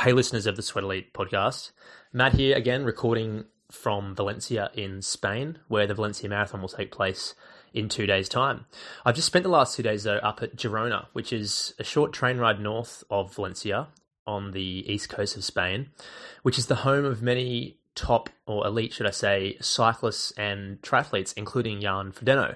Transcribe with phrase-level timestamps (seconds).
[0.00, 1.72] Hey, listeners of the Sweat Elite podcast.
[2.12, 7.34] Matt here again, recording from Valencia in Spain, where the Valencia Marathon will take place
[7.74, 8.66] in two days' time.
[9.04, 12.12] I've just spent the last two days, though, up at Girona, which is a short
[12.12, 13.88] train ride north of Valencia
[14.24, 15.88] on the east coast of Spain,
[16.44, 21.34] which is the home of many top, or elite, should I say, cyclists and triathletes,
[21.36, 22.54] including Jan Frodeno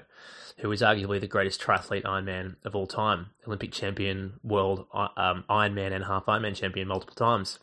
[0.59, 5.93] who is arguably the greatest triathlete Ironman of all time, Olympic champion, world um, Ironman
[5.93, 7.59] and half Ironman champion multiple times.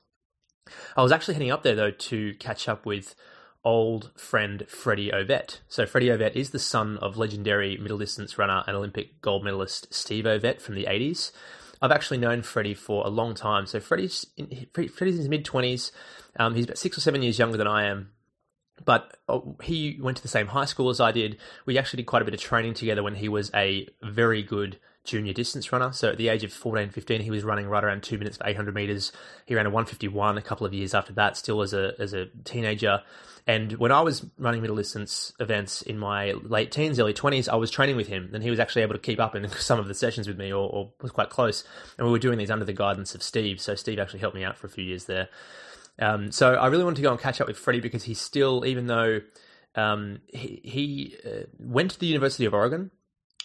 [0.96, 3.16] I was actually heading up there though to catch up with
[3.64, 5.60] old friend Freddy Ovett.
[5.68, 9.94] So Freddy Ovett is the son of legendary middle distance runner and Olympic gold medalist
[9.94, 11.32] Steve Ovett from the 80s.
[11.82, 13.66] I've actually known Freddy for a long time.
[13.66, 15.92] So Freddy's in, Freddy's in his mid 20s.
[16.38, 18.12] Um, he's about six or seven years younger than I am
[18.86, 21.38] but uh, he went to the same high school as I did.
[21.66, 24.80] We actually did quite a bit of training together when he was a very good
[25.04, 25.92] junior distance runner.
[25.92, 28.48] So at the age of 14, 15, he was running right around two minutes for
[28.48, 29.12] 800 meters.
[29.46, 32.28] He ran a 151 a couple of years after that, still as a, as a
[32.44, 33.02] teenager.
[33.48, 37.56] And when I was running middle distance events in my late teens, early 20s, I
[37.56, 39.88] was training with him and he was actually able to keep up in some of
[39.88, 41.64] the sessions with me or, or was quite close.
[41.98, 43.60] And we were doing these under the guidance of Steve.
[43.60, 45.30] So Steve actually helped me out for a few years there.
[46.00, 48.66] Um, so I really wanted to go and catch up with Freddy because he's still,
[48.66, 49.22] even though
[49.76, 52.92] um, he, he uh, went to the University of Oregon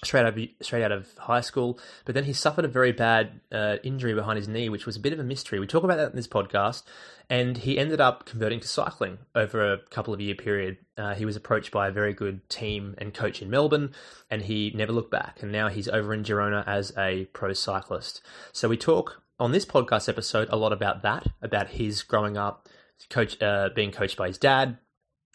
[0.05, 3.41] straight out of, straight out of high school, but then he suffered a very bad
[3.51, 5.59] uh, injury behind his knee, which was a bit of a mystery.
[5.59, 6.83] We talk about that in this podcast,
[7.31, 10.79] and he ended up converting to cycling over a couple of year period.
[10.97, 13.95] Uh, he was approached by a very good team and coach in Melbourne,
[14.31, 15.43] and he never looked back.
[15.43, 18.21] And now he's over in Girona as a pro cyclist.
[18.53, 22.67] So we talk on this podcast episode a lot about that, about his growing up,
[23.11, 24.79] coach uh, being coached by his dad.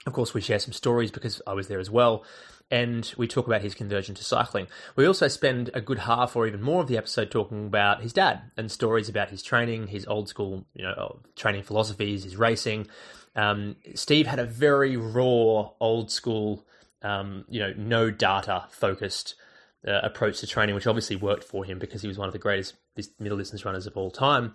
[0.07, 2.25] Of course, we share some stories because I was there as well,
[2.71, 4.65] and we talk about his conversion to cycling.
[4.95, 8.11] We also spend a good half or even more of the episode talking about his
[8.11, 12.87] dad and stories about his training, his old school, you know, training philosophies, his racing.
[13.35, 16.65] Um, Steve had a very raw, old school,
[17.03, 19.35] um, you know, no data focused
[19.87, 22.39] uh, approach to training, which obviously worked for him because he was one of the
[22.39, 22.75] greatest
[23.19, 24.53] middle distance runners of all time.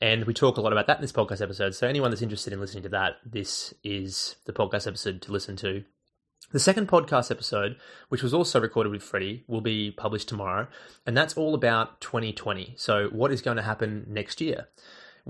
[0.00, 1.74] And we talk a lot about that in this podcast episode.
[1.74, 5.56] So anyone that's interested in listening to that, this is the podcast episode to listen
[5.56, 5.84] to.
[6.52, 7.76] The second podcast episode,
[8.08, 10.66] which was also recorded with Freddy, will be published tomorrow,
[11.06, 12.74] and that's all about 2020.
[12.76, 14.66] So, what is going to happen next year?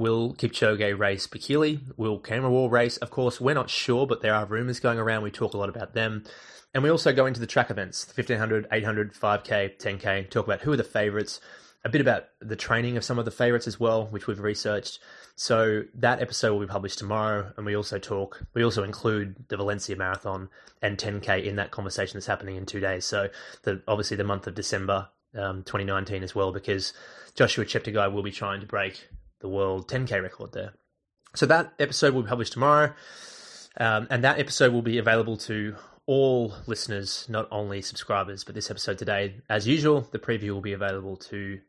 [0.00, 1.78] Will Kipchoge race Bekele?
[1.98, 2.96] Will Cameron Wall race?
[2.96, 5.22] Of course, we're not sure, but there are rumors going around.
[5.22, 6.24] We talk a lot about them.
[6.72, 10.62] And we also go into the track events, the 1500, 800, 5K, 10K, talk about
[10.62, 11.38] who are the favorites,
[11.84, 15.00] a bit about the training of some of the favorites as well, which we've researched.
[15.36, 19.58] So that episode will be published tomorrow, and we also talk, we also include the
[19.58, 20.48] Valencia Marathon
[20.80, 23.04] and 10K in that conversation that's happening in two days.
[23.04, 23.28] So
[23.64, 26.94] the, obviously the month of December um, 2019 as well, because
[27.34, 29.06] Joshua Cheptegei will be trying to break
[29.40, 30.72] the world 10K record there.
[31.34, 32.92] So that episode will be published tomorrow.
[33.78, 38.44] Um, and that episode will be available to all listeners, not only subscribers.
[38.44, 41.60] But this episode today, as usual, the preview will be available to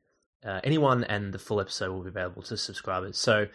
[0.43, 3.17] uh, anyone, and the full episode will be available to subscribers.
[3.17, 3.47] So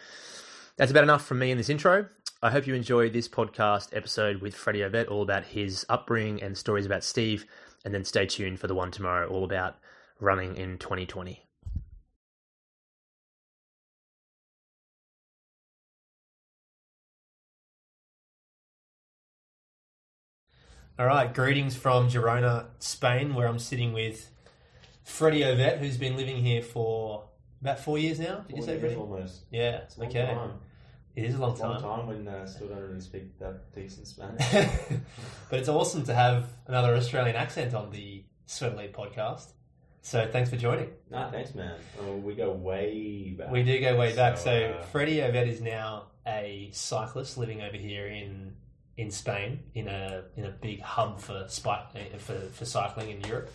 [0.77, 2.07] that's about enough from me in this intro.
[2.41, 6.57] I hope you enjoyed this podcast episode with Freddy Ovett, all about his upbringing and
[6.57, 7.45] stories about Steve.
[7.83, 9.77] And then stay tuned for the one tomorrow, all about
[10.19, 11.46] running in 2020.
[20.99, 24.31] All right, greetings from Girona, Spain, where I'm sitting with
[25.03, 27.25] Freddy Ovett, who's been living here for
[27.61, 28.43] about four years now.
[28.47, 28.95] Did you say, Freddy?
[28.95, 29.41] Almost.
[29.51, 29.81] Yeah.
[29.83, 30.25] It's a long okay.
[30.25, 30.51] time.
[31.15, 31.99] It is a long It's a long time.
[31.99, 34.43] time when uh, still don't really speak that decent Spanish.
[35.51, 39.51] but it's awesome to have another Australian accent on the Sweat Elite podcast.
[40.01, 40.89] So thanks for joining.
[41.11, 41.77] nah, thanks, man.
[42.01, 43.51] Oh, we go way back.
[43.51, 44.39] We do go way back.
[44.39, 48.53] So, uh, Freddy Ovett is now a cyclist living over here in
[48.97, 53.51] in Spain in a in a big hub for spike, for for cycling in Europe.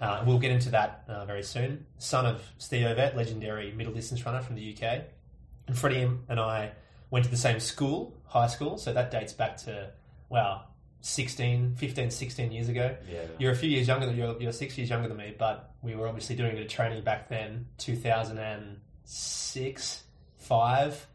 [0.00, 1.84] Uh, we'll get into that uh, very soon.
[1.98, 5.02] Son of Steve Ovett, legendary middle distance runner from the UK,
[5.66, 6.70] and Freddy and I
[7.10, 8.78] went to the same school, high school.
[8.78, 9.90] So that dates back to
[10.28, 10.62] wow,
[11.00, 12.94] 16, 15, 16 years ago.
[13.10, 13.22] yeah.
[13.38, 15.96] You're a few years younger than you're, you're six years younger than me, but we
[15.96, 20.02] were obviously doing a bit of training back then, 2006,
[20.36, 21.06] five.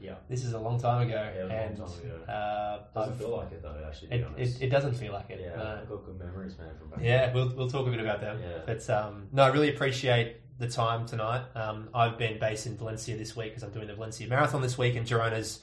[0.00, 0.14] Yeah.
[0.28, 2.32] This is a long time ago, Yeah, a long and time ago.
[2.32, 4.08] Uh, Doesn't I've- feel like it though, actually.
[4.08, 4.60] To it, be honest.
[4.60, 5.40] it, it doesn't feel like it.
[5.42, 5.78] yeah, no.
[5.82, 7.00] I've got good memories, man, from back.
[7.02, 8.38] Yeah, we'll we'll talk a bit about them.
[8.42, 8.58] Yeah.
[8.64, 11.42] But um, no, I really appreciate the time tonight.
[11.54, 14.76] Um, I've been based in Valencia this week because I'm doing the Valencia Marathon this
[14.78, 15.60] week, and Girona's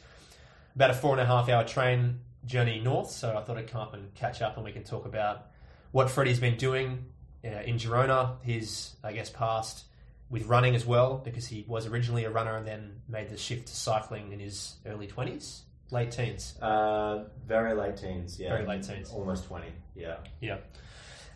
[0.76, 3.12] about a four and a half hour train journey north.
[3.12, 5.48] So I thought I'd come up and catch up, and we can talk about
[5.92, 7.06] what Freddy's been doing
[7.46, 9.86] uh, in Girona, his I guess past
[10.30, 13.68] with running as well because he was originally a runner and then made the shift
[13.68, 16.58] to cycling in his early twenties, late teens.
[16.62, 18.50] Uh, very late teens, yeah.
[18.50, 19.12] Very late teens.
[19.12, 20.18] Almost 20, yeah.
[20.42, 20.58] Yeah.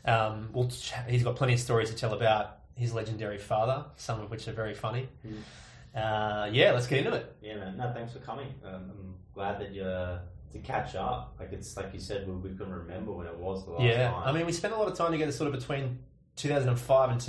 [0.06, 0.71] Um, well,
[1.07, 4.53] he's got plenty of stories to tell about his legendary father, some of which are
[4.53, 5.09] very funny.
[5.25, 5.41] Mm.
[5.95, 7.36] Uh, yeah, let's get into it.
[7.41, 7.77] Yeah, man.
[7.77, 8.47] No, thanks for coming.
[8.63, 10.19] Um, I'm glad that you're
[10.51, 11.36] to catch up.
[11.39, 14.12] Like it's like you said, we, we couldn't remember when it was the last yeah,
[14.12, 14.24] time.
[14.25, 16.00] I mean, we spent a lot of time together, sort of between
[16.36, 17.19] 2005 and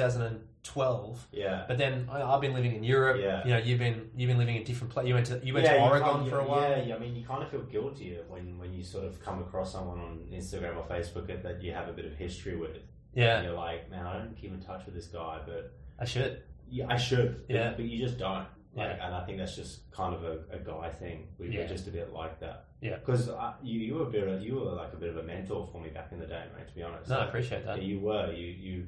[0.62, 1.26] 2012.
[1.32, 1.64] yeah.
[1.68, 3.18] But then I, I've been living in Europe.
[3.20, 3.44] Yeah.
[3.44, 5.08] You know, you've been you've been living in different places.
[5.08, 6.70] You went to you went yeah, to Oregon for a while.
[6.70, 9.40] Yeah, yeah, I mean, you kind of feel guilty when, when you sort of come
[9.40, 12.76] across someone on Instagram or Facebook that- that you have a bit of history with.
[13.14, 16.04] Yeah, And you're like, man, I don't keep in touch with this guy, but I
[16.04, 16.42] should.
[16.70, 17.44] yeah, I should.
[17.48, 17.72] But, Yeah.
[17.74, 18.46] but you just don't.
[18.72, 19.04] Like, Yeah.
[19.06, 21.26] and I think that's just kind of a, a guy thing.
[21.38, 21.62] We, Yeah.
[21.62, 22.66] We're just a bit like that.
[22.80, 22.98] Yeah.
[22.98, 23.28] Because
[23.62, 25.80] you, you were a bit of, you were like a bit of a mentor for
[25.80, 26.68] me back in the day, mate.
[26.68, 27.10] To be honest.
[27.10, 27.78] No, I appreciate that.
[27.78, 28.32] Yeah, you were.
[28.32, 28.86] You you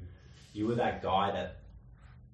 [0.53, 1.57] you were that guy that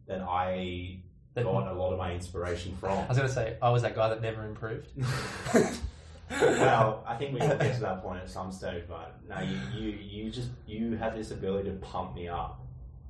[0.10, 0.98] that I
[1.36, 2.98] That- got a lot of my inspiration from.
[2.98, 4.88] I was going to say I was that guy that never improved.
[6.42, 9.58] well, I think we will get to that point at some stage, but no, you,
[9.74, 9.90] you
[10.26, 12.60] you just you have this ability to pump me up.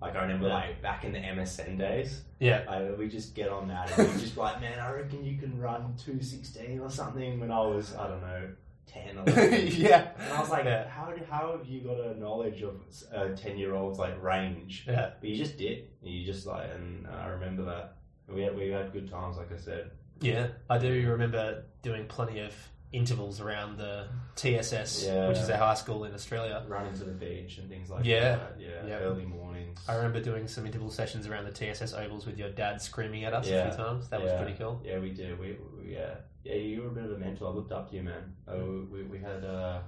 [0.01, 0.53] Like I remember, Yeah.
[0.53, 4.19] like back in the MSN days, yeah, like, we just get on that and we
[4.21, 7.39] just like, man, I reckon you can run two sixteen or something.
[7.39, 8.47] When I was, I don't know,
[8.91, 9.23] ten or.
[9.29, 9.67] 11.
[9.77, 10.87] yeah, And I was like, Yeah.
[10.89, 12.75] how, do- how have you got a knowledge of
[13.11, 14.85] a uh, 10 year old's like range?
[14.87, 15.11] yeah.
[15.19, 15.87] But you just did.
[16.01, 17.95] You just like, and uh, I remember that.
[18.27, 19.91] We had, we had good times, like I said.
[20.21, 22.53] Yeah, I do remember doing plenty of
[22.91, 25.27] intervals around the TSS, Yeah.
[25.27, 26.63] which is a high school in Australia.
[26.67, 28.35] Running to the beach and things like Yeah.
[28.35, 28.55] that.
[28.59, 28.67] Yeah.
[28.87, 28.93] Yeah.
[28.99, 29.79] Early mornings.
[29.87, 33.33] I remember doing some interval sessions around the TSS ovals with your dad screaming at
[33.33, 34.09] us a few times.
[34.09, 34.81] That was pretty cool.
[34.83, 35.39] Yeah, we did.
[35.39, 36.15] We, we yeah.
[36.49, 37.47] Yeah, you were a bit of a mentor.
[37.47, 38.33] I looked up to you, man.
[38.47, 39.81] Oh, we, we had uh,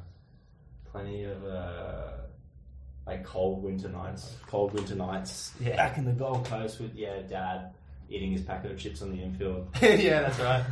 [0.91, 2.11] plenty of uh,
[3.07, 4.35] like cold winter nights.
[4.47, 5.75] Cold winter nights Yeah.
[5.75, 7.73] back in the Gold Coast with yeah, dad
[8.09, 9.69] eating his packet of chips on the infield.
[9.81, 10.63] yeah, that's right.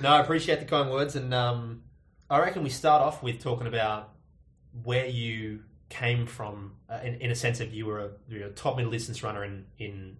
[0.00, 1.82] no, I appreciate the kind words, and um,
[2.30, 4.10] I reckon we start off with talking about
[4.84, 8.46] where you came from, uh, in, in a sense of you were a, you were
[8.46, 10.16] a top middle distance runner in, in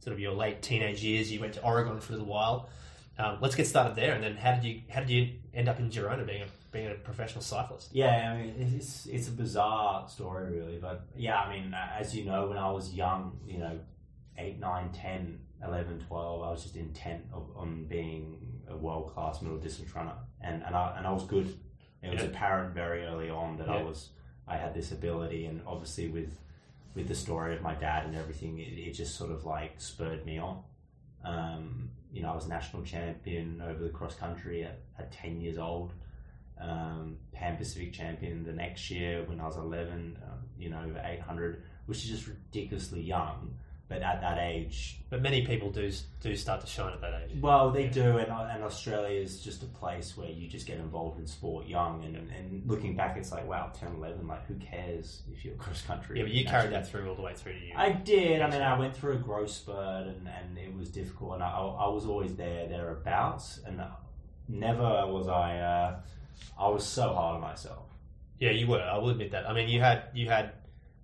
[0.00, 1.32] sort of your late teenage years.
[1.32, 2.68] You went to Oregon for a little while.
[3.18, 5.78] Um, let's get started there, and then how did you how did you end up
[5.78, 7.90] in Girona being a being a professional cyclist?
[7.92, 10.78] Yeah, I mean, it's it's a bizarre story, really.
[10.78, 13.78] But yeah, I mean, as you know, when I was young, you know,
[14.38, 18.38] 8, 9, 10, 11, 12, I was just intent of, on being
[18.70, 21.54] a world class middle distance runner, and and I and I was good.
[22.02, 22.28] It was Yeah.
[22.28, 24.10] apparent very early on that I was
[24.48, 26.38] I had this ability, and obviously with
[26.94, 30.24] with the story of my dad and everything, it, it just sort of like spurred
[30.24, 30.62] me on.
[31.22, 35.58] Um, you know, I was national champion over the cross country at, at 10 years
[35.58, 35.92] old.
[36.60, 41.00] Um, Pan Pacific champion the next year when I was 11, uh, you know, over
[41.02, 43.54] 800, which is just ridiculously young.
[43.90, 45.90] But at that age, But many people do
[46.20, 47.36] do start to shine at that age.
[47.40, 51.18] well, they do, and, and Australia is just a place where you just get involved
[51.18, 52.04] in sport young.
[52.04, 55.82] And, and looking back, it's like, wow, 10, 11, like, who cares if you're cross
[55.82, 56.18] country?
[56.18, 57.72] Yeah, but you carried that through all the way through to you.
[57.76, 58.40] I did.
[58.42, 61.34] I mean, I went through a growth spurt, and, and it was difficult.
[61.34, 63.82] And I, I was always there, thereabouts, and
[64.48, 65.58] never was I.
[65.58, 66.00] Uh,
[66.56, 67.86] I was so hard on myself.
[68.38, 68.80] Yeah, you were.
[68.80, 69.50] I will admit that.
[69.50, 70.52] I mean, you had you had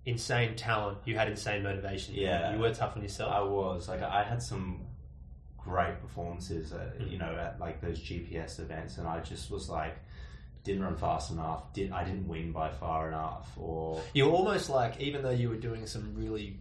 [0.06, 0.98] insane talent.
[1.04, 2.14] You had insane motivation.
[2.14, 2.52] Yeah.
[2.52, 3.32] you were tough on yourself.
[3.32, 4.82] I was like, I had some
[5.58, 7.10] great performances, at, Mm.
[7.10, 9.96] you know, at like those GPS events, and I just was like,
[10.62, 11.72] didn't run fast enough.
[11.72, 15.48] Did I didn't win by far enough, or you were almost like, even though you
[15.48, 16.58] were doing some really,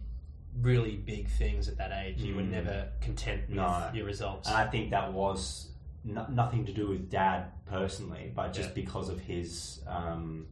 [0.60, 2.50] really big things at that age, you were Mm.
[2.50, 3.90] never content with No.
[3.94, 4.48] your results.
[4.48, 5.70] And I think that was
[6.08, 8.74] no, nothing to do with dad personally, but just Yeah.
[8.76, 9.82] because of his.
[9.88, 10.46] Um,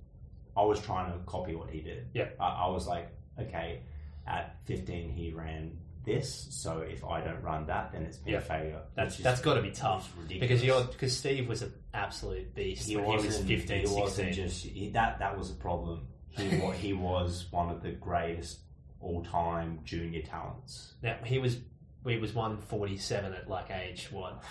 [0.56, 2.06] I was trying to copy what he did.
[2.14, 2.28] Yeah.
[2.40, 3.08] I, I was like,
[3.40, 3.80] okay,
[4.26, 8.38] at 15 he ran this, so if I don't run that, then it's been Yeah.
[8.38, 8.82] a failure.
[8.94, 10.40] that's that's got to be tough ridiculous.
[10.48, 14.00] because you're because Steve was an absolute beast he when he wasn't, 15, he 16.
[14.02, 15.18] wasn't just he, that.
[15.18, 16.06] That was a problem.
[16.28, 18.60] He he was one of the greatest
[19.00, 20.94] all-time junior talents.
[21.02, 21.56] Now he was
[22.12, 24.34] he was 147 at like age what?
[24.34, 24.42] Like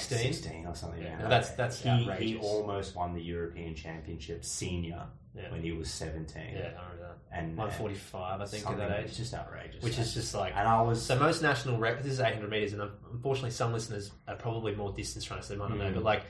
[0.00, 0.18] 16?
[0.34, 1.02] 16 or something.
[1.02, 2.20] Yeah, that's- that's he, outrageous.
[2.24, 5.50] he almost won the European Championship senior Yeah.
[5.50, 6.42] when he was 17.
[6.42, 7.16] Yeah, I remember that.
[7.38, 9.82] And 145, I think, at that age, It's just outrageous.
[9.82, 12.74] which is just like and I was So most national records, this is 800 meters,
[12.74, 15.46] and unfortunately, some listeners are probably more distance runners.
[15.46, 15.94] So they might not know, Mm.
[15.94, 16.24] but like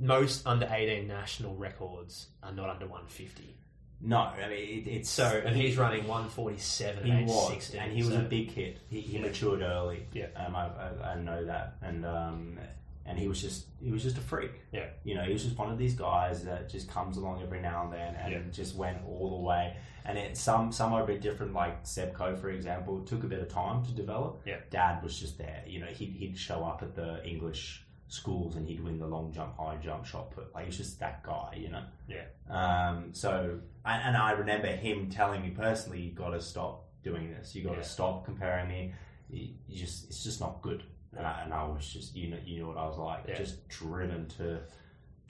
[0.00, 3.56] most under 18 national records are not under 150.
[4.00, 4.18] No.
[4.18, 8.12] I mean, it, it's So and he's running 147 he was, 16, and he was
[8.14, 8.78] so- a big kid.
[8.88, 9.22] He, he Yeah.
[9.22, 10.06] matured early.
[10.12, 10.26] Yeah.
[10.36, 12.58] um, I, I, I know that, and um,
[13.06, 14.52] and he was just he was just a freak.
[14.72, 14.86] Yeah.
[15.04, 17.84] you know, he was just one of these guys that just comes along every now
[17.84, 18.40] and then and Yeah.
[18.52, 19.76] just went all the way.
[20.04, 23.26] And it, some some are a bit different, like Seb Coe, for example, took a
[23.26, 24.42] bit of time to develop.
[24.46, 24.56] Yeah.
[24.70, 25.62] Dad was just there.
[25.66, 29.32] You know, he'd, he'd show up at the English schools and he'd win the long
[29.32, 30.52] jump, high jump, shot put.
[30.54, 31.82] Like, he's just that guy, you know?
[32.08, 32.24] Yeah.
[32.50, 37.30] Um, so, and, and I remember him telling me personally, you got to stop doing
[37.30, 37.54] this.
[37.54, 37.82] You got to Yeah.
[37.84, 38.94] stop comparing me.
[39.30, 40.82] You, you just, it's just not good.
[41.16, 43.36] And I, and I was just, you know, you know what I was like, Yeah.
[43.36, 44.60] just driven to,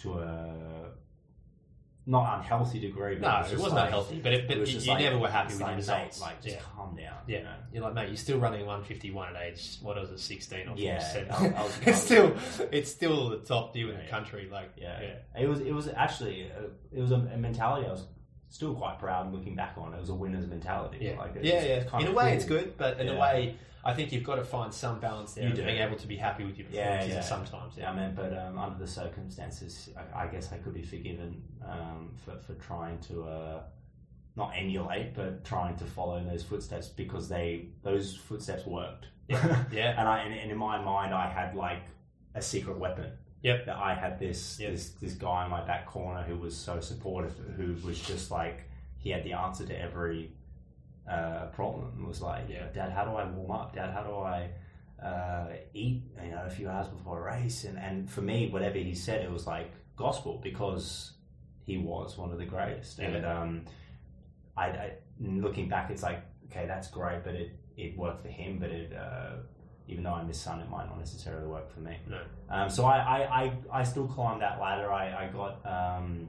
[0.03, 0.91] to a
[2.09, 3.17] not unhealthy degree.
[3.17, 5.01] But No, was it wasn't like- unhealthy, but, it, but it was you, you like-
[5.05, 6.21] never were happy with your like, results.
[6.21, 6.63] like, just yeah.
[6.75, 7.15] calm down.
[7.27, 7.39] Yeah.
[7.39, 7.55] You know?
[7.73, 10.99] You're like, mate, you're still running 151 at age, what was it, 16 or Yeah,
[11.01, 11.33] 17?
[11.37, 12.37] I was- I was- it's still,
[12.73, 14.49] it's still the top deal in the country.
[14.51, 15.43] Like, Yeah, yeah.
[15.43, 15.61] it was.
[15.61, 16.51] It was actually.
[16.51, 18.07] uh it was a, a mentality I was
[18.49, 19.93] still quite proud looking back on.
[19.93, 20.99] It was a winner's mentality.
[21.03, 21.63] Yeah, like, it's yeah,
[21.93, 22.01] yeah.
[22.01, 22.33] In a way, cool.
[22.33, 25.49] it's good, but in a way, I think you've got to find some balance there
[25.49, 25.65] You do.
[25.65, 27.21] being able to be happy with your Yeah, performances yeah.
[27.23, 27.75] sometimes.
[27.79, 31.43] Yeah, I mean, but um, under the circumstances, I, I guess I could be forgiven
[31.67, 33.61] um, for for trying to uh,
[34.37, 39.07] not emulate, but trying to follow in those footsteps because they those footsteps worked.
[39.29, 39.99] Yeah, yeah.
[39.99, 41.83] and I and, and in my mind, I had like
[42.35, 43.11] a secret weapon.
[43.43, 43.67] Yep.
[43.67, 44.73] That I had this Yep.
[44.73, 48.65] this this guy in my back corner who was so supportive, who was just like
[48.99, 50.33] he had the answer to every
[51.09, 51.93] uh, problem.
[52.03, 52.67] It was like, Yeah.
[52.73, 53.75] Dad, how do I warm up?
[53.75, 54.51] Dad, how do I
[55.05, 56.03] uh, eat?
[56.23, 57.65] You know, a few hours before a race.
[57.65, 61.13] And and for me, whatever he said, it was like gospel because
[61.65, 62.99] he was one of the greatest.
[62.99, 63.09] Yeah.
[63.09, 63.65] And um,
[64.57, 68.59] I, I looking back, it's like okay, that's great, but it it worked for him,
[68.59, 68.93] but it.
[68.93, 69.37] Uh,
[69.91, 71.97] even though I'm his son, it might not necessarily work for me.
[72.07, 72.21] No.
[72.51, 74.93] Um, so I, I, I, I still climbed that ladder.
[74.93, 76.29] I, I got um,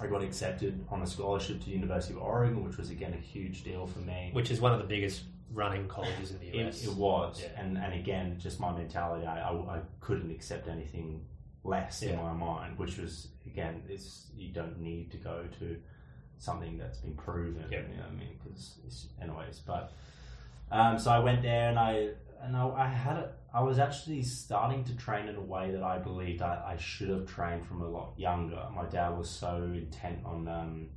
[0.00, 3.20] I got accepted on a scholarship to the University of Oregon, which was again a
[3.20, 4.30] huge deal for me.
[4.32, 5.22] Which is one of the biggest
[5.52, 6.82] running colleges in the US.
[6.82, 7.60] It, it was, Yeah.
[7.60, 9.26] and and again, just my mentality.
[9.26, 11.24] I, I, I couldn't accept anything
[11.64, 15.76] less in my mind, which was again, it's you don't need to go to
[16.38, 17.64] something that's been proven.
[17.70, 17.80] Yeah.
[17.82, 18.38] You know what I mean?
[18.42, 19.92] Because anyways, but
[20.72, 22.08] um, so I went there and I
[22.42, 23.32] and I, I had it.
[23.54, 27.10] I was actually starting to train in a way that I believed I, I should
[27.10, 28.62] have trained from a lot younger.
[28.74, 30.88] My dad was so intent on um,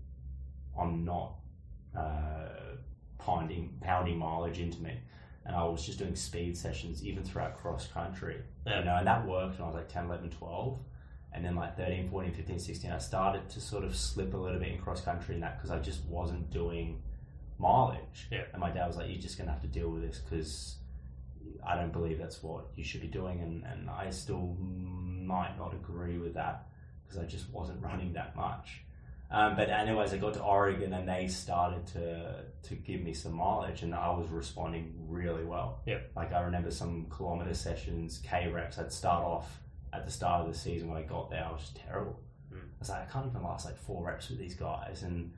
[0.75, 1.35] on not
[1.97, 2.77] uh,
[3.17, 4.97] pounding pounding mileage into me,
[5.45, 8.41] and I was just doing speed sessions even throughout cross country.
[8.65, 8.79] Yeah.
[8.79, 10.79] You know, and that worked when I was like 10, 11, 12.
[11.33, 14.57] And then like 13, 14, 15, 16, I started to sort of slip a little
[14.57, 17.01] bit in cross country in that because I just wasn't doing
[17.57, 18.27] mileage.
[18.31, 18.43] Yeah.
[18.53, 20.77] And my dad was like, you're just going to have to deal with this because
[21.65, 23.39] I don't believe that's what you should be doing.
[23.39, 26.67] And, and I still might not agree with that
[27.03, 28.81] because I just wasn't running that much.
[29.31, 33.33] Um, but anyways, I got to Oregon and they started to to give me some
[33.33, 35.81] mileage, and I was responding really well.
[35.85, 35.99] Yeah.
[36.15, 38.77] Like I remember some kilometer sessions, K reps.
[38.77, 39.59] I'd start off
[39.93, 41.43] at the start of the season when I got there.
[41.43, 42.19] I was just terrible.
[42.53, 42.59] Mm.
[42.59, 45.31] I was like, I can't even last like four reps with these guys, and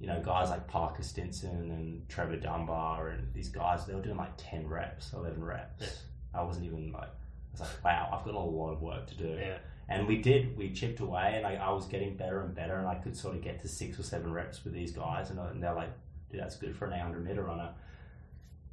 [0.00, 4.16] you know, guys like Parker Stinson and Trevor Dunbar and these guys, they were doing
[4.16, 5.82] like ten reps, eleven reps.
[5.82, 6.40] Yeah.
[6.40, 7.04] I wasn't even like.
[7.04, 9.36] I was like, wow, I've got a lot of work to do.
[9.38, 9.58] Yeah.
[9.88, 10.56] And we did.
[10.56, 13.34] We chipped away, and I, I was getting better and better, and I could sort
[13.34, 15.90] of get to six or seven reps with these guys, and, and they're like,
[16.30, 17.70] "Dude, that's good for an 800 meter runner."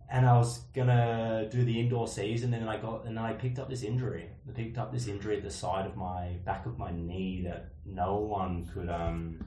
[0.10, 3.34] And I was gonna do the indoor season, and then I got, and then I
[3.34, 4.30] picked up this injury.
[4.48, 7.72] I picked up this injury at the side of my back of my knee that
[7.86, 9.44] no one could, um,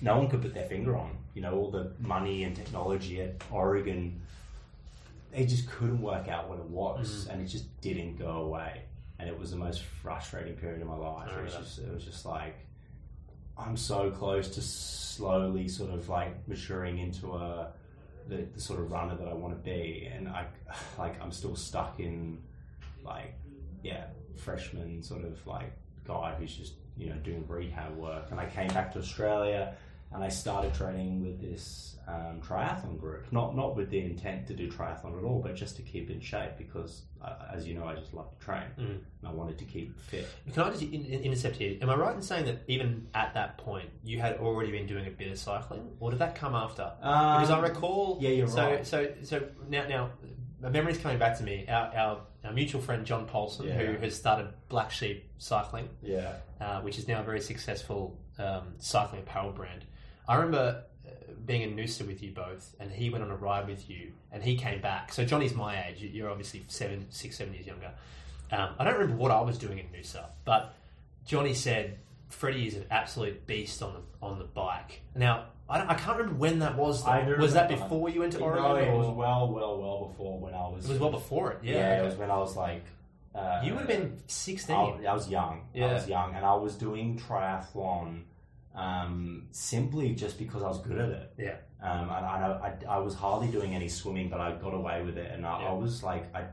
[0.00, 1.16] no one could put their finger on.
[1.34, 4.20] You know, all the money and technology at Oregon,
[5.32, 7.32] they just couldn't work out what it was, mm.
[7.32, 8.82] and it just didn't go away
[9.22, 11.30] and it was the most frustrating period of my life.
[11.38, 12.56] It was just, it was just like
[13.56, 17.68] I'm so close to slowly sort of like maturing into a
[18.28, 20.46] the, the sort of runner that I want to be, and I
[20.98, 22.42] like I'm still stuck in
[23.04, 23.34] like
[23.84, 25.72] yeah freshman sort of like
[26.04, 28.26] guy who's just you know doing rehab work.
[28.30, 29.74] And I came back to Australia
[30.12, 33.32] and I started training with this um, triathlon group.
[33.32, 36.20] Not not with the intent to do triathlon at all, but just to keep in
[36.20, 38.86] shape because, uh, as you know, I just love to train Mm.
[38.90, 40.26] and I wanted to keep fit.
[40.52, 41.78] Can I just in, in, intercept here?
[41.80, 45.06] Am I right in saying that even at that point you had already been doing
[45.06, 46.92] a bit of cycling, or did that come after?
[46.98, 48.16] because I recall.
[48.18, 48.86] Um, yeah, you're so, right.
[48.86, 50.10] So, so now, now,
[50.60, 51.66] my memory's coming back to me.
[51.68, 53.74] Our, our, our mutual friend John Paulson, Yeah.
[53.78, 58.74] who has started Black Sheep Cycling, Yeah, uh, which is now a very successful um,
[58.78, 59.84] cycling apparel brand.
[60.28, 61.10] I remember uh,
[61.46, 64.42] being in Noosa with you both, and he went on a ride with you, and
[64.42, 65.12] he came back.
[65.12, 66.00] So Johnny's my age.
[66.00, 67.90] You're obviously seven, six, seven years younger.
[68.50, 70.74] Um, I don't remember what I was doing in Noosa, but
[71.26, 75.00] Johnny said Freddy is an absolute beast on the on the bike.
[75.14, 77.02] Now I, I can't remember when that was.
[77.04, 77.10] Though.
[77.10, 78.84] I do was that before you went to no, Oregon?
[78.84, 80.84] it or- was well, well, well before when I was.
[80.84, 81.58] it was well before it.
[81.62, 82.84] Yeah, Yeah, it was when I was like
[83.34, 84.76] Uh, You would have been 16.
[84.76, 85.62] I, I was young.
[85.74, 88.22] I was young, and I was doing triathlon
[88.74, 91.32] um, simply just because I was good at it.
[91.38, 91.56] Yeah.
[91.82, 95.16] Um, and I, I, I was hardly doing any swimming, but I got away with
[95.18, 95.68] it, and I, Yeah.
[95.70, 96.44] I was like, I,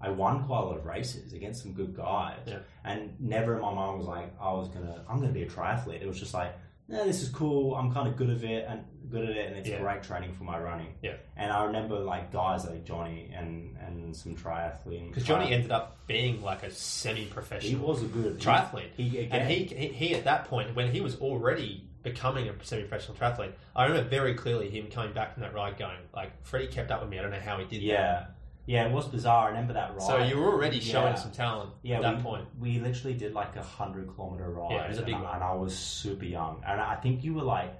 [0.00, 2.58] I won quite a lot of races against some good guys, Yeah.
[2.84, 6.02] and never in my mind was like, I was gonna, I'm gonna be a triathlete.
[6.02, 6.54] It was just like,
[6.88, 7.74] yeah, this is cool.
[7.74, 9.80] I'm kind of good at it, and good at it, and it's Yeah.
[9.80, 10.94] great training for my running.
[11.02, 11.14] Yeah.
[11.36, 15.98] And I remember like guys like Johnny and and some triathlete Because Johnny ended up
[16.06, 18.90] being like a semi-professional he was a good triathlete.
[18.96, 22.48] He, he again, And he, he, he at that point, when he was already becoming
[22.48, 26.30] a semi-professional triathlete, I remember very clearly him coming back from that ride going, like,
[26.44, 27.18] Freddy kept up with me.
[27.18, 28.35] I don't know how he did that.
[28.66, 29.44] Yeah, it was bizarre.
[29.46, 30.02] I remember that ride.
[30.02, 31.14] So you were already showing Yeah.
[31.14, 32.46] some talent yeah, at that we, point.
[32.58, 34.72] we literally did like a hundred kilometer ride.
[34.72, 35.34] Yeah, it was a big and, I- one.
[35.36, 36.62] and I was super young.
[36.66, 37.72] And I think you were like,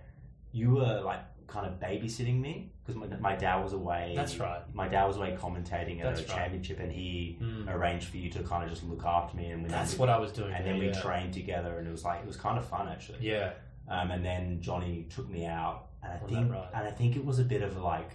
[0.53, 4.13] you were like kind of babysitting me because my, my dad was away.
[4.17, 4.63] That's right.
[4.75, 6.37] My dad was away commentating at That's a right.
[6.37, 7.69] championship, and he Mm.
[7.69, 9.51] arranged for you to kind of just look after me.
[9.51, 10.53] And we That's what I was doing.
[10.55, 11.01] And then we yeah.
[11.01, 13.19] trained together, and it was like it was kind of fun actually.
[13.23, 13.53] Yeah.
[13.89, 16.69] Um, and then Johnny took me out, and I On think, ride.
[16.75, 18.11] and I think it was a bit of like,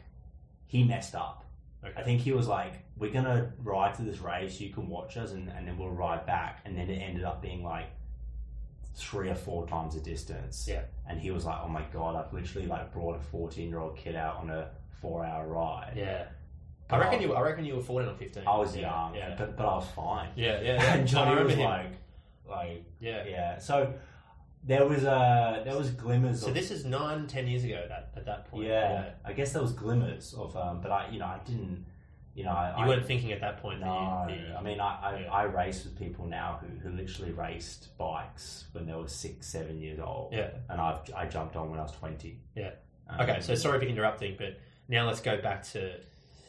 [0.67, 1.43] he messed up.
[1.83, 1.93] Okay.
[2.00, 4.59] I think he was like, "We're gonna ride to this race.
[4.59, 7.41] You can watch us, and, and then we'll ride back." And then it ended up
[7.41, 7.88] being like
[8.95, 10.67] three or four times the distance.
[10.69, 10.81] Yeah.
[11.09, 14.38] And he was like, "Oh my god, I've literally like brought a fourteen-year-old kid out
[14.38, 14.69] on a
[15.01, 16.25] four-hour ride." Yeah.
[16.89, 17.33] I reckon you.
[17.33, 18.43] I reckon you were fourteen or fifteen.
[18.45, 19.35] I was yeah, young, Yeah.
[19.38, 20.29] but but I was fine.
[20.35, 20.61] yeah.
[20.61, 20.73] Yeah.
[20.83, 20.93] Yeah.
[20.95, 21.63] And Johnny was him.
[21.63, 21.91] like,
[22.47, 23.23] like, yeah.
[23.25, 23.57] yeah.
[23.59, 23.93] So
[24.63, 26.41] there was uh there was glimmers.
[26.41, 27.85] So of, this is nine, ten years ago.
[27.87, 28.67] That at that point.
[28.67, 31.85] yeah, I guess there was glimmers of, um, but I, you know, I didn't,
[32.35, 33.79] you know, I, You weren't thinking at that point.
[33.79, 35.31] No, that you, the, I mean, I, I, yeah.
[35.31, 39.79] I race with people now who, who literally raced bikes when they were six, seven
[39.79, 40.49] years old, yeah.
[40.69, 42.39] and I've I jumped on when I was twenty.
[42.55, 42.71] Yeah.
[43.09, 43.41] Um, Okay.
[43.41, 45.93] So sorry for interrupting, but now let's go back to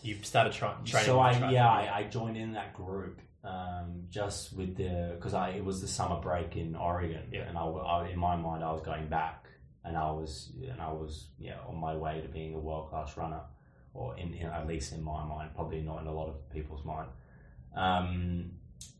[0.02, 1.06] you started try, training.
[1.06, 5.50] so I yeah I, I joined in that group um, just with the because I
[5.50, 7.42] it was the summer break in Oregon Yeah.
[7.48, 9.46] and I, I- in my mind I was going back
[9.84, 13.16] and I was and I was yeah on my way to being a world class
[13.16, 13.40] runner
[13.94, 16.84] or in, in at least in my mind probably not in a lot of people's
[16.84, 17.08] mind
[17.74, 18.52] um,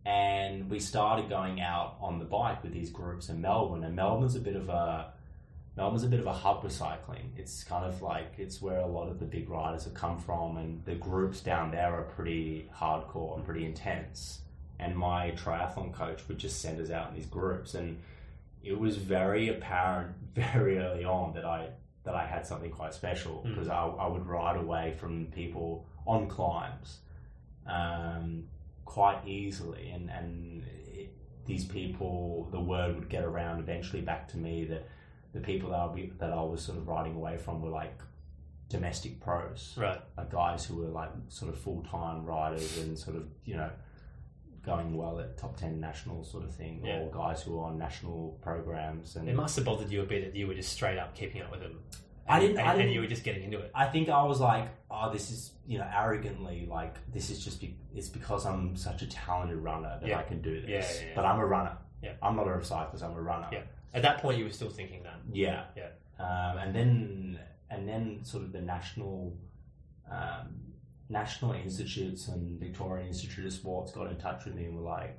[0.05, 4.35] and we started going out on the bike with these groups in Melbourne and Melbourne's
[4.35, 5.12] a bit of a
[5.77, 7.33] Melbourne's a bit of a hub for cycling.
[7.37, 10.59] It's kind of like it's where a lot of the big riders have come from,
[10.59, 14.41] and the groups down there are pretty hardcore and pretty intense.
[14.79, 17.99] And my triathlon coach would just send us out in these groups, and
[18.63, 21.69] it was very apparent very early on that I
[22.05, 23.55] that I had something quite special Mm.
[23.55, 26.99] because I, I would ride away from people on climbs
[27.67, 28.45] um,
[28.85, 31.11] quite easily, and and it,
[31.47, 34.87] these people, the word would get around eventually back to me that
[35.33, 37.99] the people that I, be, that I was sort of riding away from were like
[38.69, 40.01] domestic pros, Right.
[40.17, 43.71] like guys who were like sort of full time riders and sort of you know
[44.65, 47.01] going well at top ten national sort of thing, Yeah.
[47.01, 49.17] or guys who were on national programs.
[49.17, 51.43] And It must have bothered you a bit that you were just straight up keeping
[51.43, 51.81] up with them.
[52.29, 53.73] I didn't- And, I didn't- you were just getting into it.
[53.75, 57.61] I think I was like, oh, this is you know arrogantly like this is just
[57.61, 60.19] be- it's because I'm such a talented runner that Yeah.
[60.19, 61.03] I can do this.
[61.03, 61.09] Yeah.
[61.17, 61.77] But I'm a runner.
[62.01, 62.13] Yeah.
[62.23, 63.05] I'm not a cyclist.
[63.05, 63.49] I'm a runner.
[63.93, 63.97] Yeah.
[63.99, 65.21] At that point, you were still thinking that.
[65.33, 65.65] Yeah.
[65.77, 65.89] Yeah.
[66.19, 67.39] Um, and then
[67.71, 69.37] and then sort of the national
[70.11, 70.55] um,
[71.09, 75.19] national institutes and Victorian Institute of Sports got in touch with me and were like,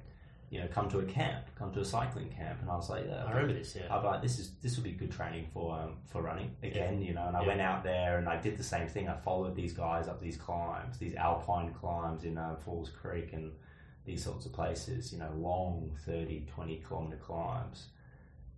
[0.50, 3.06] you know, come to a camp, come to a cycling camp, and I was like,
[3.08, 3.76] yeah, I remember this.
[3.76, 3.88] Yeah.
[3.92, 7.02] I was like, this is this would be good training for um, for running again,
[7.02, 7.28] you know.
[7.28, 7.48] And I Yeah.
[7.48, 9.10] went out there and I did the same thing.
[9.10, 13.52] I followed these guys up these climbs, these alpine climbs in uh, Falls Creek and
[14.06, 15.12] these sorts of places.
[15.12, 17.88] You know, long 30, 20 kilometer climbs,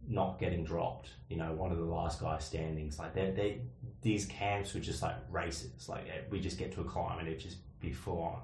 [0.08, 1.10] not getting dropped.
[1.30, 2.88] You know, one of the last guys standing.
[2.88, 3.62] It's like they they
[4.02, 5.88] these camps were just like races.
[5.89, 8.39] Like eh, we just get to a climb and it just be full on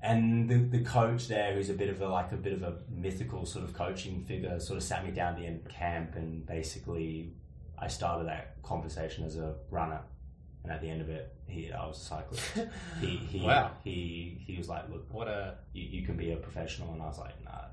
[0.00, 2.74] and the, the coach there, who's a bit of a like a bit of a
[2.88, 6.14] mythical sort of coaching figure, sort of sat me down at the end of camp,
[6.14, 7.32] and basically,
[7.78, 10.00] I started that conversation as a runner,
[10.62, 12.44] and at the end of it, he I was a cyclist.
[13.00, 13.72] he he Wow.
[13.82, 17.06] he he was like, look, What a you, you can be a professional, and I
[17.06, 17.64] was like, nah,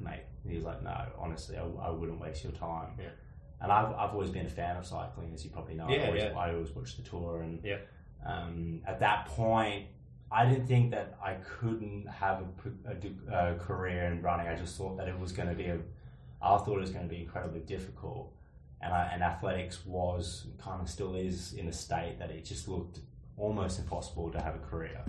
[0.00, 0.22] mate.
[0.42, 2.90] And he was like, no, honestly, I, I wouldn't waste your time.
[2.98, 3.08] Yeah.
[3.60, 5.88] And I've, I've always been a fan of cycling, as you probably know.
[5.88, 6.38] Yeah, I, always, yeah.
[6.38, 7.78] I always watch the tour, and Yeah.
[8.24, 9.86] um, at that point,
[10.30, 12.42] I didn't think that I couldn't have
[13.32, 14.48] a a career in running.
[14.48, 15.78] I just thought that it was going to be a,
[16.42, 18.32] I thought it was going to be incredibly difficult,
[18.82, 22.68] and I, and athletics was kind of still is in a state that it just
[22.68, 23.00] looked
[23.38, 25.00] almost impossible to have a career.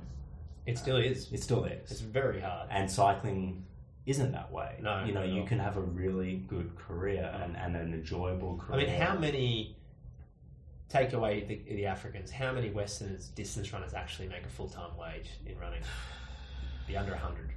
[0.65, 1.31] it still is.
[1.33, 2.67] It still is, It's very hard.
[2.71, 3.65] and cycling
[4.07, 4.79] isn't that way.
[4.81, 8.57] No, you know, at you can have a really good career and, and an enjoyable
[8.57, 8.81] career.
[8.81, 9.75] I mean, how many
[10.87, 12.31] take away the, the Africans?
[12.31, 15.81] How many Westerners, distance runners, actually make a full time wage in running?
[16.87, 17.51] Be under hundred.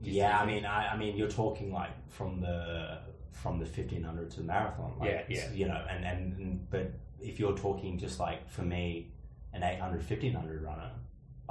[0.00, 2.98] Yeah, I mean, I, I mean, you're talking like from the
[3.32, 4.92] from the fifteen hundred to the marathon.
[4.98, 5.52] Like, Yeah, yeah.
[5.52, 9.10] You know, and, and and but if you're talking just like for me,
[9.52, 10.90] an 800, 1500 runner,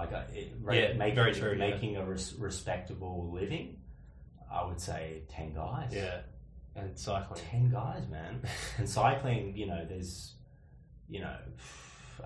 [0.01, 1.69] like a, it, ra- Yeah, making very true, yeah.
[1.69, 3.77] making a res- respectable living,
[4.51, 5.91] I would say ten guys.
[5.93, 6.21] yeah,
[6.75, 7.39] and cycling.
[7.49, 8.41] ten guys, man.
[8.77, 10.33] and cycling, you know, there's
[11.09, 11.35] you know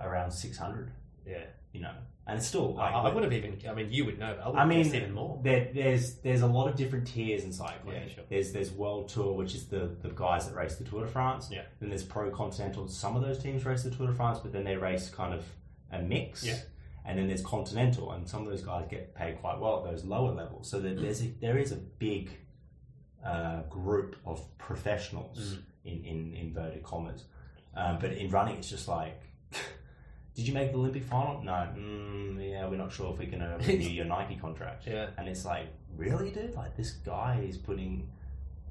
[0.01, 0.91] around six hundred.
[1.27, 1.91] Yeah, You know,
[2.27, 3.57] and it's still I, like I would have even.
[3.67, 4.53] I mean, you would know.
[4.55, 5.39] I, I mean, even more.
[5.43, 7.95] There, there's there's a lot of different tiers in cycling.
[7.95, 8.23] Yeah, sure.
[8.29, 11.49] There's there's World Tour, which is the, the guys that race the Tour de France.
[11.51, 11.63] Yeah.
[11.79, 12.87] Then there's Pro Continental.
[12.87, 15.43] Some of those teams race the Tour de France, but then they race kind of
[15.91, 16.43] a mix.
[16.45, 16.59] Yeah.
[17.07, 20.03] And then there's Continental, and some of those guys get paid quite well at those
[20.03, 20.67] lower levels.
[20.69, 22.31] So there, there's a, there is a big
[23.23, 25.63] uh, group of professionals Mm.
[25.85, 27.25] in, in inverted commas.
[27.75, 29.21] Um, but in running, it's just like,
[30.35, 31.43] did you make the Olympic final?
[31.43, 31.51] No.
[31.77, 34.87] Mm, yeah, we're not sure if we're going to renew your Nike contract.
[34.87, 35.07] Yeah.
[35.17, 36.55] And it's like, really, dude?
[36.55, 38.09] Like this guy is putting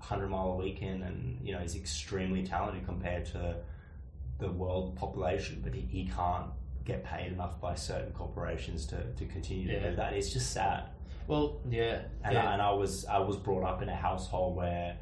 [0.01, 3.57] hundred mile a week in, and you know he's extremely talented compared to
[4.39, 6.47] the world population, but he, he can't
[6.85, 9.91] get paid enough by certain corporations to, to continue to Yeah.
[9.91, 10.13] do that.
[10.13, 10.85] It's just sad.
[11.27, 12.49] Well, yeah, And, yeah.
[12.51, 14.97] I, and I was I was brought up in a household where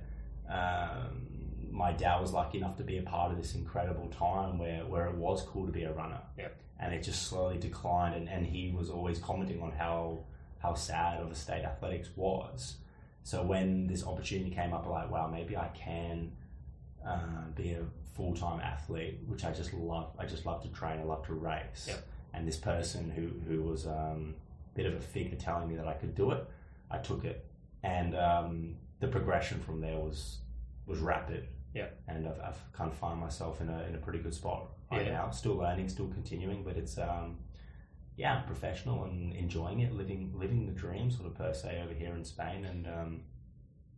[0.49, 1.27] um,
[1.71, 5.07] my dad was lucky enough to be a part of this incredible time where, where
[5.07, 6.21] it was cool to be a runner.
[6.39, 6.49] Yeah.
[6.79, 10.25] And it just slowly declined, and, and he was always commenting on how
[10.59, 12.77] how sad of a state athletics was.
[13.25, 16.33] So when this opportunity came up, I'm like, wow, maybe I can
[17.07, 17.83] uh, be a
[18.15, 20.11] full time athlete, which I just love.
[20.19, 21.01] I just love to train.
[21.01, 21.87] I love to race.
[21.89, 22.07] Yep.
[22.35, 24.35] And this person who who was um,
[24.73, 26.47] a bit of a figure telling me that I could do it,
[26.91, 27.45] I took it,
[27.83, 30.39] and um, the progression from there was
[30.87, 31.49] was rapid.
[31.75, 32.01] Yep.
[32.09, 35.07] And I've, I've kind of found myself in a in a pretty good spot right
[35.07, 35.13] Yeah.
[35.13, 35.31] now.
[35.31, 37.39] Still learning, still continuing, but it's um,
[38.17, 41.95] yeah, I'm professional and enjoying it, living living the dream sort of per se over
[41.95, 43.21] here in Spain, and um,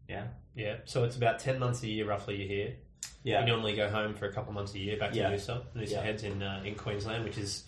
[0.08, 0.76] yeah, yeah.
[0.84, 2.36] So it's about ten months a year, roughly.
[2.36, 2.74] You're here.
[3.22, 5.30] Yeah, You normally go home for a couple of months a year back to Yeah.
[5.30, 6.02] Noosa, Noosa Yeah.
[6.02, 7.64] Heads in uh, in Queensland, which is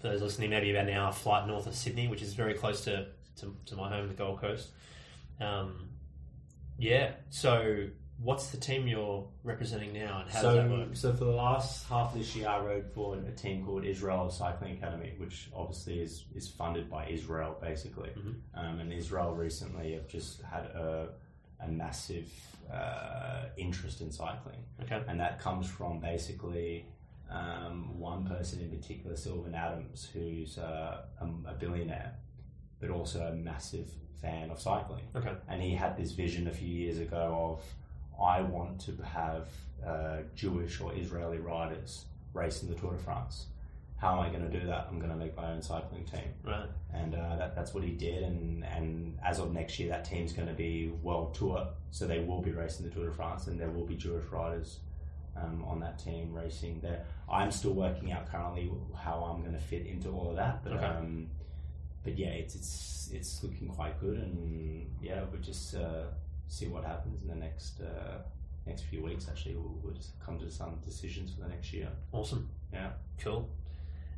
[0.00, 2.84] for those listening, maybe about an hour flight north of Sydney, which is very close
[2.84, 3.06] to
[3.40, 4.68] to, to my home, the Gold Coast.
[5.40, 5.88] Um,
[6.78, 7.12] yeah.
[7.30, 7.88] So,
[8.22, 10.88] what's the team you're representing now, and how does that so, work?
[10.92, 14.30] so for the last half of this year, I rode for a team called Israel
[14.30, 18.10] Cycling Academy, which obviously is, is funded by Israel, basically.
[18.10, 18.34] Mhm.
[18.54, 21.10] Um, and Israel recently have just had a,
[21.64, 22.30] a massive
[22.72, 24.58] uh, interest in cycling.
[24.82, 25.02] Okay.
[25.08, 26.86] and that comes from basically
[27.30, 32.14] um, one person in particular, Sylvan Adams, who's uh, a, a billionaire,
[32.80, 35.04] but also a massive fan of cycling.
[35.16, 35.32] Okay.
[35.48, 37.64] And he had this vision a few years ago of,
[38.22, 39.48] I want to have
[39.86, 43.46] uh, Jewish or Israeli riders racing the Tour de France.
[44.00, 44.86] How am I going to do that?
[44.90, 46.68] I'm going to make my own cycling team Right.
[46.94, 48.22] and uh, that, that's what he did.
[48.22, 52.20] And, and as of next year, that team's going to be World Tour, so they
[52.20, 54.78] will be racing the Tour de France, and there will be Jewish riders
[55.36, 57.04] um, on that team racing there.
[57.30, 60.72] I'm still working out currently how I'm going to fit into all of that, but
[60.72, 60.84] Okay.
[60.86, 61.28] um,
[62.02, 66.04] but yeah, it's it's it's looking quite good, and yeah, we'll just uh,
[66.48, 67.80] see what happens in the next.
[67.82, 68.22] Uh,
[68.66, 71.88] Next few weeks, actually, we'll, we'll just come to some decisions for the next year.
[72.12, 72.50] Awesome.
[72.72, 72.90] Yeah.
[73.18, 73.48] Cool.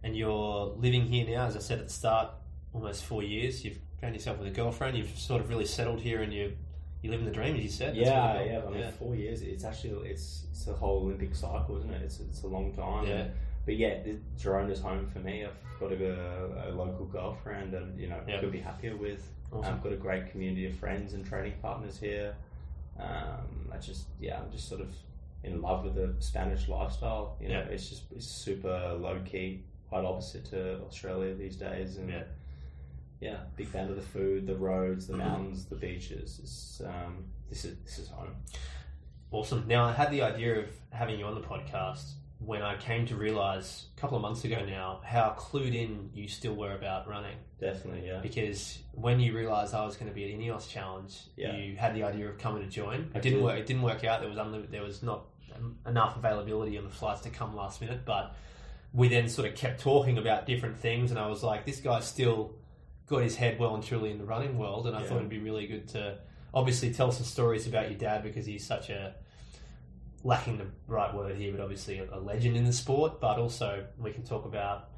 [0.04, 2.28] And you're living here now, as I said at the start,
[2.72, 3.64] almost four years.
[3.64, 4.96] You've found yourself with a girlfriend.
[4.96, 6.52] You've sort of really settled here, and you
[7.02, 7.94] you live in the dream, as you said.
[7.96, 8.60] That's Yeah, really yeah.
[8.66, 9.42] I mean, four years.
[9.42, 12.02] It's actually it's it's a whole Olympic cycle, isn't it?
[12.02, 13.06] It's it's a long time.
[13.06, 13.28] Yeah.
[13.64, 15.44] But yeah, the- Girona's home for me.
[15.44, 18.40] I've got a, a local girlfriend that you know Yeah.
[18.40, 19.28] could be happier with.
[19.52, 19.74] Awesome.
[19.74, 22.34] I've got a great community of friends and training partners here.
[22.98, 24.88] Um, I just yeah, I'm just sort of
[25.44, 27.36] in love with the Spanish lifestyle.
[27.40, 27.74] You know, Yeah.
[27.74, 29.62] it's just it's super low key,
[29.92, 31.98] quite opposite to Australia these days.
[31.98, 32.22] And Yeah.
[33.20, 36.40] yeah, big fan of the food, the roads, the mountains, the beaches.
[36.42, 38.36] It's, um, this is this is home.
[39.30, 39.64] Awesome.
[39.66, 43.16] Now, I had the idea of having you on the podcast when I came to
[43.16, 47.36] realize a couple of months ago now how clued in you still were about running.
[47.60, 48.20] Definitely, yeah.
[48.20, 51.54] Because when you realized I was going to be at Ineos Challenge, Yeah.
[51.54, 53.10] you had the idea of coming to join.
[53.14, 53.58] It didn't work.
[53.58, 54.20] It didn't work out.
[54.20, 54.72] There was unlimited.
[54.72, 58.04] There was not um, enough availability on the flights to come last minute.
[58.06, 58.34] But
[58.92, 62.06] we then sort of kept talking about different things, and I was like, this guy's
[62.06, 62.54] still
[63.06, 65.06] got his head well and truly in the running world, and I Yeah.
[65.06, 66.18] thought it'd be really good to
[66.54, 69.14] obviously tell some stories about your dad because he's such a
[70.24, 73.20] lacking the right word here, but obviously a, a legend in the sport.
[73.20, 74.90] But also we can talk about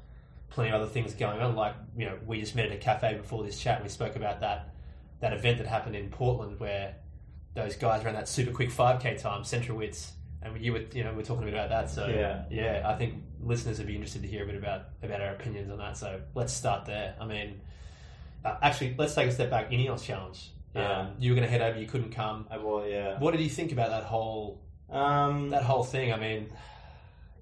[0.49, 1.55] plenty of other things going on.
[1.55, 3.77] Like you know, we just met at a cafe before this chat.
[3.77, 4.73] and We spoke about that
[5.21, 6.95] that event that happened in Portland where
[7.53, 10.11] those guys ran that super quick five k time, Centrowitz,
[10.45, 11.89] and you were you know we are talking a bit about that.
[11.89, 12.43] So Yeah.
[12.49, 15.71] yeah, I think listeners would be interested to hear a bit about about our opinions
[15.71, 15.97] on that.
[15.97, 17.15] So let's start there.
[17.19, 17.61] I mean,
[18.43, 19.71] uh, actually, let's take a step back.
[19.71, 20.51] Ineos Challenge.
[20.75, 22.47] Yeah, Um, you were going to head over, you couldn't come.
[22.51, 23.17] I well, yeah.
[23.19, 26.11] What did you think about that whole Um, that whole thing?
[26.13, 26.51] I mean,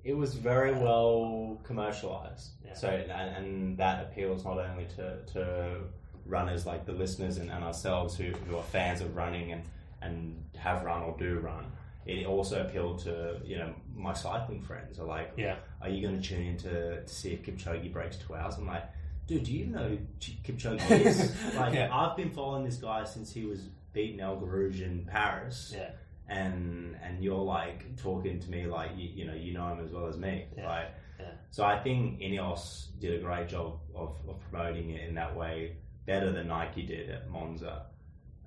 [0.04, 2.52] it was very well commercialized.
[2.66, 2.74] Yeah.
[2.74, 5.78] So and, and that appeals not only to, to
[6.26, 9.64] runners like the listeners and, and ourselves who, who are fans of running and,
[10.02, 11.66] and have run or do run.
[12.06, 16.22] It also appealed to you know my cycling friends are like, yeah, are you going
[16.22, 18.56] to tune in to, to see if Kipchoge breaks two hours?
[18.58, 18.84] I'm like,
[19.28, 21.32] dude, do you know Ch- Kipchoge is?
[21.56, 21.96] like, Yeah.
[21.96, 23.62] I've been following this guy since he was
[23.94, 25.92] beating El Guerrouj in Paris yeah,
[26.28, 29.92] and and you're like talking to me like you, you know you know him as
[29.92, 30.68] well as me Yeah.
[30.68, 30.88] like
[31.20, 31.26] Yeah.
[31.52, 35.78] so I think Ineos did a great job of, of promoting it in that way
[36.08, 37.86] better than Nike did at Monza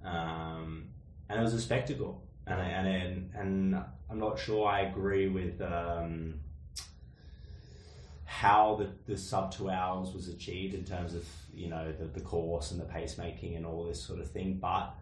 [0.04, 0.88] um,
[1.28, 5.60] and it was a spectacle and and and, and I'm not sure I agree with
[5.60, 6.40] um,
[8.24, 12.20] how the, the sub two hours was achieved in terms of you know the, the
[12.20, 14.94] course and the pacemaking and all this sort of thing but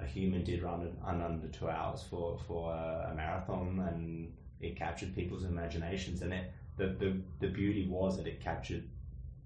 [0.00, 4.76] a human did run un- under two hours for for a, a marathon, and it
[4.76, 6.22] captured people's imaginations.
[6.22, 8.84] And it the, the the beauty was that it captured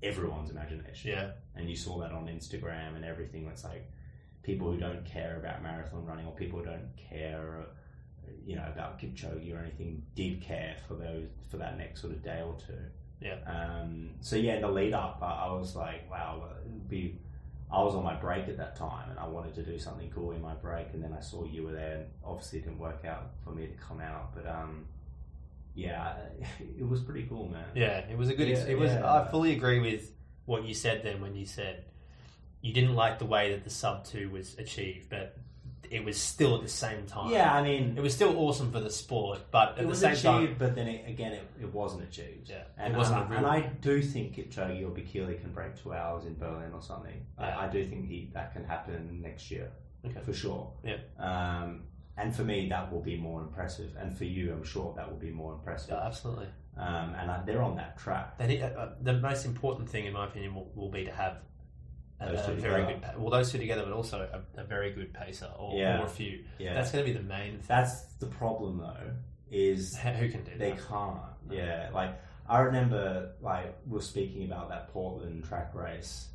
[0.03, 1.11] everyone's imagination.
[1.11, 3.47] yeah, And you saw that on Instagram and everything.
[3.49, 3.91] It's like
[4.45, 8.67] people who don't care about marathon running or people who don't care, uh, you know,
[8.73, 12.55] about Kipchoge or anything, did care for those for that next sort of day or
[12.67, 12.79] two.
[13.21, 13.37] Yeah.
[13.47, 17.19] Um, so yeah, the lead up, I, I was like, wow, would be.
[17.73, 20.31] I was on my break at that time, and I wanted to do something cool
[20.33, 20.89] in my break.
[20.93, 23.67] And then I saw you were there, and obviously it didn't work out for me
[23.67, 24.33] to come out.
[24.35, 24.85] But um,
[25.75, 26.15] yeah,
[26.79, 27.65] it was pretty cool, man.
[27.75, 27.99] yeah.
[28.11, 28.49] It was a good.
[28.51, 28.91] ex- Yeah, it was.
[28.93, 29.11] yeah.
[29.13, 30.13] I fully agree with
[30.45, 31.85] what you said then when you said
[32.65, 35.37] you didn't like the way that the sub two was achieved, but
[35.91, 37.31] it was still at the same time.
[37.31, 39.99] Yeah, I mean, It was still awesome for the sport, but at it the was
[40.01, 42.49] same achieved, time, but then it, again, it, it wasn't achieved.
[42.49, 45.39] Yeah, and, it wasn't and, a I- real- and I do think Kipchoge or Bekele
[45.41, 47.21] can break two hours in Berlin or something.
[47.39, 47.59] Yeah.
[47.59, 49.71] I, I do think he, that can happen next year
[50.07, 50.21] Okay.
[50.25, 50.73] for sure.
[50.83, 50.97] Yeah.
[51.19, 51.83] Um,
[52.17, 55.19] and for me, that will be more impressive, and for you, I'm sure that will
[55.19, 55.91] be more impressive.
[55.91, 56.49] Yeah, absolutely.
[56.77, 58.39] Um, and I, they're on that track.
[58.39, 61.13] They need, uh, uh, the most important thing, in my opinion, will, will be to
[61.13, 61.37] have
[62.21, 63.13] Those a two very together.
[63.15, 63.21] good.
[63.21, 66.01] Well, those two together, but also a, a very good pacer, or, Yeah.
[66.01, 66.45] or a few.
[66.59, 67.53] Yeah, That's going to be the main.
[67.59, 67.65] Thing.
[67.69, 69.11] that's the problem though.
[69.51, 70.59] Is Who can do that?
[70.59, 70.89] They that?
[70.89, 71.19] can't.
[71.51, 76.29] Yeah, like I remember, like we were speaking about that Portland track race,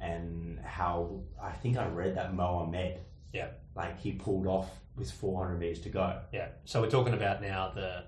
[0.00, 3.00] and how I think I read that Mohamed.
[3.32, 3.48] Yeah.
[3.76, 6.20] Like he pulled off with 400 meters to go.
[6.32, 6.48] Yeah.
[6.64, 8.04] So we're talking about now the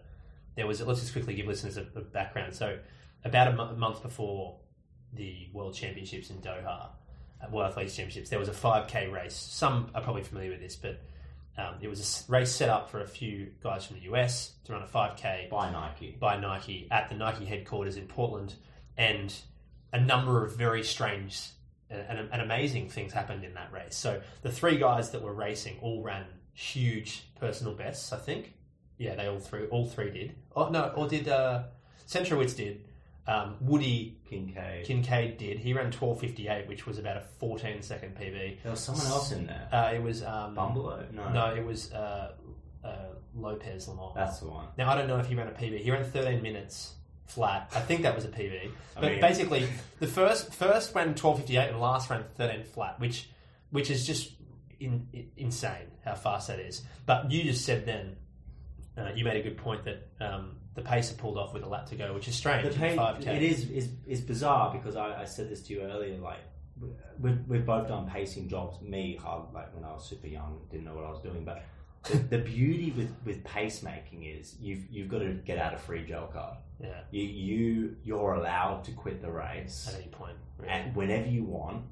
[0.56, 2.54] there was let's just quickly give listeners a, a background.
[2.54, 2.78] So
[3.24, 4.56] about a mo- month before
[5.12, 6.88] the World Championships in Doha,
[7.50, 9.34] World Athletics Championships, there was a 5k race.
[9.34, 11.00] Some are probably familiar with this, but
[11.56, 14.72] um, it was a race set up for a few guys from the US to
[14.72, 16.16] run a 5k By Nike.
[16.18, 18.54] by Nike at the Nike headquarters in Portland,
[18.96, 19.34] and
[19.92, 21.40] a number of very strange
[21.90, 23.96] and, and, and amazing things happened in that race.
[23.96, 28.12] So the three guys that were racing all ran huge personal bests.
[28.12, 28.54] I think,
[28.98, 30.34] yeah, they all three all three did.
[30.54, 31.64] Oh no, or did uh,
[32.06, 32.84] Centrowitz did.
[33.26, 34.86] Um, Woody Kincaid.
[34.86, 35.58] Kincaid did.
[35.58, 38.62] He ran twelve fifty eight, which was about a fourteen second PB.
[38.62, 39.68] there was someone else in there.
[39.70, 41.12] Uh, it was um, Bumbalough?
[41.12, 41.28] No.
[41.32, 42.32] No, it was uh,
[42.82, 42.88] uh,
[43.34, 44.14] Lopez Lomong.
[44.14, 44.66] That's the one.
[44.76, 45.80] Now I don't know if he ran a PB.
[45.80, 46.94] He ran 13 minutes
[47.26, 47.70] flat.
[47.74, 48.70] I think that was a PB.
[48.94, 49.68] But mean- basically,
[50.00, 53.30] the first first ran 12:58 and last ran 13 flat, which
[53.70, 54.32] which is just
[54.80, 56.82] in, in, insane how fast that is.
[57.06, 58.16] But you just said then,
[58.96, 61.86] uh, you made a good point that um, the pacer pulled off with a lap
[61.86, 62.66] to go, which is strange.
[62.66, 63.26] The 5K.
[63.26, 66.16] it is, is is bizarre because I, I said this to you earlier.
[66.18, 66.38] Like
[67.20, 68.80] we've, we've both done pacing jobs.
[68.80, 71.44] Me, hard, like when I was super young, didn't know what I was doing.
[71.44, 71.64] But
[72.04, 76.04] the, the beauty with with pacemaking is you've you've got to get out a free
[76.06, 76.56] gel card.
[76.80, 80.36] Yeah, You you you're allowed to quit the race at any point.
[80.58, 80.72] Really.
[80.72, 81.84] and whenever you want,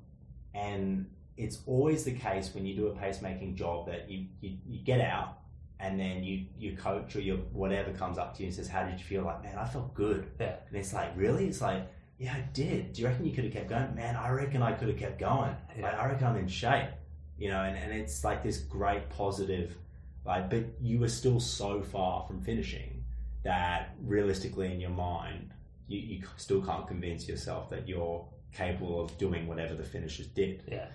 [0.55, 4.79] and it's always the case when you do a pacemaking job that you, you, you
[4.81, 5.38] get out
[5.81, 8.85] and then you your coach or your whatever comes up to you and says, "How
[8.85, 10.31] did you feel?" Like, man, I felt good.
[10.41, 10.57] Yeah.
[10.69, 11.47] And it's like, really?
[11.47, 11.89] It's like,
[12.19, 12.93] yeah, I did.
[12.93, 13.95] Do you reckon you could have kept going?
[13.95, 15.55] Man, I reckon I could have kept going.
[15.77, 15.85] Yeah.
[15.85, 16.91] Like, I reckon I'm in shape.
[17.39, 19.77] You know, and, and it's like this great positive,
[20.25, 23.05] like, but you were still so far from finishing
[23.45, 25.53] that realistically in your mind,
[25.87, 30.65] you, you still can't convince yourself that you're capable of doing whatever the finishers did.
[30.67, 30.87] Yeah.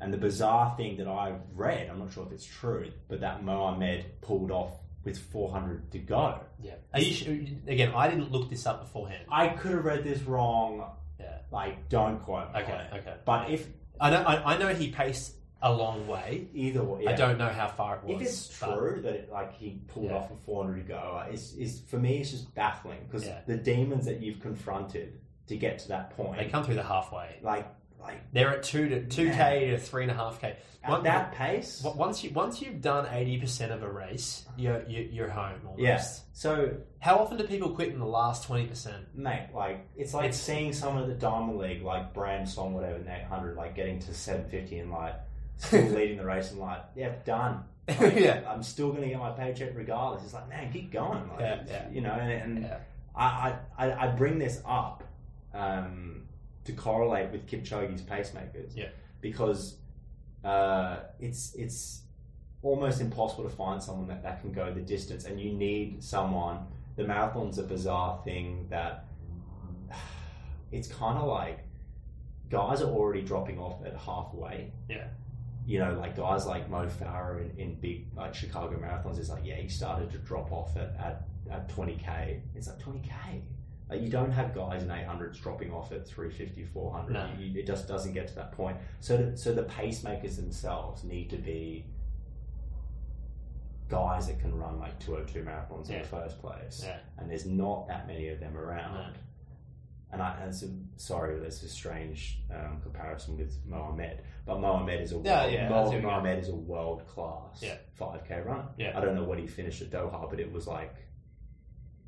[0.00, 3.42] And the bizarre thing that I read, I'm not sure if it's true, but that
[3.42, 4.72] Mohamed pulled off
[5.04, 6.40] with 400 to go.
[6.62, 6.74] Yeah.
[6.94, 7.32] Are you sure,
[7.66, 7.92] again?
[7.94, 9.24] I didn't look this up beforehand.
[9.30, 10.84] I could have read this wrong.
[11.18, 11.38] Yeah.
[11.50, 12.60] Like, don't quote me.
[12.60, 12.86] Okay.
[12.94, 13.14] Okay.
[13.24, 13.66] But if
[14.00, 14.22] I know.
[14.22, 16.46] I, I know he paced a long way.
[16.54, 18.22] either way, I don't know how far it was.
[18.22, 20.18] If it's true that it, like he pulled Yeah.
[20.18, 23.40] off with 400 to go, is is for me it's just baffling because Yeah.
[23.46, 27.40] the demons that you've confronted to get to that point, They come through the halfway.
[27.42, 27.66] like
[28.00, 30.56] like They're at two to two k to three and a half k.
[30.84, 31.82] at that pace.
[31.84, 35.60] once you once you've done eighty percent of a race, you're you're, you're home.
[35.64, 35.80] Almost.
[35.82, 36.24] Yes.
[36.32, 39.04] So, How often do people quit in the last twenty percent?
[39.14, 42.96] mate, like it's like It's- seeing someone at the Diamond League, like Bram Som, whatever,
[42.96, 45.14] in eight hundred, like getting to seven fifty and like
[45.56, 47.64] still leading the race and like, yeah, done.
[48.00, 48.42] Like, Yeah.
[48.46, 50.22] I'm still going to get my paycheck regardless.
[50.22, 51.26] It's like, man, keep going.
[51.30, 51.88] Like, Yeah, yeah.
[51.90, 52.78] You know, and, and Yeah.
[53.16, 55.02] I, I, I bring this up
[55.54, 56.27] um,
[56.68, 58.76] to correlate with Kipchoge's pacemakers.
[58.76, 58.90] Yeah.
[59.22, 59.76] Because
[60.44, 62.02] uh, it's it's
[62.62, 66.66] almost impossible to find someone that, that can go the distance, and you need someone.
[66.96, 69.06] The marathon's a bizarre thing that
[70.72, 71.60] it's kind of like
[72.50, 74.72] guys are already dropping off at halfway.
[74.90, 75.06] Yeah.
[75.66, 79.44] You know, like guys like Mo Farah in, in big like Chicago marathons is like,
[79.44, 82.40] yeah, he started to drop off at, at, at 20k.
[82.54, 83.42] It's like 20k.
[83.92, 87.12] You don't have guys in 800s dropping off at 350, 400.
[87.12, 87.28] No.
[87.38, 88.76] You- it just doesn't get to that point.
[89.00, 91.86] So, the, so the pacemakers themselves need to be
[93.88, 96.82] guys that can run like 202 marathons in the first place.
[96.84, 96.98] Yeah.
[97.16, 98.94] And there's not that many of them around.
[98.94, 99.06] No.
[100.10, 105.16] And I, so, sorry, there's a strange um, comparison with Mohamed, but Mohamed is a
[105.22, 106.00] Yeah, world, yeah, Mo- yeah.
[106.00, 107.74] Mohamed is a world class Yeah.
[108.00, 108.64] 5k runner.
[108.78, 108.96] Yeah.
[108.96, 110.94] I don't know what he finished at Doha, but it was like,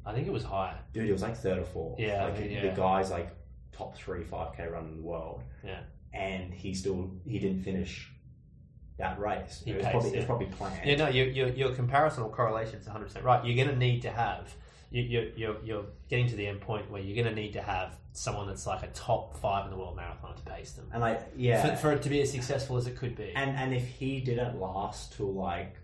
[0.07, 0.79] I think it was higher.
[0.93, 2.01] dude, it was like third or fourth.
[2.01, 2.75] Yeah, like the yeah.
[2.75, 3.31] guy's like
[3.73, 5.43] top three 5k run in the world.
[5.65, 5.81] Yeah.
[6.13, 8.11] and he still he didn't finish
[8.99, 9.63] that race.
[9.65, 10.17] He it was paced probably it it.
[10.19, 10.87] was probably planned.
[10.87, 13.45] Yeah, no, your, your, your comparison or correlation is 100% right.
[13.45, 14.55] You're going to need to have,
[14.91, 17.63] you, you're, you're, you're getting to the end point where you're going to need to
[17.63, 20.87] have someone that's like a top five in the world marathon to pace them.
[20.93, 23.33] and like yeah, For, for it to be as successful as it could be.
[23.35, 25.77] And and if he didn't last till like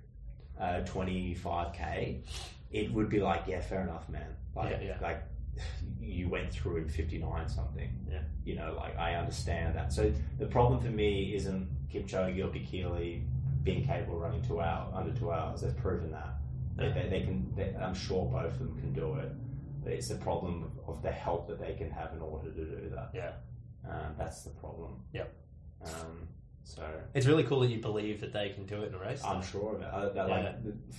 [0.60, 2.22] uh, twenty five k,
[2.70, 4.36] it would be like yeah, fair enough, man.
[4.54, 4.98] Like Yeah, yeah.
[5.00, 5.22] like
[6.00, 7.90] you went through in fifty nine something.
[8.10, 8.20] Yeah.
[8.44, 9.92] You know, like I understand that.
[9.92, 13.22] So the problem for me isn't Kipchoge or Bekele
[13.62, 15.62] being capable of running two hours under two hours.
[15.62, 16.34] They've proven that.
[16.76, 17.52] They, they, they can.
[17.56, 19.32] They, I'm sure both of them can do it.
[19.82, 22.90] But it's the problem of the help that they can have in order to do
[22.94, 23.10] that.
[23.14, 23.32] Yeah.
[23.88, 24.96] Um, that's the problem.
[25.12, 25.32] Yep.
[25.84, 26.28] Um,
[26.68, 26.82] so
[27.14, 29.22] It's really cool that you believe that they can do it in a race.
[29.24, 29.86] I'm sure of it.
[29.86, 30.24] Uh, Yeah.
[30.24, 30.54] like,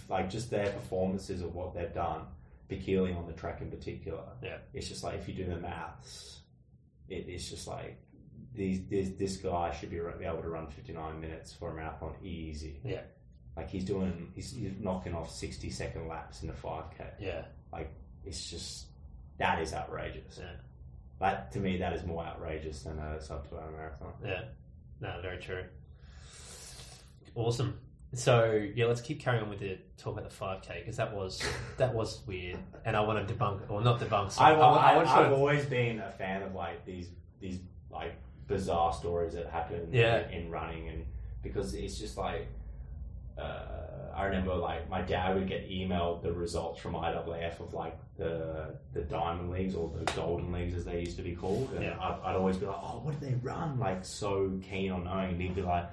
[0.08, 2.22] like just their performances of what they've done,
[2.70, 4.24] Bekele on the track in particular.
[4.42, 4.58] Yeah.
[4.74, 6.40] It's just like if you do the maths,
[7.10, 7.98] it, it's just like
[8.54, 12.80] these this, this guy should be, able to run 59 minutes for a marathon easy.
[12.86, 13.02] Yeah.
[13.58, 17.12] Like he's doing, he's, he's knocking off 60 second laps in a 5k.
[17.20, 17.44] Yeah.
[17.74, 17.92] like
[18.26, 18.88] It's just
[19.38, 20.38] that is outrageous.
[20.40, 20.46] Yeah.
[21.20, 24.14] That to me, that is more outrageous than a sub two hour marathon.
[24.24, 24.44] Yeah.
[25.02, 25.64] No, very true.
[27.36, 27.80] Awesome.
[28.14, 31.14] So yeah, let's keep carrying on with the talk about the five k because that
[31.14, 31.42] was
[31.78, 34.32] that was weird, and I want to debunk or not debunk.
[34.32, 35.36] So I, I, I, I, want have to.
[35.36, 37.60] always been a fan of like these these
[37.92, 38.16] like
[38.48, 40.28] bizarre stories that happen Yeah.
[40.30, 41.06] in, in running, and
[41.44, 42.48] because it's just like
[43.38, 43.42] uh,
[44.18, 48.76] I remember like my dad would get emailed the results from IAAF of like the
[48.94, 51.98] the diamond leagues or the golden leagues as they used to be called, and Yeah.
[52.02, 53.80] I'd, I'd always be like, oh, what did they run?
[53.80, 55.86] Like so keen on knowing, and he'd be like.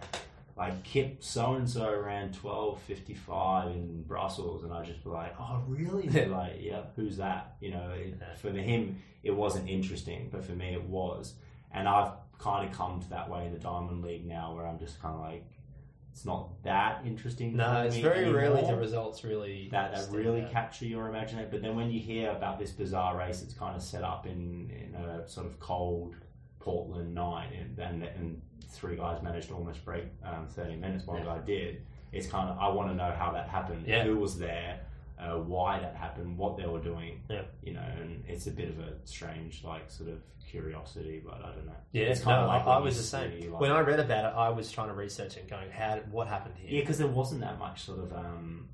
[0.57, 5.11] Like Kip so and so ran twelve fifty five in Brussels, and I'd just be
[5.11, 9.69] like, "Oh, really?" They're like, "Yeah, who's that?" You know, it, for him, it wasn't
[9.69, 11.35] interesting, but for me, it was.
[11.73, 14.79] And I've kind of come to that way in the Diamond League now, where I'm
[14.79, 15.45] just kind of like,
[16.15, 17.57] it's not that interesting.
[17.57, 20.53] No, it's me very anymore, rarely the results really that, that really out.
[20.53, 21.49] capture your imagination.
[21.51, 24.71] But then when you hear about this bizarre race, it's kind of set up in
[24.71, 26.15] in a sort of cold
[26.61, 31.05] Portland night, and and, and three guys managed to almost break um, 30 minutes.
[31.05, 31.25] One Yeah.
[31.25, 31.83] guy did.
[32.13, 33.85] It's kind of I want to know how that happened.
[33.89, 34.05] Yeah.
[34.05, 34.81] Who was there?
[35.19, 36.37] Uh, why that happened?
[36.37, 37.21] What they were doing?
[37.31, 37.43] Yeah.
[37.63, 41.53] You know, and it's a bit of a strange, like, sort of curiosity, but I
[41.55, 41.73] don't know.
[41.93, 43.53] Yeah, It's no, kinda like I, I was the same.
[43.53, 45.99] like- when I read about it, I was trying to research it, and going, "How?
[46.11, 46.71] What happened here?
[46.75, 48.69] Yeah, because there wasn't that much sort of um,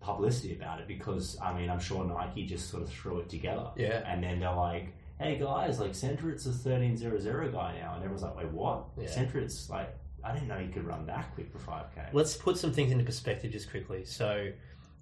[0.00, 0.88] publicity about it.
[0.88, 4.02] Because I mean, I'm sure Nike just sort of threw it together, Yeah.
[4.06, 8.36] and then they're like, "Hey guys, like Centrit's a 1300 guy now," and everyone's like,
[8.36, 9.06] "Wait, what?" Yeah.
[9.08, 12.10] Centrit's like, I didn't know you could run that quick for 5k.
[12.12, 14.04] Let's put some things into perspective just quickly.
[14.04, 14.52] So,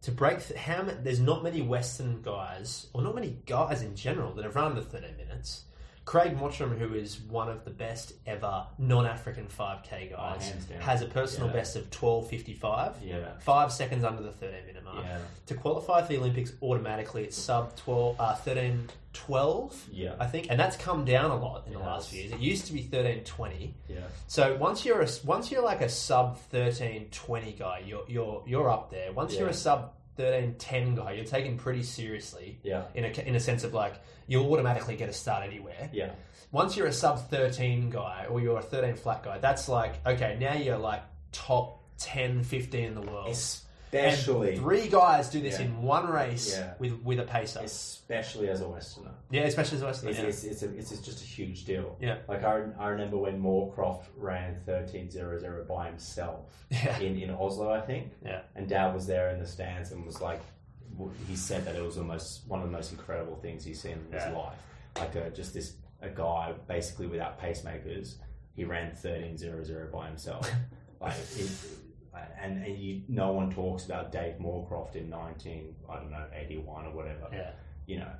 [0.02, 4.32] to break, th- how there's not many Western guys, or not many guys in general,
[4.34, 5.64] that have run under 13 minutes.
[6.11, 10.80] Craig Mottram, who is one of the best ever non-African 5k guys, down.
[10.80, 11.52] has a personal Yeah.
[11.54, 15.04] best of 12:55, Yeah, five seconds under the 13 minute mark.
[15.04, 20.26] yeah, To qualify for the Olympics, automatically it's sub 12, uh, 13 12, yeah, I
[20.26, 22.32] think, and that's come down a lot in the It last few years.
[22.32, 23.74] It used to be 13 20.
[23.88, 24.00] yeah.
[24.26, 28.68] So once you're a, once you're like a sub 13 20 guy, you're you're you're
[28.68, 29.12] up there.
[29.12, 32.58] Once you're a sub thirteen ten guy, you're taken pretty seriously.
[32.62, 32.84] Yeah.
[32.94, 33.94] In a in a sense of like
[34.26, 35.90] you'll automatically get a start anywhere.
[35.92, 36.12] Yeah.
[36.52, 40.36] Once you're a sub thirteen guy or you're a thirteen flat guy, that's like okay,
[40.40, 41.02] now you're like
[41.32, 43.28] top 10, 15 in the world.
[43.93, 45.66] Especially, And three guys do this Yeah.
[45.66, 46.74] in one race Yeah.
[46.78, 47.61] with with a pacer.
[47.64, 49.11] especially as a Westerner.
[49.30, 50.11] yeah, especially as a Westerner.
[50.12, 50.26] It's, yeah.
[50.28, 51.97] it's, it's, a, it's just a huge deal.
[52.01, 52.18] Yeah.
[52.28, 56.53] Like I, I remember when Moorcroft ran thirteen zero zero by himself
[57.01, 58.12] in, in Oslo, I think.
[58.24, 58.43] Yeah.
[58.55, 60.41] And Dad was there in the stands and was like,
[61.28, 64.12] he said that it was almost one of the most incredible things he's seen in
[64.18, 64.59] his life.
[64.97, 68.14] Like a, just this a guy basically without pacemakers,
[68.55, 70.49] he ran thirteen zero zero by himself.
[71.01, 71.51] like it,
[72.42, 76.58] and and you, no one talks about Dave Moorcroft in nineteen I don't know eighty
[76.58, 77.50] one or whatever yeah.
[77.86, 78.12] you know.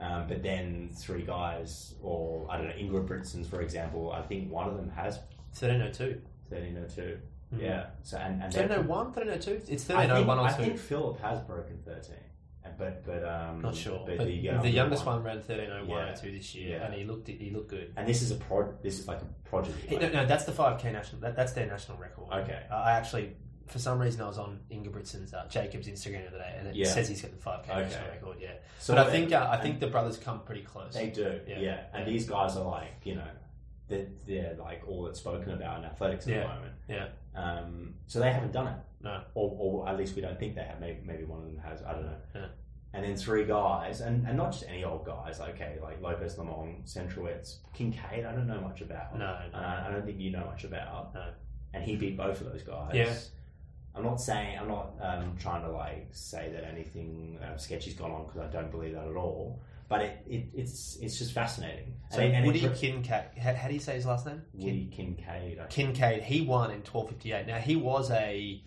[0.00, 4.66] Um, but then three guys, or I don't know, Ingebrigtsens, for example, I think one
[4.66, 5.18] of them has
[5.58, 6.22] 1302.
[6.48, 7.18] 1302.
[7.54, 7.60] Mhm.
[7.62, 7.86] Yeah.
[8.02, 9.72] So and, and they're- 1301, 1302?
[9.72, 10.62] It's I think, 1301 or I 2.
[10.62, 12.14] think Filip has broken 13.
[12.78, 14.02] But but um, Not sure.
[14.06, 16.12] But, But the, the, uh, youngest one ran 1301 Yeah.
[16.12, 16.84] or 2 this year, Yeah.
[16.86, 17.92] and he looked he looked good.
[17.96, 18.72] and this is a pro.
[18.82, 19.26] This is like a.
[19.86, 21.20] Hey, like- no, no, that's the 5K national.
[21.22, 22.32] That, that's their national record.
[22.32, 22.62] Okay.
[22.70, 23.36] Uh, I actually,
[23.66, 26.76] for some reason, I was on Ingebrigtsen's uh, Jakob's Instagram the other day, and it
[26.76, 26.86] Yeah.
[26.86, 27.80] says he's got the 5K Okay.
[27.82, 28.36] national record.
[28.40, 30.94] Yeah, So but I think uh, I think the brothers come pretty close.
[30.94, 31.40] they do.
[31.46, 31.58] Yeah.
[31.58, 31.80] Yeah.
[31.92, 33.28] And these guys are like you know,
[33.88, 36.74] they're, they're like all that's spoken about in athletics at the moment.
[36.88, 37.08] Yeah.
[37.34, 38.76] Um, so they haven't done it.
[39.02, 39.22] No.
[39.34, 40.80] Or, or at least we don't think they have.
[40.80, 41.82] Maybe, maybe one of them has.
[41.82, 42.16] I don't know.
[42.34, 42.46] Yeah.
[42.92, 45.38] And then three guys, and, and not just any old guys.
[45.38, 48.24] Like, okay, like Lopez Lomong, Centrowitz, Kincaid.
[48.24, 49.16] I don't know much about.
[49.16, 49.58] No, And no.
[49.58, 51.14] I, I don't think you know much about.
[51.14, 51.24] No.
[51.72, 52.90] And he beat both of those guys.
[52.94, 53.14] Yeah.
[53.94, 58.10] I'm not saying I'm not um, trying to like say that anything uh, sketchy's gone
[58.12, 59.60] on because I don't believe that at all.
[59.88, 61.94] But it, it it's it's just fascinating.
[62.12, 64.42] So and, and Woody it, Kincaid, how, how do you say his last name?
[64.52, 65.58] Kin- Woody Kincaid.
[65.68, 67.46] Kincaid, he won in 1258.
[67.48, 68.62] Now, he was a.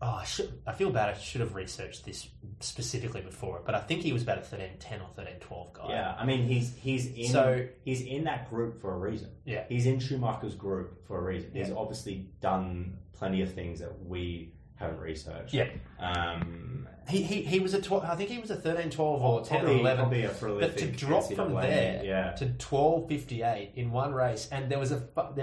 [0.00, 1.08] Oh, I, should, I feel bad.
[1.08, 2.28] I should have researched this
[2.60, 5.72] specifically before it, but I think he was about a 13 10 or 13 12
[5.72, 5.86] guy.
[5.90, 9.30] Yeah, I mean he's he's in So- he's in that group for a reason.
[9.44, 9.64] Yeah.
[9.68, 11.50] He's in Schumacher's group for a reason.
[11.52, 11.74] He's Yeah.
[11.74, 15.52] obviously done plenty of things that we haven't researched.
[15.52, 15.68] Yeah.
[15.98, 19.42] Um, He, he, he was a 12, I think he was a 13 12 or
[19.44, 19.96] 10 or 11.
[20.04, 20.28] probably a
[20.60, 22.32] But to drop from there yeah.
[22.32, 25.02] to 1258 in one race, and there was a.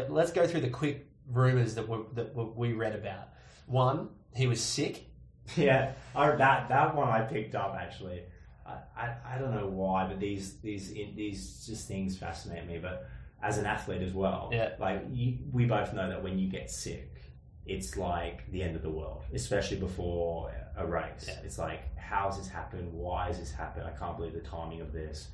[0.10, 3.30] Let's go through the quick rumors that, were, that we read about.
[3.68, 5.06] One, he was sick.
[5.56, 8.24] Yeah, I, that that one I picked up actually.
[8.66, 12.80] I, I, I don't know why, but these these these just things fascinate me.
[12.80, 13.08] But
[13.44, 14.72] as an athlete as well, Yeah.
[14.80, 17.22] like you, we both know that when you get sick,
[17.68, 21.26] it's like the end of the world, especially before a race.
[21.28, 21.36] Yeah.
[21.44, 22.92] It's like, how has this happened?
[22.92, 23.86] Why has this happened?
[23.86, 25.28] I can't believe the timing of this.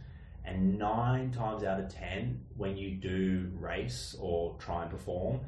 [0.43, 5.39] And nine times out of ten, when you do race or try and perform,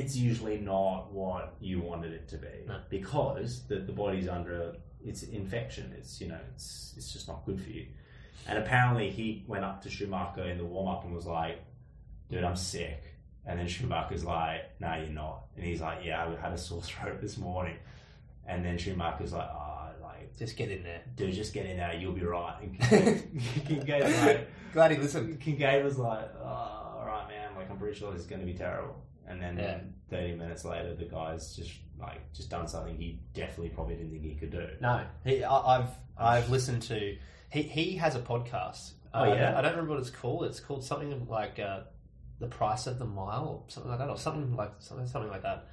[0.00, 2.76] it's usually not what you wanted it to be No.
[2.88, 5.86] because the, the body's under it's infection.
[5.98, 7.86] It's you know it's it's just not good for you.
[8.48, 11.58] And apparently he went up to Schumacher in the warm up and was like,
[12.30, 13.02] "Dude, I'm sick."
[13.46, 16.82] And then Schumacher's like, "No, you're not." And he's like, "Yeah, I had a sore
[16.82, 17.76] throat this morning."
[18.46, 21.02] And then Schumacher's like, "Ah, like." Just get in there.
[21.16, 21.94] Dude, just get in there.
[21.94, 22.56] You'll be right.
[22.62, 22.78] And
[23.66, 25.40] Kincaid, like, Glad he listened.
[25.40, 26.44] Kincaid was like, oh,
[26.98, 27.56] all right, man.
[27.56, 28.96] Like, I'm pretty sure this is going to be terrible.
[29.28, 29.78] And then Yeah.
[30.10, 34.22] 30 minutes later, the guy's just like just done something he definitely probably didn't think
[34.24, 34.68] he could do.
[34.80, 37.16] No, he, I, I've I've listened to.
[37.50, 38.92] He he has a podcast.
[39.14, 39.34] Oh, Uh, I yeah?
[39.50, 40.44] don't- I don't remember what it's called.
[40.44, 41.80] It's called something like uh,
[42.40, 45.42] the price of the mile or something like that, or something like something something like
[45.42, 45.66] that.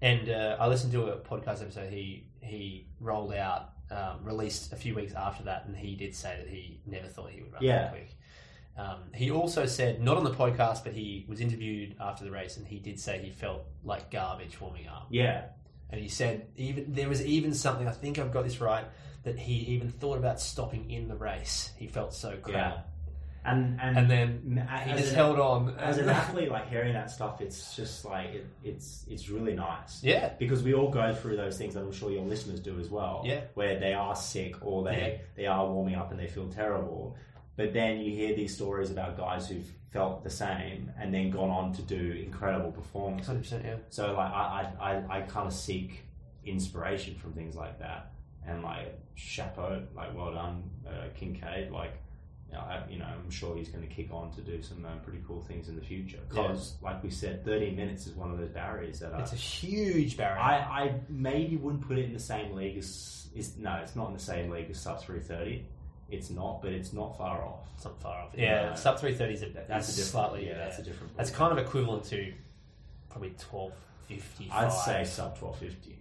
[0.00, 4.76] And uh, I listened to a podcast episode he he rolled out, um, released a
[4.76, 7.62] few weeks after that, and he did say that he never thought he would run
[7.62, 7.78] Yeah.
[7.82, 8.10] that quick.
[8.78, 12.56] Um, he also said, not on the podcast, but he was interviewed after the race,
[12.56, 15.08] and he did say he felt like garbage warming up.
[15.10, 15.46] Yeah.
[15.90, 18.84] And he said even there was even something I think I've got this right
[19.24, 21.72] that he even thought about stopping in the race.
[21.76, 22.36] He felt so Yeah.
[22.42, 22.88] crap,
[23.44, 25.74] And, and, and then he just an- held on.
[25.78, 30.04] As an athlete, like hearing that stuff, it's just like, it, it's, it's really nice.
[30.04, 32.90] yeah, Because we all go through those things, and I'm sure your listeners do as
[32.90, 33.22] well.
[33.24, 33.40] Yeah.
[33.54, 37.16] Where they are sick or they, they are warming up and they feel terrible.
[37.58, 41.50] But then you hear these stories about guys who've felt the same and then gone
[41.50, 43.26] on to do incredible performances.
[43.26, 43.64] hundred percent.
[43.64, 46.04] Yeah, So like I, I, I, I kind of seek
[46.46, 48.12] inspiration from things like that.
[48.46, 51.72] And like chapeau, like well done, uh, Kincaid.
[51.72, 51.94] Like
[52.48, 54.84] you know, I, you know, I'm sure he's going to kick on to do some
[54.84, 56.20] um, pretty cool things in the future.
[56.28, 59.36] Because like we said, 30 minutes is one of those barriers that are it's a
[59.36, 60.38] huge barrier.
[60.38, 64.06] I, I maybe wouldn't put it in the same league as is no, it's not
[64.06, 65.66] in the same league as sub three thirty.
[66.10, 67.66] It's not, but it's not far off.
[67.76, 68.30] it's not far off.
[68.34, 68.74] Yeah, Yeah.
[68.74, 70.10] sub three thirty is a, That- that's a different.
[70.10, 70.46] slightly.
[70.46, 71.16] yeah, Yeah, that's a different.
[71.16, 72.32] That's kind of equivalent to
[73.10, 73.72] probably twelve
[74.06, 74.48] fifty.
[74.50, 75.96] I'd say sub twelve fifty.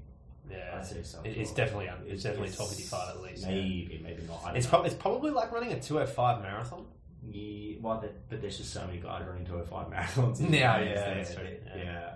[0.49, 3.49] Yeah, I'd say sub It- it's definitely un- it's definitely top 55 at least, yeah.
[3.49, 4.55] Maybe, maybe not.
[4.55, 4.69] It's, know.
[4.69, 6.85] prob- it's probably like running a 205 marathon.
[7.29, 10.39] Yeah, well, but there's just so many guys running 205 marathons.
[10.53, 11.83] Yeah, It's- yeah, that's right, yeah.
[11.83, 12.13] yeah.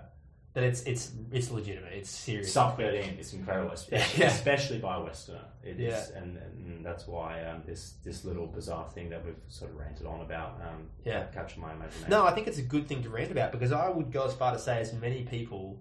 [0.54, 1.92] But it's it's it's legitimate.
[1.94, 2.52] It's serious.
[2.52, 4.26] Sub 13 is incredible, especially, Yeah.
[4.32, 5.44] especially by a Westerner.
[5.64, 6.18] It is, Yeah.
[6.20, 10.06] and, and that's why um, this this little bizarre thing that we've sort of ranted
[10.06, 11.24] on about um, Yeah.
[11.32, 12.10] captured my imagination.
[12.10, 14.34] No, I think it's a good thing to rant about because I would go as
[14.34, 15.80] far to say as many people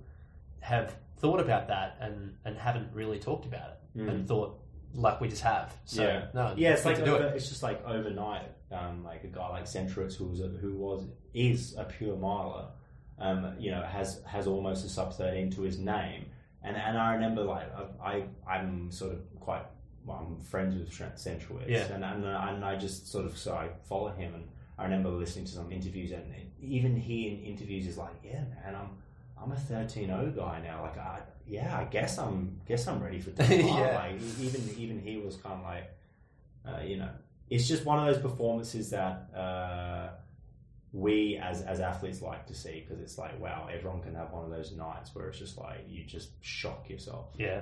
[0.62, 4.10] have thought about that and, and haven't really talked about it Mm.
[4.10, 4.58] and thought
[4.94, 5.76] like we just have.
[5.84, 7.36] So, yeah, no, yeah, it's like over- it.
[7.36, 11.04] it's just like overnight, um, like a guy like Centrix, who was a, who was
[11.34, 12.68] is a pure miler,
[13.22, 16.26] um, you know, has has almost a sub thirteen to his name,
[16.64, 17.68] and and I remember like
[18.02, 19.66] I I- I'm sort of quite
[20.06, 21.94] well, I'm friends with Trent Centrowitz, Yeah.
[21.94, 24.46] and and and I just sort of so I follow him, and
[24.80, 26.26] I remember listening to some interviews, and
[26.62, 28.90] even he in interviews is like, yeah, man, I'm.
[29.44, 30.84] I'm a 13-0 guy now.
[30.84, 33.96] Like, I, yeah, I guess I'm, guess I'm ready for 10 Yeah.
[33.98, 35.90] Like, even, even he was kind of like,
[36.64, 37.10] uh, you know,
[37.50, 40.10] it's just one of those performances that uh,
[40.94, 44.44] we as as athletes like to see because it's like, wow, everyone can have one
[44.44, 47.28] of those nights where it's just like you just shock yourself.
[47.38, 47.62] Yeah,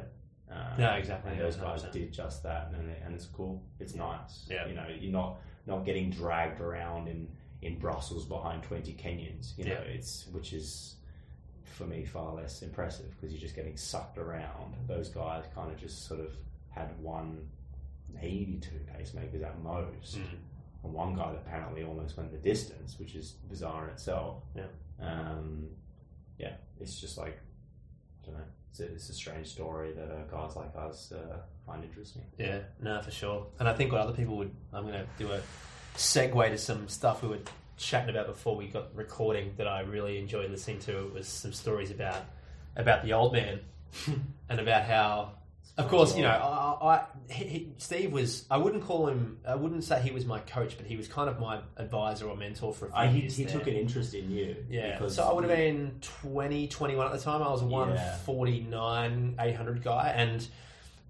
[0.50, 3.62] Um, No, exactly, And yeah, those guys did just that, and, and it's cool.
[3.80, 4.48] It's nice.
[4.50, 4.68] Yeah.
[4.68, 7.28] you know, you're not not getting dragged around in
[7.62, 9.58] in Brussels behind twenty Kenyans.
[9.58, 9.94] You know, Yeah.
[9.96, 10.96] it's which is
[11.64, 14.76] for me far less impressive because you're just getting sucked around.
[14.88, 16.32] Those guys kind of just sort of
[16.70, 17.48] had one,
[18.12, 20.26] maybe two pacemakers at most, Mm.
[20.84, 24.44] And one guy that apparently almost went the distance, which is bizarre in itself.
[24.56, 24.64] Yeah.
[25.02, 25.68] Um,
[26.38, 27.38] yeah, it's just like
[28.24, 28.46] I don't know.
[28.72, 32.22] It's a, it's a strange story that uh, guys like us uh, find interesting.
[32.38, 33.48] yeah, no, for sure.
[33.60, 35.42] And I think what other people would, I'm going to do a
[35.96, 37.40] segue to some stuff we were
[37.78, 41.08] chatting about before we got recording that I really enjoyed listening to.
[41.08, 42.26] It was some stories about
[42.76, 43.62] about the old man
[44.50, 45.32] and about how
[45.78, 48.46] Of course, you know, I, I he, he, Steve was.
[48.52, 49.38] I wouldn't call him.
[49.48, 52.36] I wouldn't say he was my coach, but he was kind of my advisor or
[52.36, 53.38] mentor for a few he years.
[53.38, 53.54] he there.
[53.54, 54.58] took an interest in you.
[54.70, 57.42] Yeah, because so I would have been 20, 21 at the time.
[57.42, 57.72] I was a Yeah.
[57.72, 60.46] 149, 800 guy, and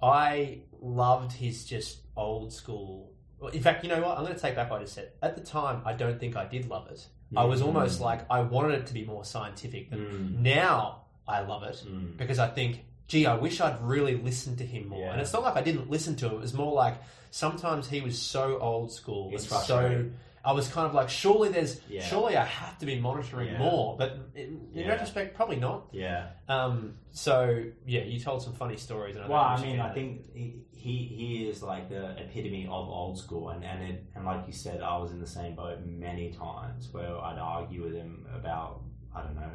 [0.02, 3.12] I loved his just old school.
[3.54, 4.18] In fact, you know what?
[4.18, 5.12] I'm going to take back what I just said.
[5.22, 7.08] At the time, I don't think I did love it.
[7.36, 7.68] I was Mm.
[7.68, 9.90] almost like I wanted it to be more scientific.
[9.90, 10.40] But Mm.
[10.40, 12.18] now I love it Mm.
[12.18, 15.00] because I think, gee, I wish I'd really listened to him more.
[15.02, 15.12] Yeah.
[15.12, 16.36] And it's not like I didn't listen to him.
[16.36, 16.96] It was more like
[17.32, 20.10] sometimes he was so old school It's so.
[20.46, 22.02] I was kind of like, surely there's, Yeah.
[22.02, 23.58] surely I have to be monitoring Yeah.
[23.60, 23.98] more.
[23.98, 25.88] But in, in retrospect, probably not.
[25.92, 26.28] Yeah.
[26.48, 29.18] Um, so yeah, you told some funny stories.
[29.18, 33.20] And Well, I mean, I think he he he is like the epitome of old
[33.20, 36.32] school, and and it, and like you said, I was in the same boat many
[36.32, 38.82] times where I'd argue with him about
[39.14, 39.52] I don't know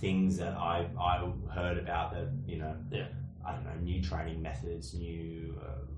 [0.00, 3.06] things that I I heard about that you know Yeah.
[3.46, 5.54] I don't know new training methods, new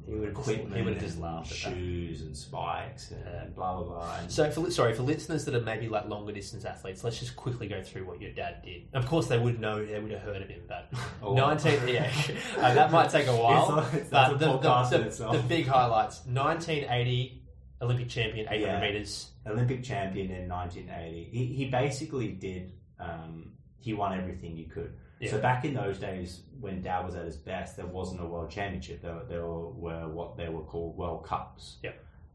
[0.08, 3.44] just- equipment, just laughed shoes and spikes and, Yeah.
[3.54, 4.16] blah blah blah.
[4.18, 7.36] And, So, for, sorry, for listeners that are maybe like longer distance athletes, let's just
[7.36, 8.88] quickly go through what your dad did.
[8.94, 10.88] Of course, they would know, they would have heard of him, but
[11.22, 11.62] A lot.
[11.64, 12.10] 19, yeah,
[12.58, 13.78] uh, that might take a while.
[13.78, 15.36] It's it's- but the, the, the, itself.
[15.36, 17.42] the big highlights 1980
[17.82, 18.80] Olympic champion, 800 Yeah.
[18.80, 19.30] meters.
[19.46, 21.28] Olympic champion in 1980.
[21.30, 22.72] He, he basically did.
[22.98, 24.92] Um, he won everything you could.
[25.20, 25.30] Yeah.
[25.30, 28.50] So back in those days, when Dad was at his best, there wasn't a world
[28.50, 29.00] championship.
[29.00, 31.76] There, there were what they were called World Cups.
[31.82, 31.92] Yeah.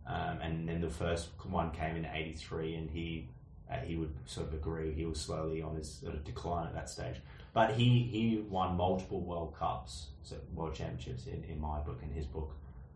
[0.07, 3.29] Um, and then the first one came in '83, and he
[3.71, 4.93] uh, he would sort of agree.
[4.93, 7.17] He was slowly on his sort of decline at that stage.
[7.53, 12.09] But he, he won multiple World Cups, so World Championships in, in my book, in
[12.09, 12.55] his book.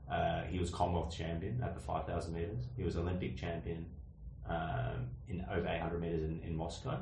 [0.09, 2.65] Uh, he was Commonwealth champion at the 5,000 metres.
[2.77, 3.85] He was Olympic champion
[4.47, 6.99] um, in over 800 metres in, in Moscow.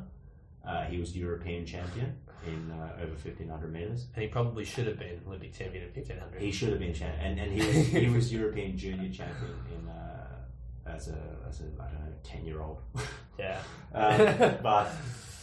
[0.67, 2.15] Uh, he was European champion
[2.47, 4.07] in uh, over 1,500 metres.
[4.15, 6.41] And he probably should have been Olympic champion at 1500.
[6.41, 9.89] He should have been champion, and, and he was he was European junior champion in
[9.89, 10.27] uh,
[10.85, 12.81] as a as a I don't know 10 year old.
[13.37, 13.59] yeah.
[13.93, 14.17] um,
[14.63, 14.91] but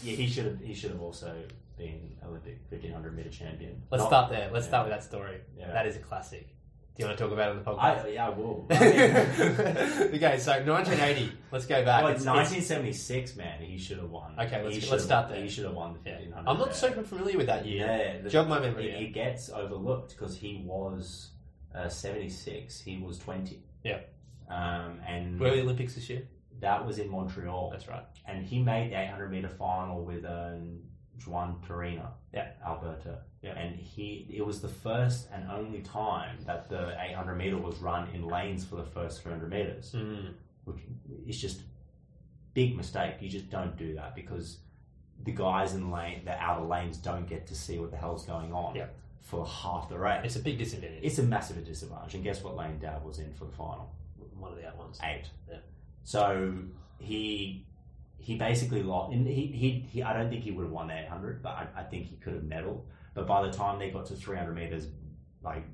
[0.02, 1.34] yeah, he should have he should have also
[1.76, 3.82] been Olympic 1500 metre champion.
[3.90, 4.50] Let's Not- start there.
[4.52, 4.70] Let's yeah.
[4.70, 5.40] start with that story.
[5.58, 5.72] Yeah.
[5.72, 6.48] That is a classic.
[7.00, 8.04] Do you want to talk about it on the podcast?
[8.04, 8.66] I, yeah, I will.
[8.70, 11.32] I mean, okay, so 1980.
[11.50, 12.02] Let's go back.
[12.04, 13.62] Well, It's- it's it's- 1976, man.
[13.62, 14.32] He should have won.
[14.38, 15.42] Okay, let's- let's start there.
[15.42, 16.16] He should have won the yeah.
[16.18, 16.50] 1500.
[16.50, 17.86] I'm not super familiar with that year.
[17.86, 18.90] Yeah, the- Jog my memory.
[18.90, 21.30] It, gets overlooked because he was
[21.74, 22.80] uh, 76.
[22.80, 23.62] He was 20.
[23.84, 24.00] Yeah.
[24.48, 26.22] Um, and Where were the Olympics this year?
[26.60, 27.70] that was in Montreal.
[27.70, 28.04] That's right.
[28.26, 30.80] And he made the 800 meter final with um,
[31.26, 32.48] Juan Torina, Yeah.
[32.66, 33.16] Alberto.
[33.42, 33.52] Yeah.
[33.58, 38.08] And he, it was the first and only time that the 800 meter was run
[38.14, 40.34] in lanes for the first 300 meters Mm.
[40.64, 40.78] which
[41.26, 41.60] is just
[42.52, 43.14] big mistake.
[43.20, 44.58] You just don't do that because
[45.24, 48.24] the guys in the lane, the outer lanes, don't get to see what the hell's
[48.26, 48.74] going on.
[48.74, 48.86] Yeah.
[49.22, 50.20] for half the race.
[50.24, 51.00] It's a big disadvantage.
[51.02, 52.14] It's a massive disadvantage.
[52.14, 53.90] And guess what lane Dad was in for the final?
[54.38, 54.98] one of the other ones.
[55.04, 55.26] Eight.
[55.50, 55.58] Yeah.
[56.02, 56.54] So
[56.98, 57.66] he
[58.18, 59.12] he basically lost.
[59.12, 61.66] And he, he, he I don't think he would have won the 800, but I,
[61.76, 62.80] I think he could have medaled.
[63.14, 64.88] But by the time they got to 300 meters,
[65.42, 65.64] like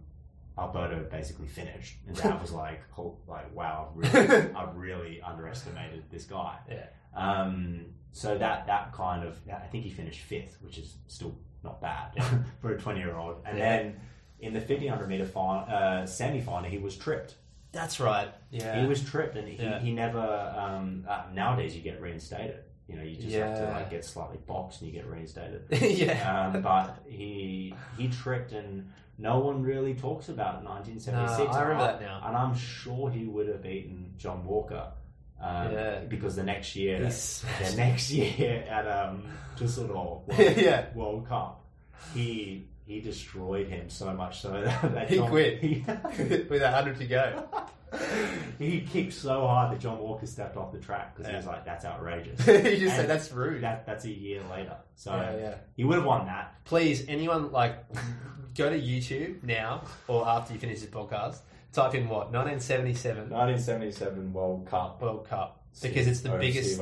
[0.58, 6.04] Alberto basically finished, and Dad was like, oh, like wow, I've really, I've really underestimated
[6.10, 6.56] this guy.
[6.70, 6.86] Yeah.
[7.14, 11.80] Um, so that that kind of I think he finished fifth, which is still not
[11.80, 12.12] bad
[12.60, 13.36] for a 20 year old.
[13.44, 13.76] And Yeah.
[13.76, 14.00] then
[14.40, 17.34] in the 1500 meter final, uh, semi final, he was tripped.
[17.72, 18.28] That's right.
[18.50, 18.80] Yeah.
[18.80, 19.78] He was tripped, and he, Yeah.
[19.80, 20.18] he never.
[20.56, 22.60] Um, uh, nowadays, you get reinstated.
[22.88, 25.64] You know, you just have to like get slightly boxed, and you get reinstated.
[25.70, 26.50] yeah.
[26.54, 31.52] um, but he he tripped, and no one really talks about 1976.
[31.52, 32.22] No, I remember and that now.
[32.28, 34.88] and I'm sure he would have beaten John Walker.
[35.40, 35.98] Um, Yeah.
[36.08, 39.24] because the next year, the next year at um,
[39.58, 39.88] Düsseldorf
[40.28, 40.86] World, Yeah.
[40.94, 41.64] World Cup,
[42.14, 45.58] he he destroyed him so much so that, that He John- quit.
[45.60, 45.84] he-
[46.48, 47.48] With a hundred to go.
[48.58, 51.64] he kicked so hard that John Walker stepped off the track because he was like,
[51.64, 53.62] "That's outrageous." you just said that's rude.
[53.62, 55.54] That that's a year later, so yeah, yeah.
[55.76, 56.54] he would have won that.
[56.64, 57.84] Please, anyone like
[58.56, 61.38] go to YouTube now or after you finish this podcast.
[61.72, 66.80] Type in what 1977 1977 World Cup World Cup because it's the Steve- biggest.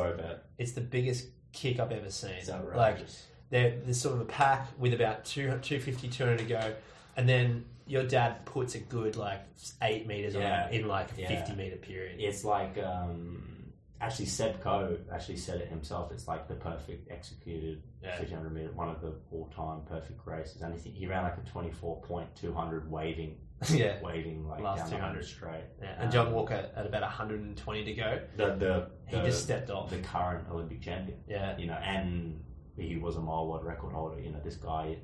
[0.56, 2.30] It's the biggest kick I've ever seen.
[2.32, 3.26] It's Like outrageous.
[3.50, 6.74] there, there's sort of a pack with about two, 250, 200 to go,
[7.16, 9.40] and then your dad puts a good like
[9.82, 10.66] eight meters Yeah.
[10.66, 11.28] on in like a Yeah.
[11.28, 12.20] 50 meter period.
[12.20, 16.10] it's like um, actually Seb Coe actually said it himself.
[16.12, 18.18] It's like the perfect executed Yeah.
[18.18, 20.62] 1500 meter, one of the all time perfect races.
[20.62, 23.36] And think he ran like a 24 point 200 waving,
[23.70, 24.00] yeah.
[24.02, 25.24] waving like Last 200.
[25.24, 25.64] straight.
[25.80, 29.42] Yeah, and John Um, Walker at about 120 to go, the the, he the- just
[29.44, 29.90] stepped off.
[29.90, 31.18] the current Olympic champion.
[31.28, 32.42] Yeah, you know, and
[32.76, 34.20] he was a mile world record holder.
[34.20, 34.96] You know, this guy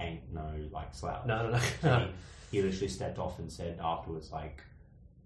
[0.00, 1.26] ain't no like slouch.
[1.26, 1.60] no, no, no,
[1.98, 2.06] no.
[2.50, 4.62] he, he literally stepped off and said afterwards, like,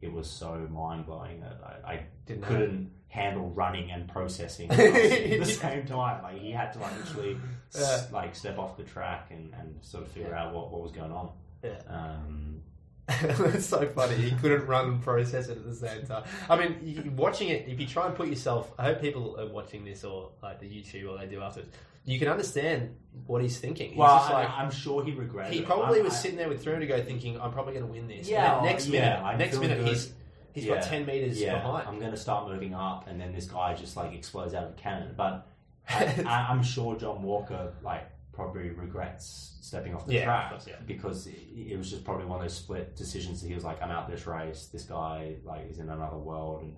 [0.00, 4.76] it was so mind blowing that I, I Didn't couldn't handle running and processing at
[4.78, 6.22] the same time.
[6.22, 7.38] Like, he had to like literally
[7.74, 10.44] s- like step off the track and, and sort of figure Yeah.
[10.46, 11.30] out what, what was going on.
[11.62, 11.78] Yeah.
[11.88, 12.60] Um,
[13.06, 14.14] That's so funny.
[14.16, 16.24] He couldn't run and process it at the same time.
[16.48, 19.46] I mean, you, watching it, if you try and put yourself, I hope people are
[19.46, 21.70] watching this or like the YouTube or they do afterwards.
[22.04, 22.96] You can understand
[23.26, 23.90] what he's thinking.
[23.90, 25.54] He's well, just I, like, I'm sure he regretted.
[25.54, 27.86] he probably I- was I- sitting there with 300 to go, thinking, "I'm probably going
[27.86, 29.88] to win this." Yeah, And next minute, I'm next minute, good.
[29.88, 30.12] he's
[30.52, 31.88] he's got 10 meters yeah, behind.
[31.88, 34.70] I'm going to start moving up, and then this guy just like explodes out of
[34.70, 35.14] a cannon.
[35.16, 35.46] But
[35.88, 40.66] I, I, I'm sure John Walker like probably regrets stepping off the Yeah, track course,
[40.68, 40.74] yeah.
[40.86, 43.80] because it, it was just probably one of those split decisions that he was like,
[43.82, 44.68] I'm out this race.
[44.72, 46.76] This guy like is in another world, and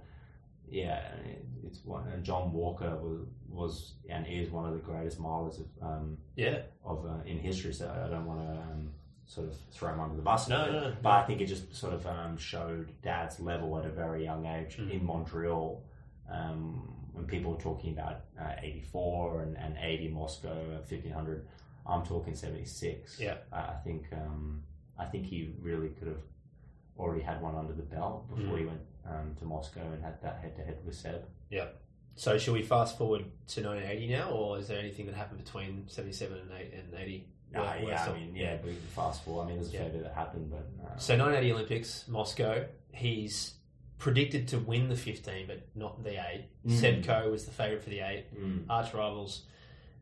[0.70, 1.00] yeah,
[1.66, 2.06] it's one.
[2.08, 6.58] And John Walker was was and is one of the greatest milers of um, yeah,
[6.84, 7.72] of uh, in history.
[7.72, 8.90] So I don't want to um,
[9.26, 10.48] sort of throw him under the bus.
[10.48, 10.96] No, no, no.
[11.02, 14.46] But I think it just sort of um, showed Dad's level at a very young
[14.46, 14.90] age Mm.
[14.92, 15.82] in Montreal.
[16.30, 21.46] Um, when people were talking about uh, 84 and, and 80 Moscow uh, 1500,
[21.86, 23.18] I'm talking 76.
[23.18, 23.36] Yeah.
[23.52, 24.62] I I think um,
[24.98, 26.20] I think he really could have
[26.98, 28.58] already had one under the belt before Mm.
[28.58, 31.24] he went um, to Moscow and had that head to head with Seb.
[31.50, 31.66] Yeah.
[32.14, 35.84] So, should we fast forward to 1980 now, or is there anything that happened between
[35.88, 37.26] 77 and 8 and 80?
[37.54, 39.44] Uh, Where- where yeah, I mean, yeah, we can fast forward.
[39.44, 39.80] I mean, there's a Yeah.
[39.82, 42.64] fair bit that happened, but uh, So 1980 Olympics, Moscow.
[42.92, 43.54] He's
[43.98, 46.46] predicted to win the 15, but not the 8.
[46.66, 46.72] Mm.
[46.72, 48.34] Seb Coe was the favourite for the 8.
[48.34, 49.42] mm, Arch rivals.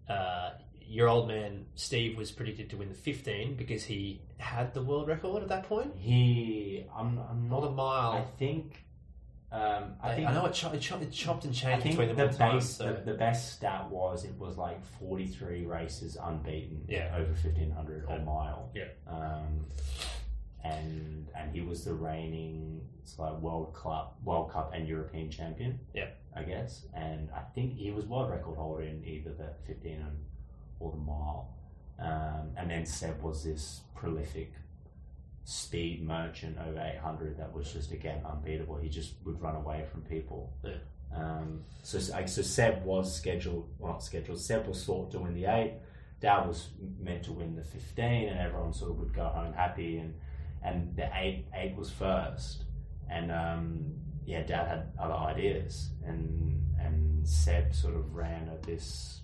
[0.09, 0.51] Uh,
[0.87, 5.09] your old man Steve was predicted to win the 15 because he had the world
[5.09, 5.95] record at that point.
[5.97, 8.13] he, I'm, I'm Not not a mile.
[8.13, 8.84] I think.
[9.55, 10.29] Um, I I, think.
[10.29, 12.27] I know it, cho- it, cho- it chopped and I changed think between the them
[12.29, 12.61] all the time.
[12.61, 12.93] So.
[12.93, 17.15] the, the best stat was it was like forty three races unbeaten Yeah.
[17.17, 18.25] over fifteen hundred or Yeah.
[18.25, 18.71] mile.
[18.75, 18.85] Yeah.
[19.07, 19.67] Um,
[20.65, 25.79] and and he was the reigning it's like World Cup, World Cup and European champion.
[25.95, 26.09] Yeah.
[26.37, 30.05] I guess, and I think he was world record holder in either the fifteen
[30.81, 31.51] or the mile.
[32.01, 34.53] Um, and then Seb was this prolific
[35.45, 38.77] speed merchant over 800 that was just again unbeatable.
[38.77, 40.53] He just would run away from people.
[40.65, 40.73] Yeah.
[41.15, 44.41] Um, so so Seb was scheduled, well not scheduled.
[44.41, 45.75] Seb was thought to win the eight.
[46.21, 46.69] Dad was
[46.99, 49.99] meant to win the 15, and everyone sort of would go home happy.
[49.99, 50.15] And
[50.63, 52.65] and the eight eight was first,
[53.11, 53.93] and um,
[54.25, 59.21] yeah, Dad had other ideas, and and Seb sort of ran at this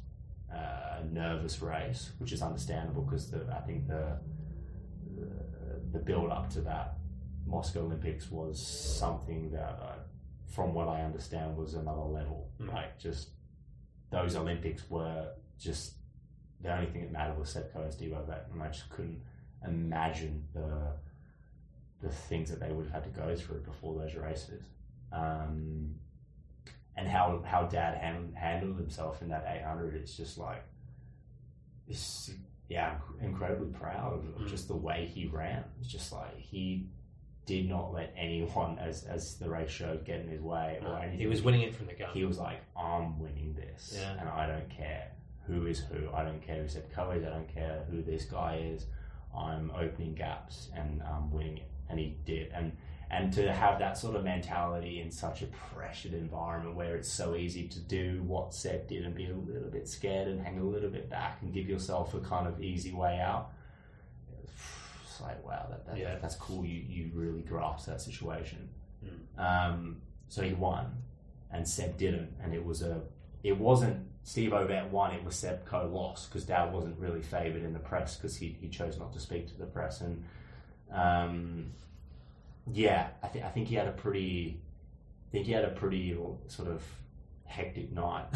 [0.54, 4.18] uh, nervous race, which is understandable because the I think the,
[5.92, 6.94] the build up to that
[7.46, 9.94] Moscow Olympics was something that, uh,
[10.46, 12.48] from what I understand, was another level.
[12.60, 12.72] Mm.
[12.72, 13.30] Like just
[14.10, 15.28] those Olympics were
[15.58, 15.94] just
[16.60, 19.22] the only thing that mattered was Seb Coe and Steve Ovett, and I just couldn't
[19.66, 20.92] imagine the
[22.02, 24.64] the things that they would have had to go through before those races,
[25.12, 25.94] um,
[26.96, 29.94] and how how Dad hand, handled himself in that 800.
[29.94, 30.64] It's just like,
[31.86, 32.30] it's
[32.70, 34.48] yeah, incredibly proud of, Mm.
[34.48, 35.62] just the way he ran.
[35.80, 36.86] It's just like he
[37.44, 41.18] did not let anyone, as as the race showed, get in his way or anything.
[41.18, 42.10] He was winning it from the gun.
[42.14, 44.18] He was like, I'm winning this, Yeah.
[44.20, 45.10] and I don't care
[45.46, 46.08] who is who.
[46.14, 47.24] I don't care who Seb Coe is.
[47.24, 48.86] I don't care who this guy is.
[49.36, 52.52] I'm opening gaps and um, winning it, and he did.
[52.52, 52.76] And
[53.10, 57.34] and to have that sort of mentality in such a pressured environment where it's so
[57.34, 60.64] easy to do what Seb did and be a little bit scared and hang a
[60.64, 63.50] little bit back and give yourself a kind of easy way out.
[64.44, 66.16] It's like wow, that, that, Yeah.
[66.20, 66.64] that's cool.
[66.64, 68.68] You you really grasped that situation.
[69.04, 69.42] Mm.
[69.42, 69.96] Um,
[70.28, 70.86] so he won,
[71.50, 73.00] and Seb didn't, and it was a.
[73.42, 75.12] It wasn't Steve Ovett won.
[75.14, 78.56] It was Seb Coe lost because Dad wasn't really favoured in the press because he,
[78.60, 80.22] he chose not to speak to the press, and
[80.92, 81.72] um,
[82.72, 84.60] yeah, I think I think he had a pretty,
[85.28, 86.16] I think he had a pretty
[86.48, 86.82] sort of
[87.44, 88.26] hectic night.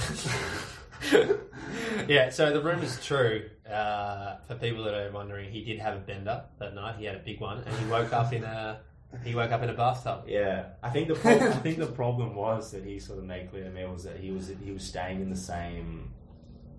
[2.08, 3.48] yeah, so the rumour's true.
[3.70, 6.96] Uh, for people that are wondering, he did have a bender that night.
[6.98, 8.80] He had a big one, and he woke up in a
[9.22, 10.24] he woke up in a bathtub.
[10.26, 13.50] Yeah, I think the problem, I think the problem was that he sort of made
[13.50, 16.10] clear to me was that he was he was staying in the same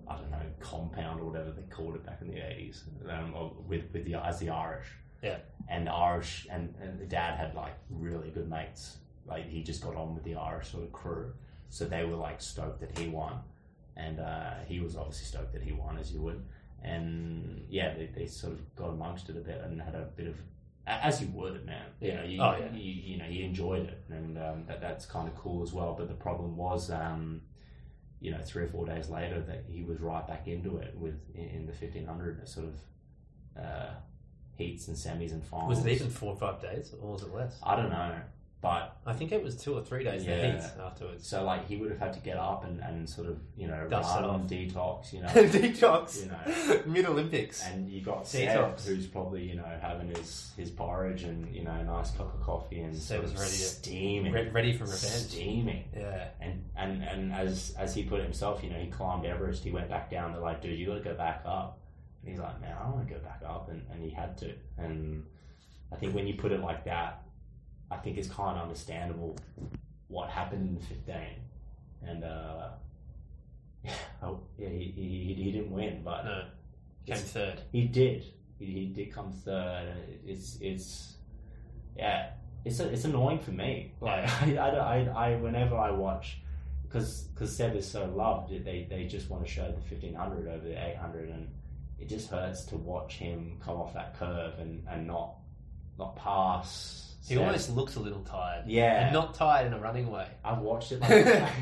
[0.08, 3.34] I don't know compound or whatever they called it back in the eighties um,
[3.66, 4.86] with with the as the Irish.
[5.26, 5.38] Yeah.
[5.68, 8.98] and Irish and, and the dad had like really good mates.
[9.26, 11.32] Like he just got on with the Irish sort of crew,
[11.68, 13.40] so they were like stoked that he won,
[13.96, 16.42] and uh, he was obviously stoked that he won as you would.
[16.82, 20.28] And yeah, they, they sort of got amongst it a bit and had a bit
[20.28, 20.36] of
[20.86, 21.86] as you would, man.
[22.00, 22.70] You know, you, Oh, yeah.
[22.72, 25.94] you, you know, he enjoyed it, and um, that that's kind of cool as well.
[25.98, 27.40] But the problem was, um,
[28.20, 31.18] you know, three or four days later, that he was right back into it with
[31.34, 32.74] in, in the fifteen hundred sort of
[33.64, 33.90] uh,
[34.56, 35.76] heats and semis and finals.
[35.76, 37.58] Was it even four or five days, or was it less?
[37.62, 38.14] I don't know,
[38.62, 40.24] but I think it was two or three days.
[40.24, 40.40] Yeah.
[40.40, 41.26] The heats afterwards.
[41.28, 43.86] so like he would have had to get up and, and sort of you know
[43.88, 44.40] Dust it run off.
[44.42, 46.22] detox, you know, Detox.
[46.22, 46.82] you know.
[46.86, 47.64] Mid Olympics.
[47.64, 48.80] And you got Detox.
[48.80, 52.32] Seb, who's probably you know having his, his porridge and you know a nice cup
[52.34, 55.02] of coffee and Seb was ready to- steaming, Re- ready for revenge.
[55.02, 55.84] steaming.
[55.94, 56.28] Yeah.
[56.40, 59.64] And, and and as as he put it himself, you know, he climbed Everest.
[59.64, 60.32] He went back down.
[60.32, 61.78] They're like, dude, you got to go back up.
[62.26, 64.52] And he's like, man, I want to go back up, and, and he had to.
[64.78, 65.24] And
[65.92, 67.22] I think when you put it like that,
[67.88, 69.36] I think it's kind of understandable
[70.08, 71.38] what happened in the fifteen.
[72.04, 72.68] And uh,
[74.24, 76.42] oh, yeah, he, he he didn't win, but No.
[77.06, 77.60] Came third.
[77.70, 78.24] he did.
[78.58, 79.94] He, he did come third.
[80.26, 81.14] It's it's
[81.96, 82.30] yeah.
[82.64, 83.92] It's it's annoying for me.
[84.00, 86.38] Like I, I, I, I whenever I watch
[86.82, 90.48] because because Seb is so loved, they they just want to show the fifteen hundred
[90.48, 91.46] over the eight hundred, and
[91.98, 95.34] it just hurts to watch him come off that curve and, and not
[95.98, 97.02] not pass.
[97.28, 98.64] He almost looks a little tired.
[98.68, 99.04] yeah.
[99.06, 100.28] And not tired in a running way.
[100.44, 101.00] I've watched it.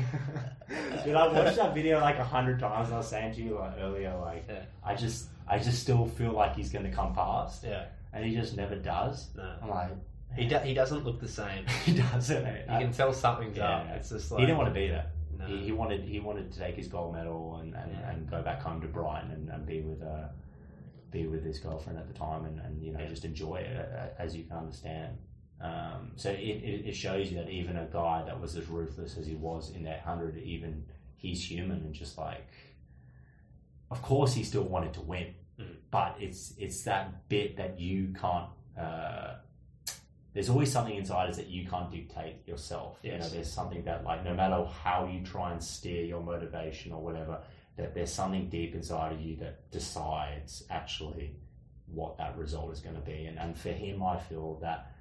[0.67, 2.91] Like, dude, I've watched that video like a hundred times.
[2.91, 4.63] I was saying to you like earlier, like Yeah.
[4.83, 7.85] I just, I just still feel like he's going to come past, Yeah.
[8.13, 9.29] and he just never does.
[9.35, 9.53] No.
[9.61, 9.89] I'm like,
[10.35, 11.65] He, do- he doesn't look the same.
[11.85, 12.45] he doesn't.
[12.45, 12.61] eh?
[12.79, 13.75] You can tell something's Yeah.
[13.77, 13.87] up.
[13.95, 15.05] It's just like he didn't want to be there.
[15.47, 18.11] He, he wanted, he wanted to take his gold medal and, and, Yeah.
[18.11, 20.27] and go back home to Brighton and, and be with, uh,
[21.11, 23.07] be with his girlfriend at the time, and, and you know Yeah.
[23.07, 23.89] just enjoy it
[24.19, 25.17] as you can understand.
[25.61, 29.17] Um, so it, it, it shows you that even a guy that was as ruthless
[29.17, 30.83] as he was in that hundred, even
[31.15, 32.47] he's human and just like,
[33.91, 35.75] of course he still wanted to win, Mm.
[35.89, 38.49] but it's it's that bit that you can't.
[38.77, 39.35] Uh,
[40.35, 42.99] there's always something inside us that you can't dictate yourself.
[43.01, 46.91] You know, there's something that like no matter how you try and steer your motivation
[46.91, 47.39] or whatever,
[47.77, 51.31] that there's something deep inside of you that decides actually
[51.87, 53.25] what that result is going to be.
[53.27, 54.91] And, and for him, I feel that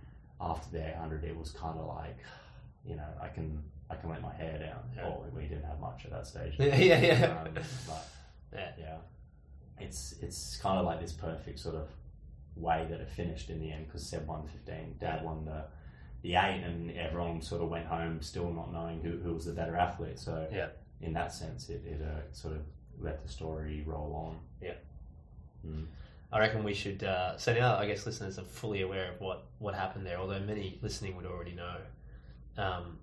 [0.40, 2.16] after the 800, it was kind of like,
[2.86, 3.60] you know, I can
[3.90, 4.82] I can let my hair down.
[4.96, 5.08] Yeah.
[5.08, 6.54] Or we didn't have much at that stage.
[6.58, 7.40] Yeah, yeah, yeah.
[7.42, 7.48] Um,
[7.88, 8.08] but
[8.54, 8.70] Yeah.
[8.78, 8.96] yeah,
[9.80, 11.88] it's it's kind of like this perfect sort of
[12.56, 15.64] way that it finished in the end because Seb won 15, Dad won the
[16.22, 19.52] the eight, and everyone sort of went home still not knowing who, who was the
[19.52, 20.18] better athlete.
[20.18, 20.68] So Yeah.
[21.02, 22.62] in that sense, it, it uh, sort of
[22.98, 24.38] let the story roll on.
[24.62, 24.74] Yeah.
[25.66, 25.84] Mm.
[26.32, 27.04] I reckon we should.
[27.04, 30.16] Uh, so now, I guess listeners are fully aware of what what happened there.
[30.18, 31.76] Although many listening would already know.
[32.56, 32.98] Um,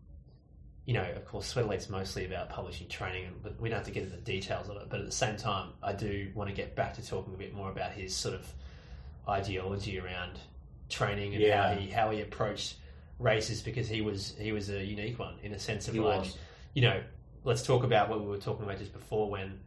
[0.86, 3.86] you know, of course, Sweat Elite's mostly about publishing training, and- but we don't have
[3.86, 4.90] to get into the details of it.
[4.90, 7.54] But at the same time, I do want to get back to talking a bit
[7.54, 8.52] more about his sort of
[9.32, 10.40] ideology around
[10.90, 11.74] training and Yeah.
[11.74, 12.76] how he how he approached
[13.20, 16.20] races because he was he was a unique one in a sense of He like
[16.22, 16.38] was.
[16.74, 17.02] you know,
[17.44, 19.60] let's talk about what we were talking about just before when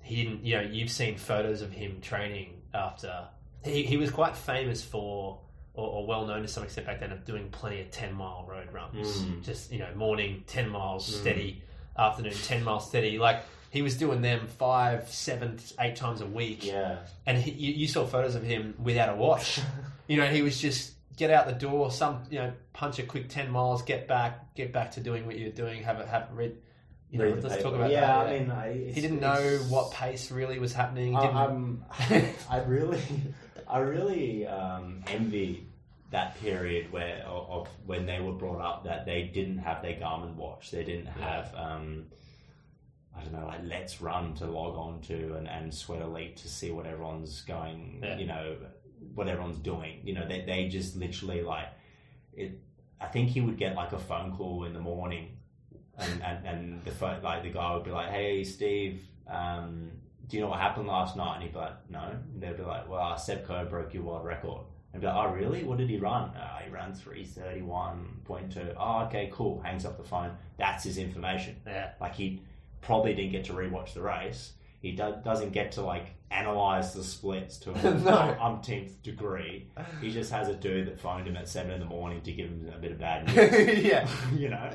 [0.00, 3.26] he didn't, you know, you've seen photos of him training after
[3.64, 5.40] he, he was quite famous for,
[5.72, 8.44] or, or well known to some extent back then, of doing plenty of 10 mile
[8.46, 9.22] road runs.
[9.22, 9.42] Mm.
[9.42, 11.62] Just, you know, morning, 10 miles steady,
[11.96, 13.18] afternoon, 10 miles steady.
[13.18, 13.42] Like,
[13.74, 16.64] he was doing them five, seven, eight times a week.
[16.64, 16.98] Yeah.
[17.26, 19.60] And he, you, you saw photos of him without a watch.
[20.06, 23.28] you know, he was just get out the door, some, you know, punch a quick
[23.28, 26.56] 10 miles, get back, get back to doing what you're doing, have it, have read.
[27.10, 27.62] You know, let's paper.
[27.62, 28.26] talk about yeah, that.
[28.26, 31.16] I mean, I, he didn't know what pace really was happening.
[31.16, 31.84] I'm,
[32.48, 33.02] I really,
[33.66, 35.66] I really um, envy
[36.12, 39.94] that period where of, of when they were brought up that they didn't have their
[39.94, 40.70] Garmin watch.
[40.70, 42.06] They didn't have, um,
[43.16, 46.70] I don't know, like LetsRun to log on to and, and Sweat Elite to see
[46.72, 48.18] what everyone's going, Yeah.
[48.18, 48.56] you know,
[49.14, 50.00] what everyone's doing.
[50.04, 51.68] You know, they they just literally like
[52.32, 52.58] it.
[53.00, 55.36] I think he would get like a phone call in the morning
[55.98, 59.90] and, and, and the phone, like the guy would be like, "Hey, Steve, um,
[60.28, 62.02] do you know what happened last night?" And he'd be like, "No."
[62.32, 64.62] And they'd be like, "Well, Seb Coe broke your world record."
[64.92, 65.62] And be like, "Oh, really?
[65.64, 68.72] What did he run?" Uh, he ran three thirty one point two.
[68.78, 69.60] Oh, okay, cool.
[69.60, 70.32] Hangs up the phone.
[70.56, 71.56] That's his information.
[71.66, 71.90] yeah.
[72.00, 72.42] Like he
[72.84, 74.52] probably didn't get to rewatch the race.
[74.80, 78.36] He do- doesn't get to like analyze the splits to an No.
[78.40, 79.68] umpteenth degree.
[80.00, 82.48] He just has a dude that phoned him at seven in the morning to give
[82.48, 83.82] him a bit of bad news.
[83.84, 84.08] yeah.
[84.36, 84.70] you know.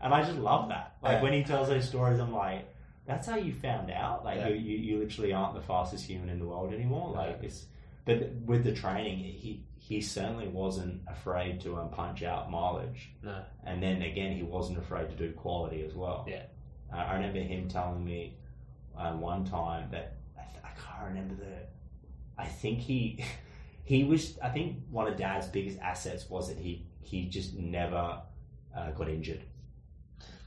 [0.00, 0.96] And I just love that.
[1.02, 1.22] Like Yeah.
[1.22, 2.68] when he tells those stories, I'm like,
[3.06, 4.24] that's how you found out.
[4.24, 4.48] Like Yeah.
[4.48, 7.12] you, you, you literally aren't the fastest human in the world anymore.
[7.14, 7.46] Like Yeah.
[7.46, 7.64] it's,
[8.04, 13.10] but with the training, he he certainly wasn't afraid to um, punch out mileage.
[13.22, 13.42] No.
[13.64, 16.24] And then again, he wasn't afraid to do quality as well.
[16.28, 16.44] Yeah.
[16.94, 18.34] Uh, I remember him telling me
[18.96, 22.42] uh, one time that I, th- I can't remember the.
[22.42, 23.24] I think he
[23.84, 24.38] he was.
[24.42, 28.20] I think one of Dad's biggest assets was that he he just never
[28.76, 29.42] uh, got injured.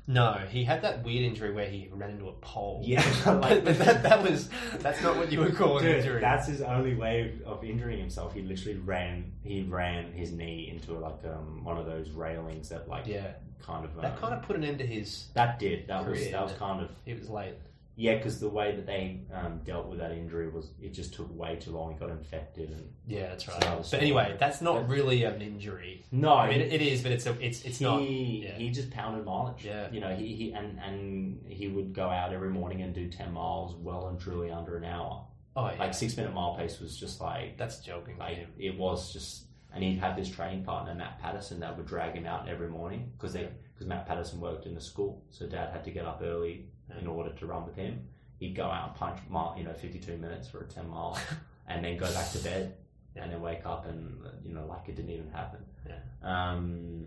[0.10, 2.82] No, he had that weird injury where he ran into a pole.
[2.84, 4.50] Yeah, but, like- but that, that was
[4.80, 6.22] that's not what you would call an Dude, injury.
[6.22, 8.34] that's his only way of, of injuring himself.
[8.34, 9.34] He literally ran.
[9.44, 13.32] He ran his knee into like um, one of those railings that like yeah,
[13.62, 15.28] kind of um, that kind of put an end to his.
[15.34, 17.56] that did that was that was kind of He was late.
[18.00, 21.36] Yeah, because the way that they um, dealt with that injury was it just took
[21.36, 21.94] way too long.
[21.94, 23.62] He got infected, and Yeah, that's right.
[23.84, 26.06] So but anyway, that's not But- really an injury.
[26.12, 28.02] no, I mean, it, it is, but it's a, it's it's he not.
[28.04, 28.52] yeah.
[28.56, 29.66] he just pounded mileage.
[29.66, 29.90] Yeah.
[29.92, 33.34] you know, he, he and and he would go out every morning and do ten
[33.34, 35.26] miles, well and truly under an hour.
[35.56, 38.18] Oh yeah, Like six minute mile pace was just like that's joking.
[38.20, 39.46] like it was just.
[39.74, 43.12] And he'd have this training partner, Matt Patterson, that would drag him out every morning
[43.18, 46.22] because they because Matt Patterson worked in the school, so Dad had to get up
[46.24, 46.68] early
[47.00, 48.02] in order to run with him.
[48.40, 51.18] He'd go out and punch, mile, you know, fifty two minutes for a ten mile,
[51.68, 52.76] and then go back to bed,
[53.16, 55.60] and then wake up and you know like it didn't even happen.
[55.88, 55.96] Yeah.
[56.24, 57.06] Um,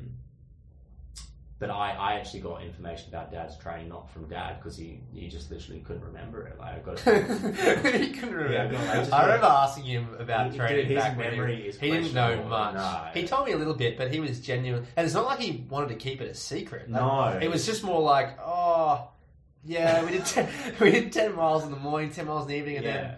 [1.60, 5.28] but I, I actually got information about Dad's training not from Dad because he, he
[5.28, 6.58] just literally couldn't remember it.
[6.58, 6.98] Like I got
[7.94, 8.72] he couldn't remember.
[8.74, 11.36] Yeah, I just- I remember asking him about He- training dude, his back when he,
[11.36, 12.74] memory is he didn't know much.
[12.76, 13.08] No.
[13.12, 15.66] He told me a little bit, but he was genuine, and it's not like he
[15.68, 16.88] wanted to keep it a secret.
[16.88, 17.38] No.
[17.42, 19.08] it was just more like, oh,
[19.64, 20.48] yeah, we did ten,
[20.80, 23.14] we did ten miles in the morning, ten miles in the evening, and then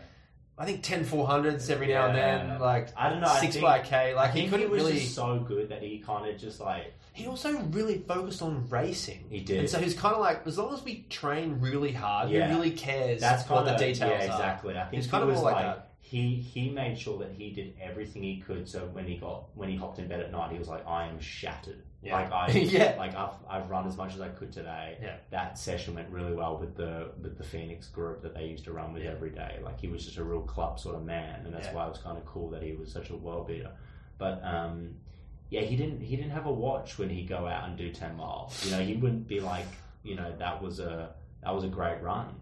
[0.59, 3.29] I think ten four hundreds every now and then, like I don't know.
[3.29, 4.15] I six think- by k.
[4.15, 5.01] Like I he think couldn't he was really.
[5.01, 9.25] just so good that he kind of just like He also really focused on racing.
[9.31, 9.61] He did.
[9.61, 12.49] and so he's kind of like, as long as we train really hard, Yeah.
[12.49, 14.33] who really cares that's what kind the of details yeah are?
[14.33, 14.77] exactly.
[14.77, 15.89] I think He's he kind of was more like like that.
[16.13, 18.69] He he made sure that he did everything he could.
[18.69, 21.07] So when he got when he hopped in bed at night, he was like, I
[21.09, 21.83] am shattered.
[22.03, 22.17] Yeah.
[22.17, 22.95] Like I Yeah.
[22.99, 24.99] like I've I've run as much as I could today.
[25.03, 25.17] Yeah.
[25.31, 28.73] That session went really well with the with the Phoenix group that they used to
[28.73, 29.11] run with Yeah.
[29.13, 29.59] every day.
[29.65, 31.75] Like he was just a real club sort of man, and that's Yeah.
[31.75, 33.71] why it was kind of cool that he was such a world beater.
[34.19, 34.97] But um,
[35.51, 38.17] yeah, he didn't he didn't have a watch when he'd go out and do ten
[38.17, 38.65] miles.
[38.65, 39.67] You know, he wouldn't be like,
[40.03, 42.35] you know, that was a that was a great run.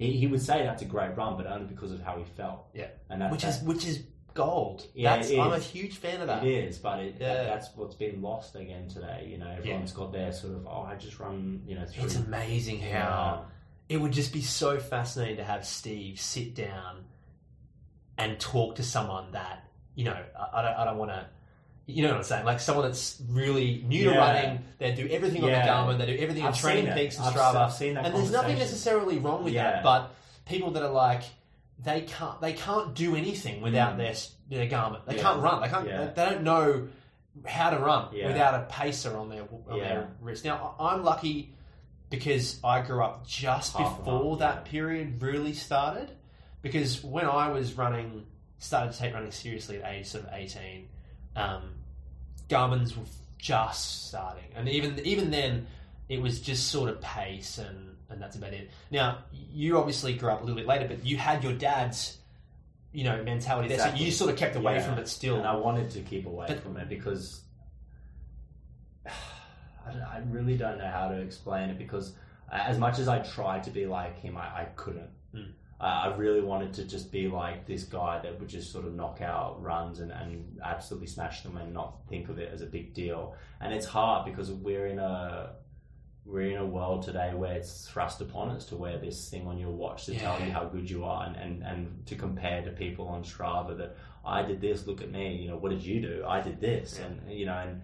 [0.00, 2.66] He, he would say that's a great run, but only because of how he felt.
[2.72, 2.86] Yeah.
[3.10, 4.86] and that's which is which is gold.
[4.94, 6.42] Yeah, That's, I'm a huge fan of that.
[6.44, 7.34] It is, but it, Yeah.
[7.34, 9.28] that, that's what's been lost again today.
[9.30, 12.04] You know, everyone's got their sort of, oh, I just run, you know, through.
[12.04, 13.44] It's amazing how
[13.90, 17.04] it would just be so fascinating to have Steve sit down
[18.16, 20.16] and talk to someone that you know.
[20.38, 20.74] I, I don't.
[20.78, 21.26] I don't want to.
[21.90, 22.44] You know what I'm saying?
[22.44, 24.64] Like someone that's really new to running.
[24.78, 25.74] They do everything Yeah.
[25.74, 25.98] on the Garmin.
[26.06, 26.96] They do everything on I've Training it.
[26.96, 27.56] Peaks and I've- Strava.
[27.56, 29.70] I've seen that and there's nothing necessarily wrong with Yeah.
[29.72, 29.82] that.
[29.82, 30.14] But
[30.46, 31.22] people that are like
[31.82, 33.98] they can't they can't do anything without Mm.
[34.48, 35.04] their their Garmin.
[35.06, 35.22] They Yeah.
[35.22, 35.62] can't run.
[35.62, 35.86] They can't.
[35.88, 36.04] Yeah.
[36.06, 36.88] They, they don't know
[37.46, 38.26] how to run Yeah.
[38.26, 39.84] without a pacer on their on Yeah.
[39.88, 40.44] their wrist.
[40.44, 41.54] Now I'm lucky
[42.10, 44.70] because I grew up just Half before that yeah.
[44.70, 46.10] period really started.
[46.62, 48.26] Because when I was running,
[48.58, 50.88] started to take running seriously at age sort of eighteen,
[51.36, 51.62] um,
[52.50, 53.04] Garmin's were
[53.38, 55.66] just starting, and even even then,
[56.08, 58.70] it was just sort of pace, and and that's about it.
[58.90, 62.18] Now you obviously grew up a little bit later, but you had your dad's
[62.92, 63.78] you know mentality there.
[63.78, 64.82] So you sort of kept away Yeah.
[64.82, 65.36] from it still.
[65.36, 67.40] And I wanted to keep away But- from it because
[69.06, 72.12] I, I really don't know how to explain it because
[72.52, 75.08] uh, as much as I tried to be like him, I, I couldn't.
[75.34, 75.52] Mm.
[75.80, 78.94] I I really wanted to just be like this guy that would just sort of
[78.94, 82.66] knock out runs and, and absolutely smash them and not think of it as a
[82.66, 83.34] big deal.
[83.60, 85.54] And it's hard because we're in a
[86.24, 89.58] we're in a world today where it's thrust upon us to wear this thing on
[89.58, 92.70] your watch to tell you how good you are and, and, and to compare to
[92.70, 96.00] people on Strava that I did this, look at me, you know, what did you
[96.00, 96.24] do?
[96.26, 96.98] I did this.
[96.98, 97.06] Yeah.
[97.06, 97.82] And, you know, and,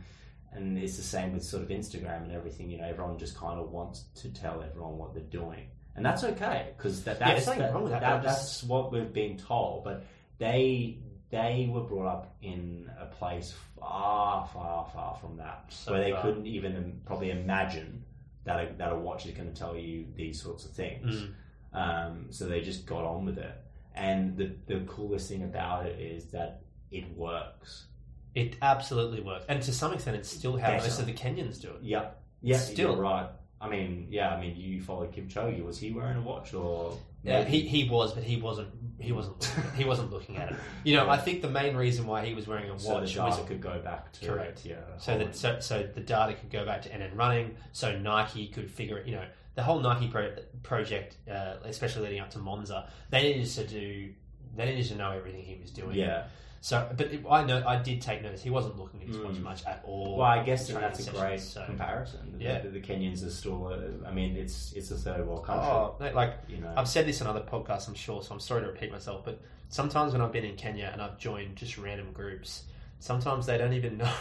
[0.52, 3.58] and it's the same with sort of Instagram and everything, you know, everyone just kind
[3.58, 5.68] of wants to tell everyone what they're doing.
[5.96, 8.00] And that's okay because that, that's, nothing that- that.
[8.00, 9.84] that- that's what we've been told.
[9.84, 10.04] But
[10.38, 10.98] they,
[11.30, 16.12] they were brought up in a place far, far, far from that So where they
[16.12, 16.22] far.
[16.22, 18.04] couldn't even im- probably imagine
[18.44, 21.14] that a, that a watch is going to tell you these sorts of things.
[21.16, 21.32] Mm.
[21.72, 23.54] Um, so they just got on with it.
[23.94, 27.86] And the, the coolest thing about it is that it works.
[28.34, 30.82] It absolutely works, and to some extent, it's still how Better.
[30.82, 31.82] most of the Kenyans do it.
[31.82, 32.22] Yep.
[32.42, 32.90] Yeah, Still.
[32.92, 33.30] you're right.
[33.60, 35.64] I mean, yeah, I mean, you followed Kipchoge.
[35.64, 36.96] Was he wearing a watch or?
[37.22, 38.68] Yeah, he, he was, but he wasn't.
[38.98, 39.40] He wasn't.
[39.40, 40.56] Looking at, he wasn't looking at it.
[40.84, 43.14] You know, I think the main reason why he was wearing a so the watch
[43.14, 44.64] data was could go back to Correct.
[44.64, 44.76] Yeah.
[44.98, 48.70] so that so, so the data could go back to NN running, so Nike could
[48.70, 49.06] figure it.
[49.06, 53.46] You know, the whole Nike pro- project, uh, especially leading up to Monza, they needed
[53.46, 54.12] to do.
[54.54, 55.96] They needed to know everything he was doing.
[55.96, 56.24] yeah.
[56.60, 58.42] So, but it, I know I did take notice.
[58.42, 59.42] He wasn't looking at his watch Mm.
[59.42, 60.16] much at all.
[60.16, 62.36] Well, I guess in that that's a training great so- comparison.
[62.40, 62.60] Yeah.
[62.60, 63.72] The, the Kenyans are still.
[64.06, 65.66] I mean, it's it's a third world country.
[65.66, 66.72] Oh, like you know.
[66.76, 69.40] I've said this on other podcasts, I'm sure, so I'm sorry to repeat myself, but
[69.68, 72.64] sometimes when I've been in Kenya and I've joined just random groups,
[72.98, 74.12] sometimes they don't even know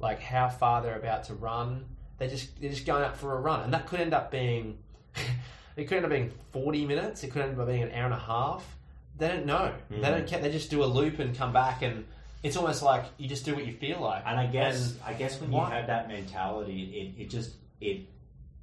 [0.00, 1.84] like how far they're about to run.
[2.18, 4.78] They just they're just going out for a run, and that could end up being
[5.76, 7.24] it could end up being 40 minutes.
[7.24, 8.64] It could end up being an hour and a half.
[9.16, 9.72] They don't know.
[9.90, 10.02] They Mm.
[10.02, 10.40] don't care.
[10.40, 12.04] They just do a loop and come back, and
[12.42, 14.22] it's almost like you just do what you feel like.
[14.26, 17.54] And I guess And I guess when why- you have that mentality, it, it just
[17.80, 18.08] it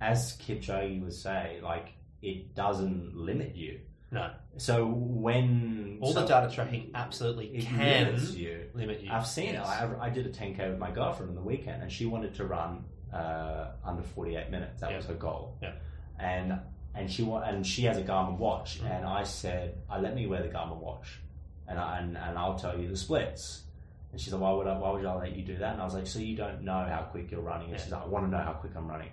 [0.02, 3.80] as Kipchoge would say, like it doesn't limit you.
[4.12, 7.78] no, So when all the data tracking absolutely it can
[8.08, 8.70] limits you.
[8.74, 9.10] limit you.
[9.12, 9.60] I've seen it.
[9.60, 12.46] I, I did a 10k with my girlfriend on the weekend, and she wanted to
[12.46, 12.84] run
[13.14, 14.82] uh, under 48 minutes.
[14.82, 14.98] That Yeah.
[14.98, 15.58] was her goal.
[15.62, 15.74] Yeah.
[16.20, 16.60] And
[16.96, 18.92] and she wa- and she has a Garmin watch, Mm.
[18.98, 21.20] and I said, I let me wear the Garmin watch,
[21.68, 23.64] and I, and, and I'll tell you the splits.
[24.12, 25.72] And she's like, why would I, why would I let you do that?
[25.74, 27.68] And I was like, so you don't know how quick you're running?
[27.70, 27.84] And Yeah.
[27.84, 29.12] she's like, I want to know how quick I'm running.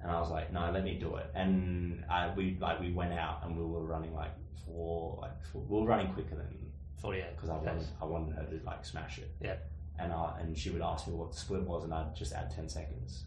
[0.00, 1.26] And I was like, no, let me do it.
[1.34, 4.30] And I, we like we went out and we were running like
[4.66, 7.64] four, like four, we were running quicker than 48 because I Yes.
[7.64, 9.30] wanted I wanted her to like smash it.
[9.40, 9.56] Yeah.
[9.98, 12.50] And I, and she would ask me what the split was, and I'd just add
[12.50, 13.24] ten seconds,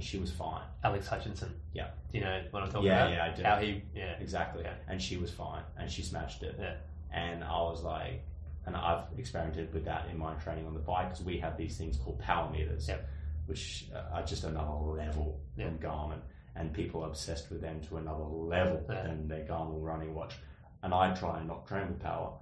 [0.00, 0.62] she was fine.
[0.84, 1.54] Alex Hutchinson.
[1.72, 1.88] Yeah.
[2.12, 3.12] Do you know what I'm talking Yeah, about?
[3.16, 3.42] yeah, I do.
[3.42, 4.12] How he, yeah.
[4.20, 4.60] Exactly.
[4.64, 4.74] Okay.
[4.88, 6.56] And she was fine, and she smashed it.
[6.58, 6.74] Yeah.
[7.12, 8.22] And I was like,
[8.66, 11.76] and I've experimented with that in my training on the bike because we have these
[11.76, 13.08] things called power meters, Yep.
[13.46, 15.66] which are just another level Yeah.
[15.68, 16.20] from Garmin,
[16.54, 19.02] and people are obsessed with them to another level Yeah.
[19.02, 20.36] than their Garmin running watch.
[20.82, 22.38] And I try and not train with power,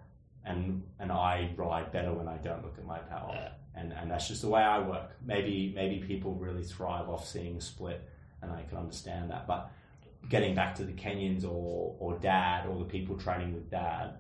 [0.47, 3.33] and and I ride better when I don't look at my power.
[3.35, 3.49] Yeah.
[3.75, 5.11] And and that's just the way I work.
[5.25, 8.09] Maybe maybe people really thrive off seeing a split,
[8.41, 9.47] and I can understand that.
[9.47, 9.71] But
[10.31, 14.15] getting back to the Kenyans or or dad or the people training with dad,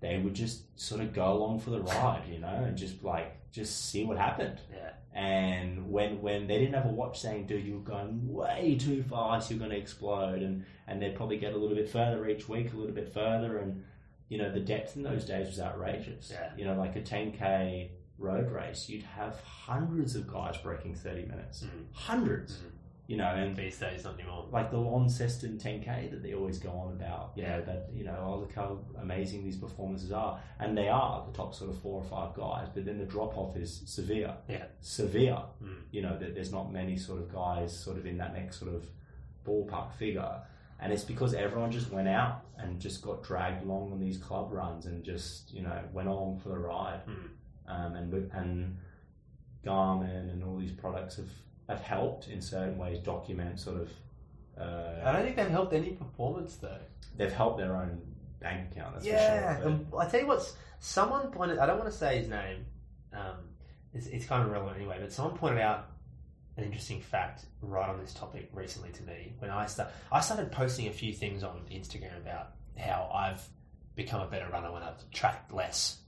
[0.00, 3.36] they would just sort of go along for the ride, you know, and just like
[3.52, 4.60] just see what happened.
[4.70, 4.90] Yeah.
[5.12, 9.50] And when when they didn't have a watch saying, "Dude, you're going way too fast,
[9.50, 12.72] you're going to explode," and and they'd probably get a little bit further each week,
[12.72, 13.82] a little bit further, and
[14.30, 16.30] you know the depth in those days was outrageous.
[16.32, 16.52] Yeah.
[16.56, 21.62] You know, like a 10k road race, you'd have hundreds of guys breaking 30 minutes,
[21.64, 21.84] Mhm.
[21.92, 22.70] 100s Mhm.
[23.06, 24.46] You know, and These days, not anymore.
[24.52, 27.32] like the Launceston 10k that they always go on about.
[27.34, 27.56] You Yeah.
[27.58, 31.32] know that you know, oh look how amazing these performances are, and they are the
[31.32, 32.68] top sort of four or five guys.
[32.72, 34.36] But then the drop off is severe.
[34.48, 34.66] Yeah.
[34.78, 35.42] severe.
[35.60, 35.82] Mm.
[35.90, 38.72] You know that there's not many sort of guys sort of in that next sort
[38.72, 38.88] of
[39.44, 40.42] ballpark figure,
[40.80, 44.50] and it's because everyone just went out and just got dragged along on these club
[44.52, 47.00] runs and just you know went along for the ride.
[47.06, 47.28] Mm.
[47.72, 48.76] Um, and and
[49.64, 51.30] Garmin and all these products have
[51.68, 53.90] have helped in certain ways document sort of.
[54.58, 56.78] I Uh, don't think they've helped any performance though.
[57.16, 58.00] they've helped their own
[58.40, 58.94] bank account.
[58.94, 59.70] That's yeah, for sure.
[59.70, 61.58] and I tell you what, someone pointed.
[61.58, 62.64] I don't want to say his name.
[63.12, 63.36] Um,
[63.94, 64.98] it's, it's kind of relevant anyway.
[65.00, 65.89] But someone pointed out
[66.60, 69.90] an interesting fact right on this topic recently to me when I start.
[70.12, 73.42] I started posting a few things on Instagram about how I've
[73.96, 75.98] become a better runner when I've tracked less.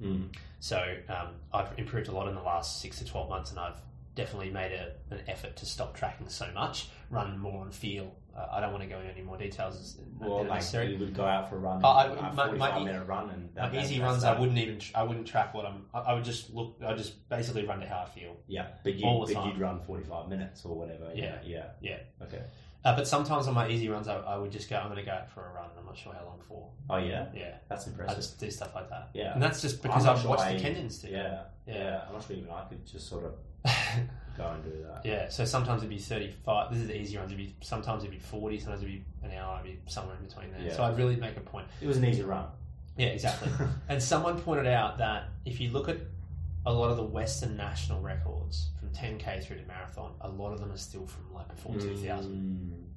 [0.00, 0.28] Mm,
[0.60, 3.76] So um, I've improved a lot in the last six to twelve months, and I've
[4.14, 8.14] definitely made a, an effort to stop tracking so much, run more on feel.
[8.36, 9.96] I don't want to go into any more details.
[10.18, 10.92] Well, like necessary.
[10.92, 13.54] you would go out for a run, I- a my- forty-five my minute run, and
[13.54, 14.36] that, that- easy runs, that.
[14.36, 15.86] I wouldn't even, I wouldn't track what I'm.
[15.94, 16.76] I, I would just look.
[16.84, 18.36] I just basically run to how I feel.
[18.46, 19.48] Yeah, but you but time.
[19.50, 21.12] you'd run forty-five minutes or whatever.
[21.14, 21.98] Yeah, yeah, Yeah.
[22.22, 22.42] Okay.
[22.84, 24.76] Uh, but sometimes on my easy runs, I, I would just go.
[24.76, 26.68] I'm going to go out for a run, and I'm not sure how long for.
[26.90, 28.12] Oh yeah, Yeah, that's impressive.
[28.12, 29.08] I just do stuff like that.
[29.14, 29.32] Yeah.
[29.32, 31.08] and that's just because I've sure watched I- the Kenyans do.
[31.08, 31.74] yeah, Yeah.
[31.74, 33.32] yeah, I'm not sure even I could just sort of
[34.36, 35.00] go and do that.
[35.06, 36.72] Yeah, so sometimes it'd be 35.
[36.72, 37.32] This is the easy runs.
[37.32, 39.60] It'd be sometimes it'd be 40, sometimes it'd be an hour.
[39.64, 40.60] It'd be somewhere in between there.
[40.60, 40.74] Yeah.
[40.76, 41.66] So I'd really make a point.
[41.80, 42.44] It was an easy run.
[42.98, 43.50] Yeah, exactly.
[43.88, 45.96] and someone pointed out that if you look at
[46.66, 50.60] a lot of the Western national records from 10k through to marathon, a lot of
[50.60, 51.80] them are still from like before hmm.
[51.80, 52.94] 2000.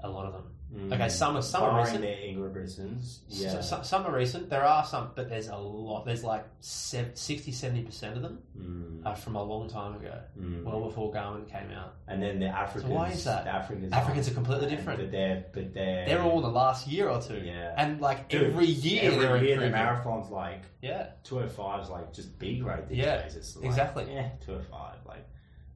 [0.00, 0.44] A lot of them.
[0.74, 0.92] Mm.
[0.92, 2.02] Okay, some are some are recent.
[2.02, 3.54] the Ingebrigtsens, yeah.
[3.54, 4.50] S- some, some are recent.
[4.50, 6.04] There are some, but there's a lot.
[6.04, 9.06] There's like sev- 60, 70 percent of them Mm.
[9.06, 10.64] are from a long time ago, Mm.
[10.64, 11.94] well before Garmin came out.
[12.06, 12.92] and then the Africans.
[12.92, 13.44] why is that?
[13.44, 13.92] The Africans.
[13.94, 14.32] Africans aren't.
[14.38, 15.00] are completely different.
[15.00, 17.72] But they're but they're They're all in the last year or two, Yeah.
[17.78, 22.38] and like Dude, every year every year the marathon's like Yeah, 205 is like just
[22.38, 23.36] B grade these Yeah, days.
[23.36, 24.04] It's like, exactly.
[24.12, 24.96] Yeah, 205.
[25.06, 25.26] Like,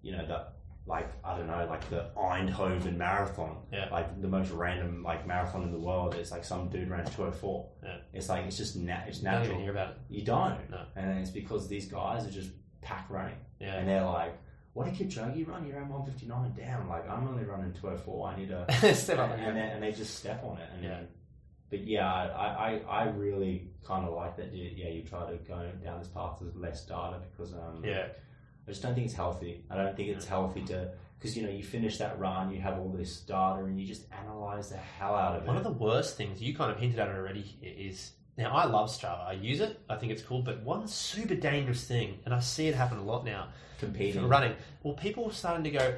[0.02, 0.52] you know, that,
[0.86, 3.56] like, I don't know, like the Eindhoven Marathon.
[3.72, 3.88] Yeah.
[3.92, 6.14] Like the most random, like, marathon in the world.
[6.14, 7.68] It's like some dude ran 204.
[7.84, 7.96] Yeah.
[8.12, 9.60] It's like, it's just, na- it's I don't even natural.
[9.60, 9.96] hear about it.
[10.08, 10.70] You don't.
[10.70, 10.82] No.
[10.96, 13.36] And it's because these guys are just pack running.
[13.60, 14.36] Yeah, And they're like,
[14.72, 15.66] what did Kipchoge run?
[15.66, 16.54] You ran 159.
[16.56, 18.28] Damn, like, I'm only running 204.
[18.28, 18.94] I need to.
[18.94, 19.30] step up.
[19.32, 20.68] and, And, they, and they just step on it.
[20.74, 21.00] And Yeah.
[21.70, 24.52] But yeah, I, I, I really kind of like that.
[24.52, 28.08] You, yeah, you try to go down this path with less data because um, yeah,
[28.66, 29.64] I just don't think it's healthy.
[29.70, 32.78] I don't think it's healthy to because you know you finish that run, you have
[32.78, 35.46] all this data, and you just analyze the hell out of it.
[35.46, 38.64] one of the worst things you kind of hinted at it already is now I
[38.64, 39.26] love Strava.
[39.26, 39.78] I use it.
[39.88, 40.42] I think it's cool.
[40.42, 43.48] But one super dangerous thing, and I see it happen a lot now
[43.78, 44.26] competing.
[44.26, 44.54] running.
[44.82, 45.94] Well, people are starting to go,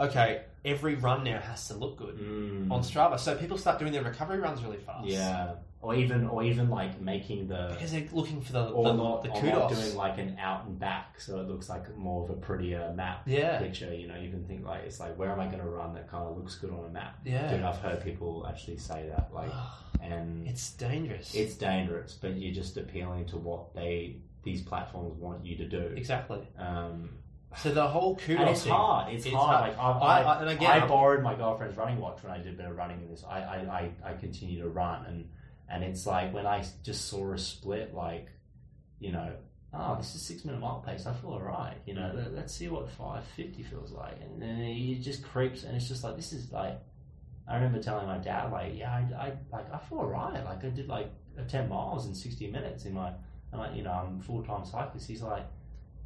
[0.00, 3.18] okay, every run now has to look good Mm, on Strava.
[3.18, 5.06] So people start doing their recovery runs really fast.
[5.06, 8.92] yeah, or even or even like making the because they're looking for the or the,
[8.94, 9.54] not, the or kudos.
[9.58, 12.92] not doing like an out and back, so it looks like more of a prettier
[12.96, 13.22] map.
[13.26, 15.68] yeah, Picture, you know, you can think like it's like where am I going to
[15.68, 17.18] run that kind of looks good on a map?
[17.24, 17.50] yeah.
[17.50, 19.52] Dude, I've heard people actually say that, like,
[20.00, 21.34] and it's dangerous.
[21.34, 25.92] it's dangerous, but you're just appealing to what they these platforms want you to do.
[25.96, 26.40] exactly.
[26.58, 27.10] Um,
[27.58, 29.12] So the whole kudos and it's thing, hard.
[29.12, 29.74] It's, It's hard.
[29.74, 30.00] hard.
[30.00, 32.54] Like I- I, I- and again, I borrowed my girlfriend's running watch when I did
[32.54, 33.24] a bit of running in this.
[33.28, 35.28] I, I, I, I continue to run, and
[35.68, 38.28] and it's like when I just saw a split, like
[39.00, 39.32] you know,
[39.72, 41.06] oh, this is six minute mile pace.
[41.06, 41.76] I feel alright.
[41.86, 45.64] You know, let, let's see what five fifty feels like, and then it just creeps,
[45.64, 46.78] and it's just like this is like.
[47.46, 50.42] I remember telling my dad, like, yeah, I, I like I feel alright.
[50.46, 53.12] Like I did like a ten miles in sixty minutes in my,
[53.52, 55.06] I'm like, you know, I'm full time cyclist.
[55.06, 55.44] He's like,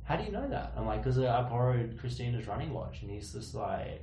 [0.09, 0.73] how do you know that?
[0.75, 4.01] I'm like, because I borrowed Christina's running watch, and he's just like,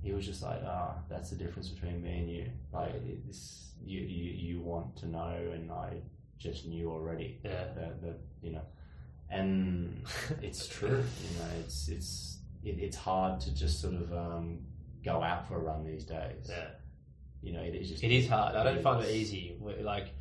[0.00, 2.46] he was just like, ah, that's the difference between me and you.
[2.72, 2.92] Like
[3.26, 5.94] this, you you, you want to know, and I
[6.38, 7.64] just knew already Yeah.
[7.74, 8.62] that, that you know,
[9.28, 10.04] and
[10.40, 11.02] it's true.
[11.24, 14.60] You know, it's it's it, it's hard to just sort of um,
[15.04, 16.46] go out for a run these days.
[16.48, 16.68] Yeah.
[17.42, 18.54] You know, it is just It is hard.
[18.54, 19.56] I don't find it easy.
[19.82, 20.12] Like,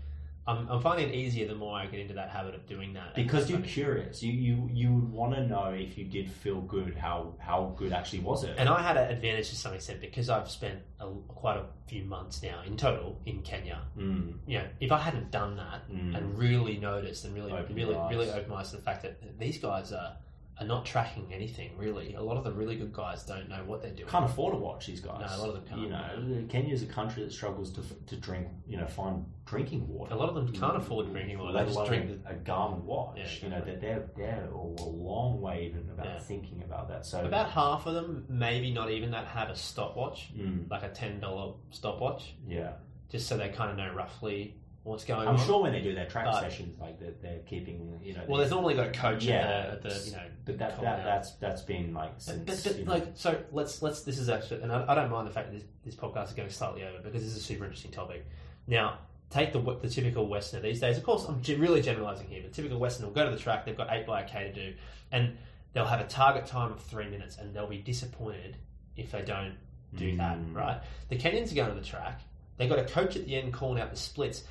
[0.48, 3.14] I'm, I'm finding it easier the more I get into that habit of doing that.
[3.14, 4.24] because you're curious.
[4.24, 6.96] You you you would want to know if you did feel good.
[6.98, 8.56] How how good actually was it?
[8.58, 12.04] And I had an advantage to some extent because I've spent a, quite a few
[12.04, 13.82] months now in total in Kenya.
[13.98, 16.16] Mm, You know, if I hadn't done that mm.
[16.18, 19.40] and really noticed and really, Opened really, really opened my eyes to the fact that
[19.40, 20.14] these guys are,
[20.60, 22.16] are not tracking anything really.
[22.16, 24.10] A lot of the really good guys don't know what they're doing.
[24.10, 25.22] can't afford to watch these guys.
[25.22, 25.82] No, a lot of them can't.
[25.82, 28.48] You know, Kenya is a country that struggles to to drink.
[28.68, 30.14] You know, find drinking water.
[30.14, 31.54] A lot of them can't afford drinking water.
[31.54, 33.18] They Let just drink the a Garmin watch.
[33.18, 36.20] Yeah, You know, that they're they're a long way even about Yeah.
[36.20, 37.06] thinking about that.
[37.06, 40.90] So About half of them, maybe not even that, have a stopwatch, Mm, like a
[40.90, 42.74] ten dollar stopwatch, yeah,
[43.10, 45.46] just so they kind of know roughly what's going I'm on.
[45.46, 48.00] sure when they do their track But- sessions, like they're, they're keeping.
[48.04, 50.24] You know, Well, there's normally got a coach Yeah, at the, at the you know.
[50.46, 54.02] but that, that that's that's been like since but, but know, like, so let's let's.
[54.02, 56.34] This is actually, and I, I don't mind the fact that this, this podcast is
[56.34, 58.26] going slightly over because this is a super interesting topic.
[58.68, 59.00] Now,
[59.30, 60.98] take the the typical Westerner these days.
[60.98, 63.66] Of course, I'm really generalizing here, but typical Westerner will go to the track.
[63.66, 64.74] They've got eight by a k to do,
[65.12, 65.38] and
[65.74, 68.58] they'll have a target time of three minutes, and they'll be disappointed
[68.96, 69.56] if they don't
[69.96, 70.38] do that.
[70.38, 70.56] Mm.
[70.56, 70.82] Right?
[71.10, 72.22] The Kenyans are going to the track.
[72.58, 74.44] They've got a coach at the end calling out the splits,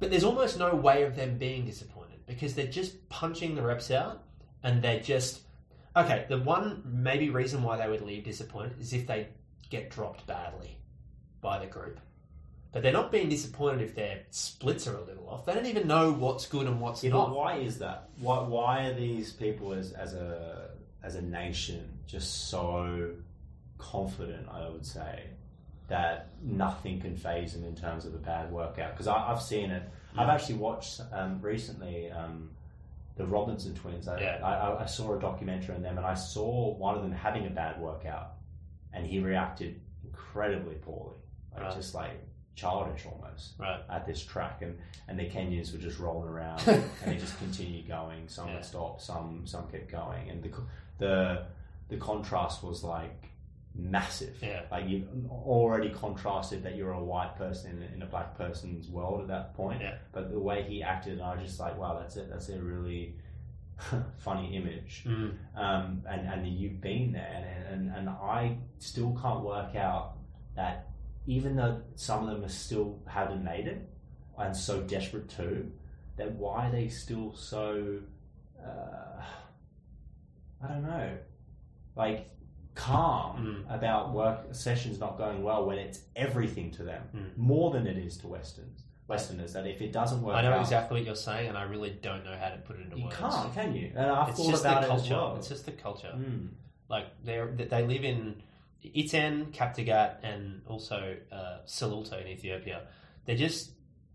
[0.00, 3.90] but there's almost no way of them being disappointed because they're just punching the reps
[3.90, 4.22] out,
[4.62, 5.40] and they're just
[5.96, 6.26] okay.
[6.28, 9.28] The one maybe reason why they would leave disappointed is if they
[9.70, 10.78] get dropped badly
[11.40, 12.00] by the group.
[12.70, 15.46] But they're not being disappointed if their splits are a little off.
[15.46, 17.36] They don't even know what's good and what's Yeah, but not.
[17.36, 18.10] why is that?
[18.20, 20.70] Why why are these people as as a
[21.02, 23.12] as a nation just so
[23.78, 24.48] confident.
[24.50, 25.22] I would say
[25.88, 29.82] that nothing can phase them in terms of a bad workout because I've seen it.
[30.16, 32.50] I've actually watched um, recently um,
[33.16, 34.06] the Robinson twins.
[34.08, 34.38] I, Yeah.
[34.44, 37.50] I, I saw a documentary on them, and I saw one of them having a
[37.50, 38.32] bad workout,
[38.92, 41.16] and he reacted incredibly poorly,
[41.54, 41.74] like Right.
[41.74, 42.10] just like
[42.54, 43.80] childish almost Right.
[43.88, 47.88] at this track, and and the Kenyans were just rolling around, and they just continued
[47.88, 48.28] going.
[48.28, 48.54] Some Yeah.
[48.56, 50.50] would stop, some some kept going, and the
[50.98, 51.46] the
[51.88, 53.30] the contrast was like
[53.78, 54.36] massive.
[54.42, 54.62] Yeah.
[54.70, 59.22] Like you've already contrasted that you're a white person in, in a black person's world
[59.22, 59.80] at that point.
[59.80, 59.94] Yeah.
[60.12, 62.28] But the way he acted, and I was just like, wow, that's it.
[62.28, 63.14] That's a really
[64.18, 65.04] funny image.
[65.06, 65.34] Mm.
[65.56, 70.16] Um, and and you've been there, and, and and I still can't work out
[70.56, 70.90] that
[71.26, 73.88] even though some of them are still haven't made it
[74.38, 75.70] and so desperate too,
[76.16, 78.00] that why are they still so
[78.64, 79.22] uh,
[80.62, 81.16] I don't know,
[81.94, 82.28] like
[82.78, 87.36] calm about work sessions not going well when it's everything to them Mm.
[87.36, 88.82] more than it is to Westerns.
[89.08, 91.62] Westerners that if it doesn't work I know out, exactly what you're saying, and I
[91.62, 93.16] really don't know how to put it into you words.
[93.18, 93.86] You can't, can you?
[93.96, 95.14] And I've It's thought about the it as culture.
[95.14, 95.36] well.
[95.36, 96.12] It's just the culture.
[96.14, 96.48] Mm.
[96.90, 97.36] Like they
[97.74, 98.42] they live in
[98.84, 101.58] Iten, Kaptagat, and also uh,
[102.20, 102.82] in Ethiopia.
[103.24, 103.70] They're just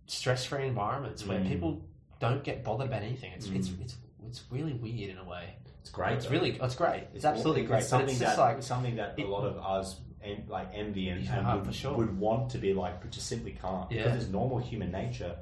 [0.07, 1.48] stress-free environments where Mm.
[1.48, 1.81] people
[2.19, 3.31] don't get bothered about anything.
[3.34, 3.81] It's it's Mm.
[3.84, 3.95] it's
[4.27, 5.56] it's really weird in a way.
[5.84, 6.14] It's great.
[6.14, 6.31] It's though.
[6.31, 7.03] really it's great.
[7.14, 7.80] It's absolutely great.
[7.81, 11.10] It's something it's that like something that it- a lot of us en- like envy
[11.10, 11.93] and, and would, sure.
[11.95, 13.91] would want to be like, but just simply can't.
[13.91, 14.03] Yeah.
[14.03, 15.35] Because it's normal human nature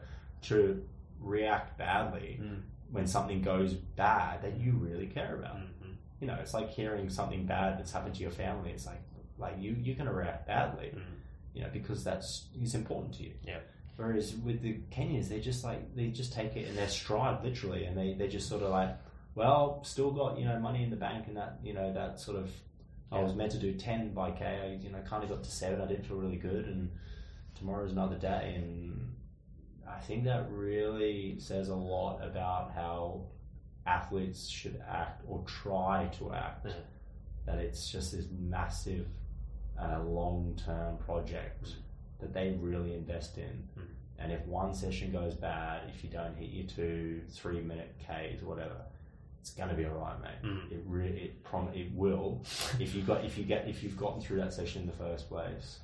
[0.44, 0.84] to
[1.20, 2.62] react badly Mm.
[2.92, 5.58] when something goes bad that you really care about.
[5.58, 5.94] Mhm.
[6.20, 8.72] You know, it's like hearing something bad that's happened to your family.
[8.72, 9.02] It's like
[9.38, 10.92] like you you're going to react badly.
[10.96, 11.02] Mm.
[11.54, 13.34] You know, because that's it's important to you.
[13.46, 13.60] Yeah.
[13.98, 17.86] Whereas with the Kenyans, they just like they just take it in their stride, literally,
[17.86, 18.96] and they they just sort of like,
[19.36, 22.38] well, still got you know money in the bank, and that you know that sort
[22.38, 22.50] of.
[23.14, 24.46] I was meant to do ten by K.
[24.46, 25.82] I you know kind of got to seven.
[25.82, 26.90] I didn't feel really good, and
[27.56, 29.16] tomorrow's another day, and
[29.88, 33.26] I think that really says a lot about how
[33.86, 36.68] athletes should act or try to act.
[37.46, 39.08] That it's just this massive,
[39.80, 41.70] uh, long-term project
[42.20, 43.68] that they really invest in.
[43.78, 43.88] Mm.
[44.20, 48.78] And if one session goes bad, if you don't hit your two, three-minute Ks whatever,
[49.42, 50.42] it's gonna be alright, mate.
[50.44, 50.72] Mm.
[50.72, 52.42] It really, it prom- it will.
[52.80, 55.28] if you got, if you get, if you've gotten through that session in the first
[55.30, 55.80] place,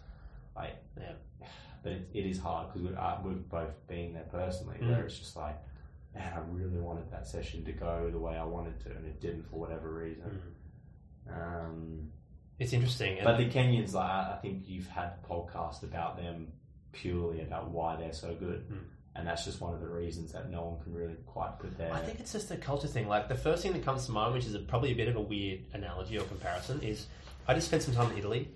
[0.55, 1.13] like, Yeah.
[1.83, 4.89] But it, it is hard because we, uh, we've both been there personally, Mm.
[4.91, 5.57] where it's just like,
[6.15, 9.19] man, I really wanted that session to go the way I wanted to, and it
[9.21, 10.41] didn't for whatever reason.
[11.29, 12.11] Um,
[12.59, 13.19] It's interesting.
[13.23, 16.51] but the Kenyans, like, I I think you've had podcasts about them
[16.91, 18.79] purely about why they're so good, Mm.
[19.17, 21.91] And that's just one of the reasons that no one can really quite put their.
[21.93, 23.07] I think it's just a culture thing.
[23.07, 25.15] Like the first thing that comes to mind, which is a, probably a bit of
[25.15, 27.07] a weird analogy or comparison, is
[27.47, 28.49] I just spent some time in Italy.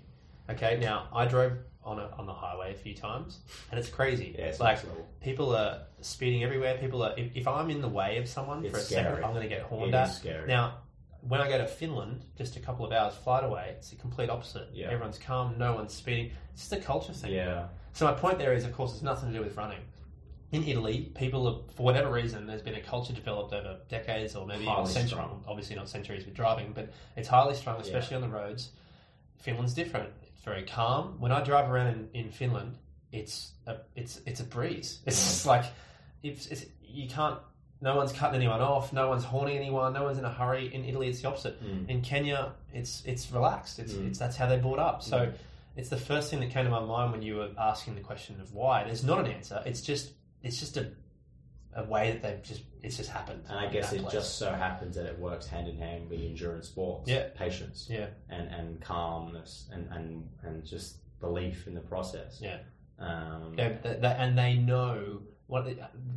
[0.49, 3.39] Okay, now I drove on a, on the highway a few times,
[3.71, 4.35] and it's crazy.
[4.37, 4.79] yeah, it's like
[5.21, 6.77] people are speeding everywhere.
[6.77, 7.13] People are.
[7.17, 9.03] If, if I'm in the way of someone It's for a scary.
[9.05, 10.05] second, I'm going to get horned at.
[10.05, 10.47] scary.
[10.47, 10.79] Now,
[11.21, 14.29] when I go to Finland, just a couple of hours flight away, it's the complete
[14.29, 14.69] opposite.
[14.73, 14.87] Yeah.
[14.91, 16.31] Everyone's calm, no one's speeding.
[16.53, 17.31] It's just a culture thing.
[17.33, 19.79] yeah, So my point there is, of course, it's nothing to do with running.
[20.51, 24.45] In Italy, people, are, for whatever reason, there's been a culture developed over decades or
[24.45, 25.11] maybe Highly centuries.
[25.11, 25.43] strung.
[25.47, 28.69] Obviously, not centuries with driving, but it's highly strung, especially on the roads.
[29.39, 30.09] Finland's different.
[30.23, 31.15] It's very calm.
[31.19, 32.77] When I drive around in, in Finland,
[33.13, 34.99] it's a it's it's a breeze.
[35.05, 35.65] It's just like
[36.21, 37.39] it's, it's you can't.
[37.83, 38.93] No one's cutting anyone off.
[38.93, 39.93] No one's horning anyone.
[39.93, 40.71] No one's in a hurry.
[40.73, 41.63] In Italy, it's the opposite.
[41.63, 41.89] Mm.
[41.89, 43.79] In Kenya, it's it's relaxed.
[43.79, 44.07] It's, Mm.
[44.09, 45.01] it's that's how they're brought up.
[45.01, 45.33] So Mm.
[45.77, 48.39] it's the first thing that came to my mind when you were asking the question
[48.41, 48.83] of why.
[48.83, 49.63] There's not an answer.
[49.65, 50.11] It's just
[50.43, 50.91] it's just a
[51.75, 53.43] a way that they've just it's just happened.
[53.47, 54.13] and I guess it place.
[54.13, 57.09] just so happens that it works hand in hand with endurance sports.
[57.09, 57.27] Yeah.
[57.35, 57.87] patience.
[57.89, 62.39] yeah and, and calmness and, and, and just belief in the process.
[62.41, 62.57] Yeah.
[62.99, 65.67] Um, yeah that, that, and they know what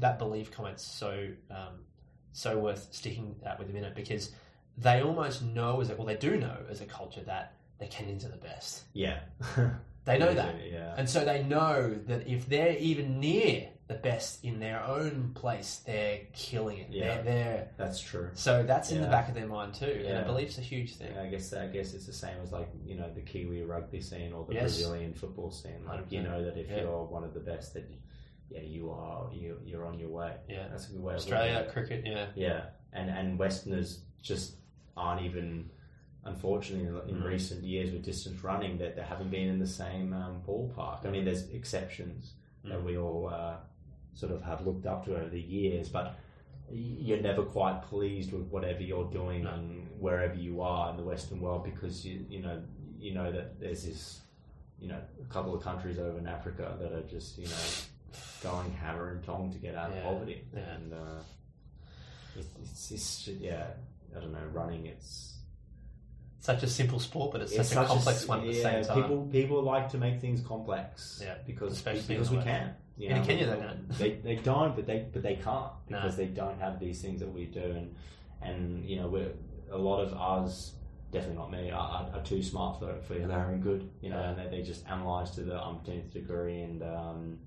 [0.01, 1.85] that belief comment's so um,
[2.33, 4.31] so worth sticking that with a minute because
[4.77, 8.25] they almost know as a, well they do know as a culture that the Kenyans
[8.25, 8.85] are the best.
[8.93, 9.21] Yeah.
[10.05, 10.57] They know that.
[10.71, 10.95] Yeah.
[10.97, 15.83] And so they know that if they're even near the best in their own place,
[15.87, 16.89] they're killing it.
[16.91, 17.17] Yeah.
[17.17, 18.31] They're, they're That's true.
[18.35, 20.05] so that's in the back of their mind too.
[20.07, 21.13] And I believe it's a huge thing.
[21.15, 24.01] Yeah, I guess I guess it's the same as like you know the Kiwi rugby
[24.01, 24.63] scene or the Yes.
[24.63, 25.85] Brazilian football scene.
[25.87, 26.25] Like you 100%.
[26.25, 26.81] know that if Yeah.
[26.83, 27.85] you're one of the best, that
[28.49, 30.33] yeah you are you you're on your way.
[30.49, 30.69] Yeah.
[30.71, 31.15] That's a good way.
[31.15, 32.27] Australia cricket, yeah.
[32.35, 32.63] Yeah,
[32.95, 34.55] and and Westerners just
[34.97, 35.71] aren't even.
[36.27, 37.25] Unfortunately, in, Mm.
[37.25, 41.05] recent years with distance running, that they haven't been in the same um, ballpark.
[41.05, 42.33] I mean, there's exceptions
[42.65, 42.85] that Mm.
[42.85, 43.57] we all uh,
[44.15, 46.17] sort of have looked up to over the years, but
[46.73, 51.41] you're never quite pleased with whatever you're doing and wherever you are in the Western
[51.41, 52.61] world because you you know
[52.99, 54.21] you know that there's this
[54.81, 57.53] you know a couple of countries over in Africa that are just you know
[58.43, 59.99] going hammer and tong to get out Yeah.
[59.99, 60.61] of poverty Yeah.
[60.75, 61.21] and uh,
[62.39, 63.67] it, it's, it's yeah
[64.17, 65.35] I don't know running it's
[66.41, 68.63] Such a simple sport, but it's, it's such a complex s- one at the yeah,
[68.63, 69.03] same time.
[69.03, 71.21] People people like to make things complex.
[71.23, 72.49] Yeah, because especially because we West.
[72.49, 72.75] can.
[72.97, 73.89] You In Kenya, they don't.
[73.99, 76.01] They, they don't, but they but they can't No.
[76.01, 77.95] because they don't have these things that we do, and
[78.41, 79.33] and you know we're
[79.71, 80.75] a lot of us.
[81.11, 81.71] Definitely not me.
[81.71, 84.31] Are, are, too smart for for their own good, you know, Yeah.
[84.31, 86.63] and they, they just analyze to the umpteenth degree.
[86.63, 87.39] And um,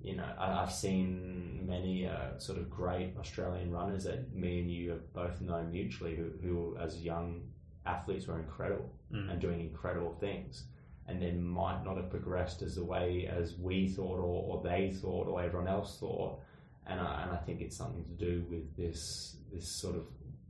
[0.00, 4.70] you know, I, I've seen many uh, sort of great Australian runners that me and
[4.70, 7.42] you have both known mutually, who, who as young
[7.86, 9.30] athletes were incredible Mm.
[9.32, 10.64] and doing incredible things
[11.08, 14.90] and then might not have progressed as the way as we thought or, or they
[14.90, 16.38] thought or everyone else thought
[16.86, 20.04] and I, and I think it's something to do with this this sort of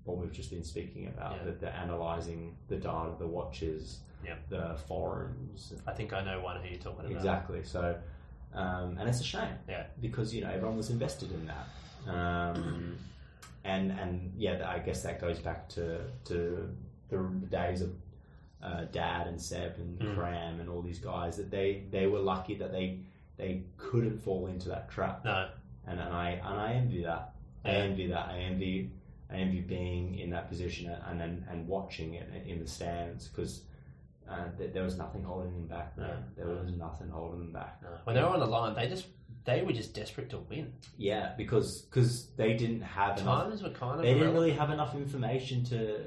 [0.05, 1.45] what we've just been speaking about Yeah.
[1.45, 4.35] the, the analyzing the data the watches Yeah.
[4.49, 7.13] the forums I think I know one who you're talking about.
[7.13, 7.97] exactly so
[8.55, 9.85] um, and it's a shame Yeah.
[10.01, 12.97] because you know everyone was invested in that um,
[13.65, 16.69] and and yeah I guess that goes back to to
[17.11, 17.19] the
[17.51, 17.91] days of
[18.63, 20.15] uh, Dad and Seb and Mm.
[20.17, 23.01] Cram and all these guys that they they were lucky that they
[23.37, 25.49] they couldn't fall into that trap No.
[25.87, 28.91] and, and I and I envy that I envy that I envy
[29.31, 33.63] I envy being in that position and and, and watching it in the stands because
[34.29, 35.97] uh, th- there was nothing holding them back.
[35.97, 36.11] No.
[36.37, 37.89] there was nothing holding them back No.
[38.05, 39.07] When they were on the line, they just
[39.45, 40.73] they were just desperate to win.
[40.99, 43.45] Yeah, because cause they didn't have enough.
[43.49, 46.01] Times were kind of They didn't really have enough information to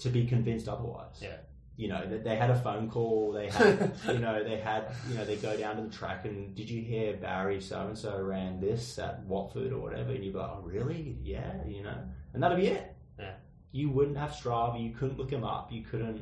[0.00, 1.20] to be convinced otherwise.
[1.22, 1.36] Yeah.
[1.76, 3.32] You know, they, they had a phone call.
[3.32, 6.54] They had, you know, they had, you know, they go down to the track and
[6.54, 10.12] did you hear Barry so and so ran this at Watford or whatever?
[10.12, 11.16] And you'd be like, oh, really?
[11.22, 11.96] Yeah, you know,
[12.34, 12.94] and that'd be it.
[13.18, 13.32] Yeah.
[13.72, 14.82] You wouldn't have Strava.
[14.82, 15.72] You couldn't look him up.
[15.72, 16.20] You couldn't.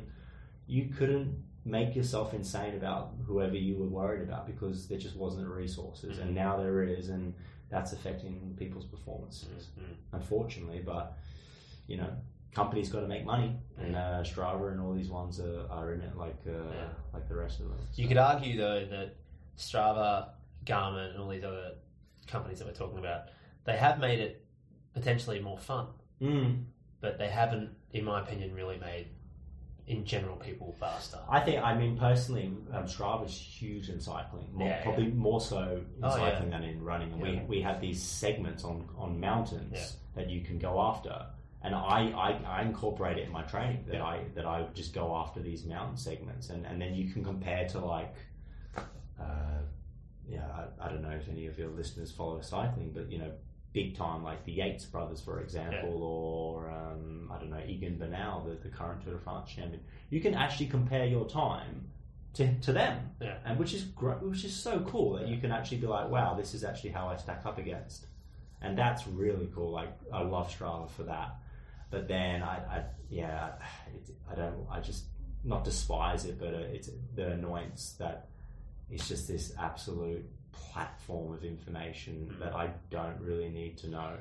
[0.67, 5.43] You couldn't make yourself insane about whoever you were worried about because there just wasn't
[5.43, 6.21] the resources, Mhm.
[6.21, 7.33] and now there is, and
[7.69, 10.81] that's affecting people's performances Mm, unfortunately.
[10.83, 11.17] But
[11.87, 12.09] you know,
[12.53, 16.01] companies got to make money, and uh, Strava and all these ones are, are in
[16.01, 16.87] it like uh, Yeah.
[17.13, 17.77] like the rest of them.
[17.95, 19.15] You could argue though that
[19.57, 20.29] Strava,
[20.65, 21.73] Garmin, and all these other
[22.27, 23.25] companies that we're talking about,
[23.65, 24.45] they have made it
[24.93, 25.87] potentially more fun,
[26.21, 26.65] Mm.
[26.99, 29.07] but they haven't, in my opinion, really made
[29.87, 31.17] in general people faster.
[31.29, 34.47] I think, I mean, personally, um, Strava's huge in cycling.
[34.53, 36.31] More, Yeah, probably more so in Oh, yeah.
[36.31, 37.11] cycling than in running.
[37.13, 37.41] And Yeah.
[37.41, 40.21] we, we have these segments on, on mountains Yeah.
[40.23, 41.25] that you can go after.
[41.63, 44.03] And I, I, I incorporate it in my training that Yeah.
[44.05, 47.67] I that I just go after these mountain segments and, and then you can compare
[47.69, 48.15] to like
[49.19, 49.59] uh,
[50.27, 50.45] yeah,
[50.79, 53.31] I, I don't know if any of your listeners follow cycling, but you know,
[53.73, 58.41] big time like the Yates brothers, for example, or um, I don't know, Egan Bernal,
[58.43, 59.81] the, the current Tour de France champion.
[60.09, 61.87] You can actually compare your time
[62.35, 63.35] to, to them, Yeah.
[63.45, 66.33] and which is great, which is so cool that you can actually be like, wow,
[66.33, 68.07] this is actually how I stack up against,
[68.61, 69.71] and that's really cool.
[69.71, 71.35] Like I love Strava for that,
[71.91, 73.49] but then I, I yeah,
[73.93, 75.03] it, I don't, I just
[75.43, 78.27] not despise it, but uh, it's the annoyance that
[78.89, 82.39] it's just this absolute platform of information Mm.
[82.39, 84.17] that I don't really need to know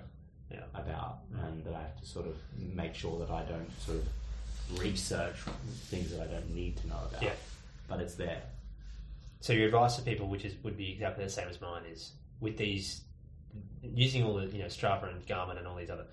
[0.51, 0.65] Yeah.
[0.75, 1.45] about, Mm.
[1.47, 5.37] and that I have to sort of make sure that I don't sort of research
[5.91, 7.23] things that I don't need to know about.
[7.23, 7.35] Yeah.
[7.89, 8.43] But it's there.
[9.41, 12.13] So your advice to people, which is would be exactly the same as mine, is
[12.41, 13.03] with these
[13.83, 16.07] using all the you know Strava and Garmin and all these other,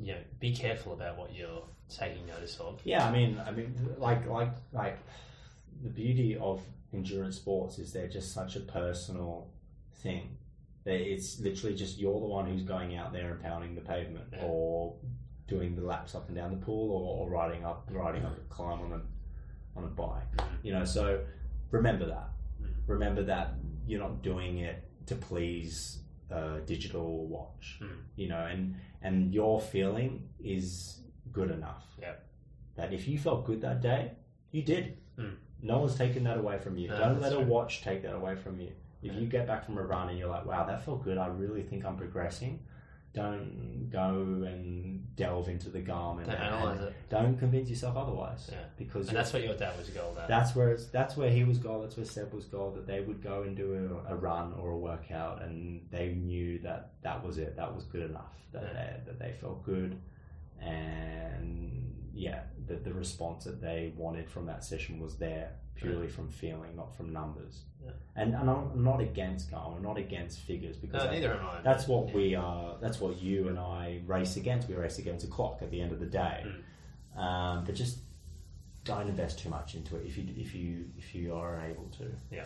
[0.00, 2.80] you know, be careful about what you're taking notice of.
[2.84, 4.98] Yeah, I mean, I mean, like, like, like,
[5.82, 6.62] the beauty of
[6.92, 9.48] endurance sports is they're just such a personal
[9.96, 10.36] thing.
[10.84, 14.28] That It's literally just you're the one who's going out there and pounding the pavement,
[14.32, 14.44] Yeah.
[14.44, 14.96] or
[15.46, 18.40] doing the laps up and down the pool, or, or riding up, riding up a
[18.48, 19.02] climb on a
[19.76, 20.36] on a bike.
[20.36, 20.64] Mhm.
[20.64, 21.24] You know, so
[21.70, 22.30] remember that.
[22.60, 22.68] Mhm.
[22.86, 23.54] Remember that
[23.86, 27.78] you're not doing it to please a digital watch.
[27.82, 27.88] Mm.
[28.16, 31.00] You know, and and your feeling is
[31.32, 31.84] good enough.
[32.00, 32.14] Yeah.
[32.76, 34.12] That if you felt good that day,
[34.50, 34.98] you did.
[35.18, 35.36] Mm.
[35.62, 36.88] No one's taking that away from you.
[36.88, 38.72] No, Don't let a watch take that away from you.
[39.02, 39.18] If Yeah.
[39.20, 41.18] you get back from a run and you're like, "Wow, that felt good.
[41.18, 42.60] I really think I'm progressing."
[43.12, 46.24] Don't go and delve into the Garmin.
[46.26, 46.94] To and- analyze it.
[47.08, 48.48] Don't convince yourself otherwise.
[48.52, 48.58] Yeah.
[48.78, 50.28] Because And that's what your dad was gold at.
[50.28, 51.80] that's where it's, that's where he was goal.
[51.82, 52.70] That's where Seb was goal.
[52.70, 56.60] That they would go and do a, a run or a workout, and they knew
[56.60, 57.56] that that was it.
[57.56, 58.32] That was good enough.
[58.52, 58.72] That Yeah.
[58.72, 59.98] they, that they felt good,
[60.60, 66.28] and yeah, the, the response that they wanted from that session was there purely from
[66.28, 67.62] feeling, not from numbers.
[67.82, 67.92] Yeah.
[68.16, 69.74] And, and I'm not against goal.
[69.76, 71.60] I'm not against figures because No, neither am I.
[71.62, 72.76] that's what we are.
[72.80, 74.68] That's what you and I race against.
[74.68, 76.44] We race against a clock at the end of the day.
[77.16, 77.98] Um, but just
[78.84, 82.10] don't invest too much into it if you if you if you are able to.
[82.30, 82.44] Yeah.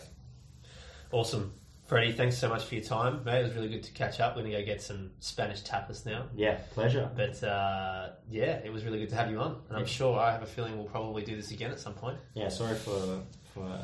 [1.11, 1.53] Awesome.
[1.87, 3.41] Freddy, thanks so much for your time, mate.
[3.41, 4.35] It was really good to catch up.
[4.37, 6.25] We're going to go get some Spanish tapas now.
[6.35, 7.11] Yeah, pleasure.
[7.15, 9.61] But uh, yeah, it was really good to have you on.
[9.69, 12.17] And I'm sure I have a feeling we'll probably do this again at some point.
[12.33, 13.21] Yeah, sorry for
[13.53, 13.65] for.
[13.67, 13.79] Uh,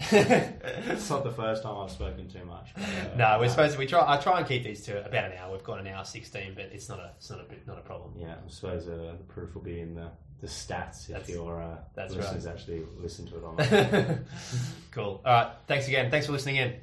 [0.10, 2.70] it's not the first time I've spoken too much.
[2.74, 3.78] but, uh, no, we're supposed to.
[3.78, 4.04] We try.
[4.04, 5.52] I try and keep these to about an hour.
[5.52, 7.12] We've got an hour sixteen, but it's not a.
[7.16, 7.44] It's not a.
[7.44, 8.14] bit- Not a problem.
[8.18, 10.08] Yeah, I suppose uh, the proof will be in the,
[10.40, 14.24] the stats if That's- your uh, that's listeners actually listen to it on.
[14.90, 15.22] cool.
[15.24, 15.52] All right.
[15.68, 16.10] Thanks again.
[16.10, 16.74] Thanks for listening in.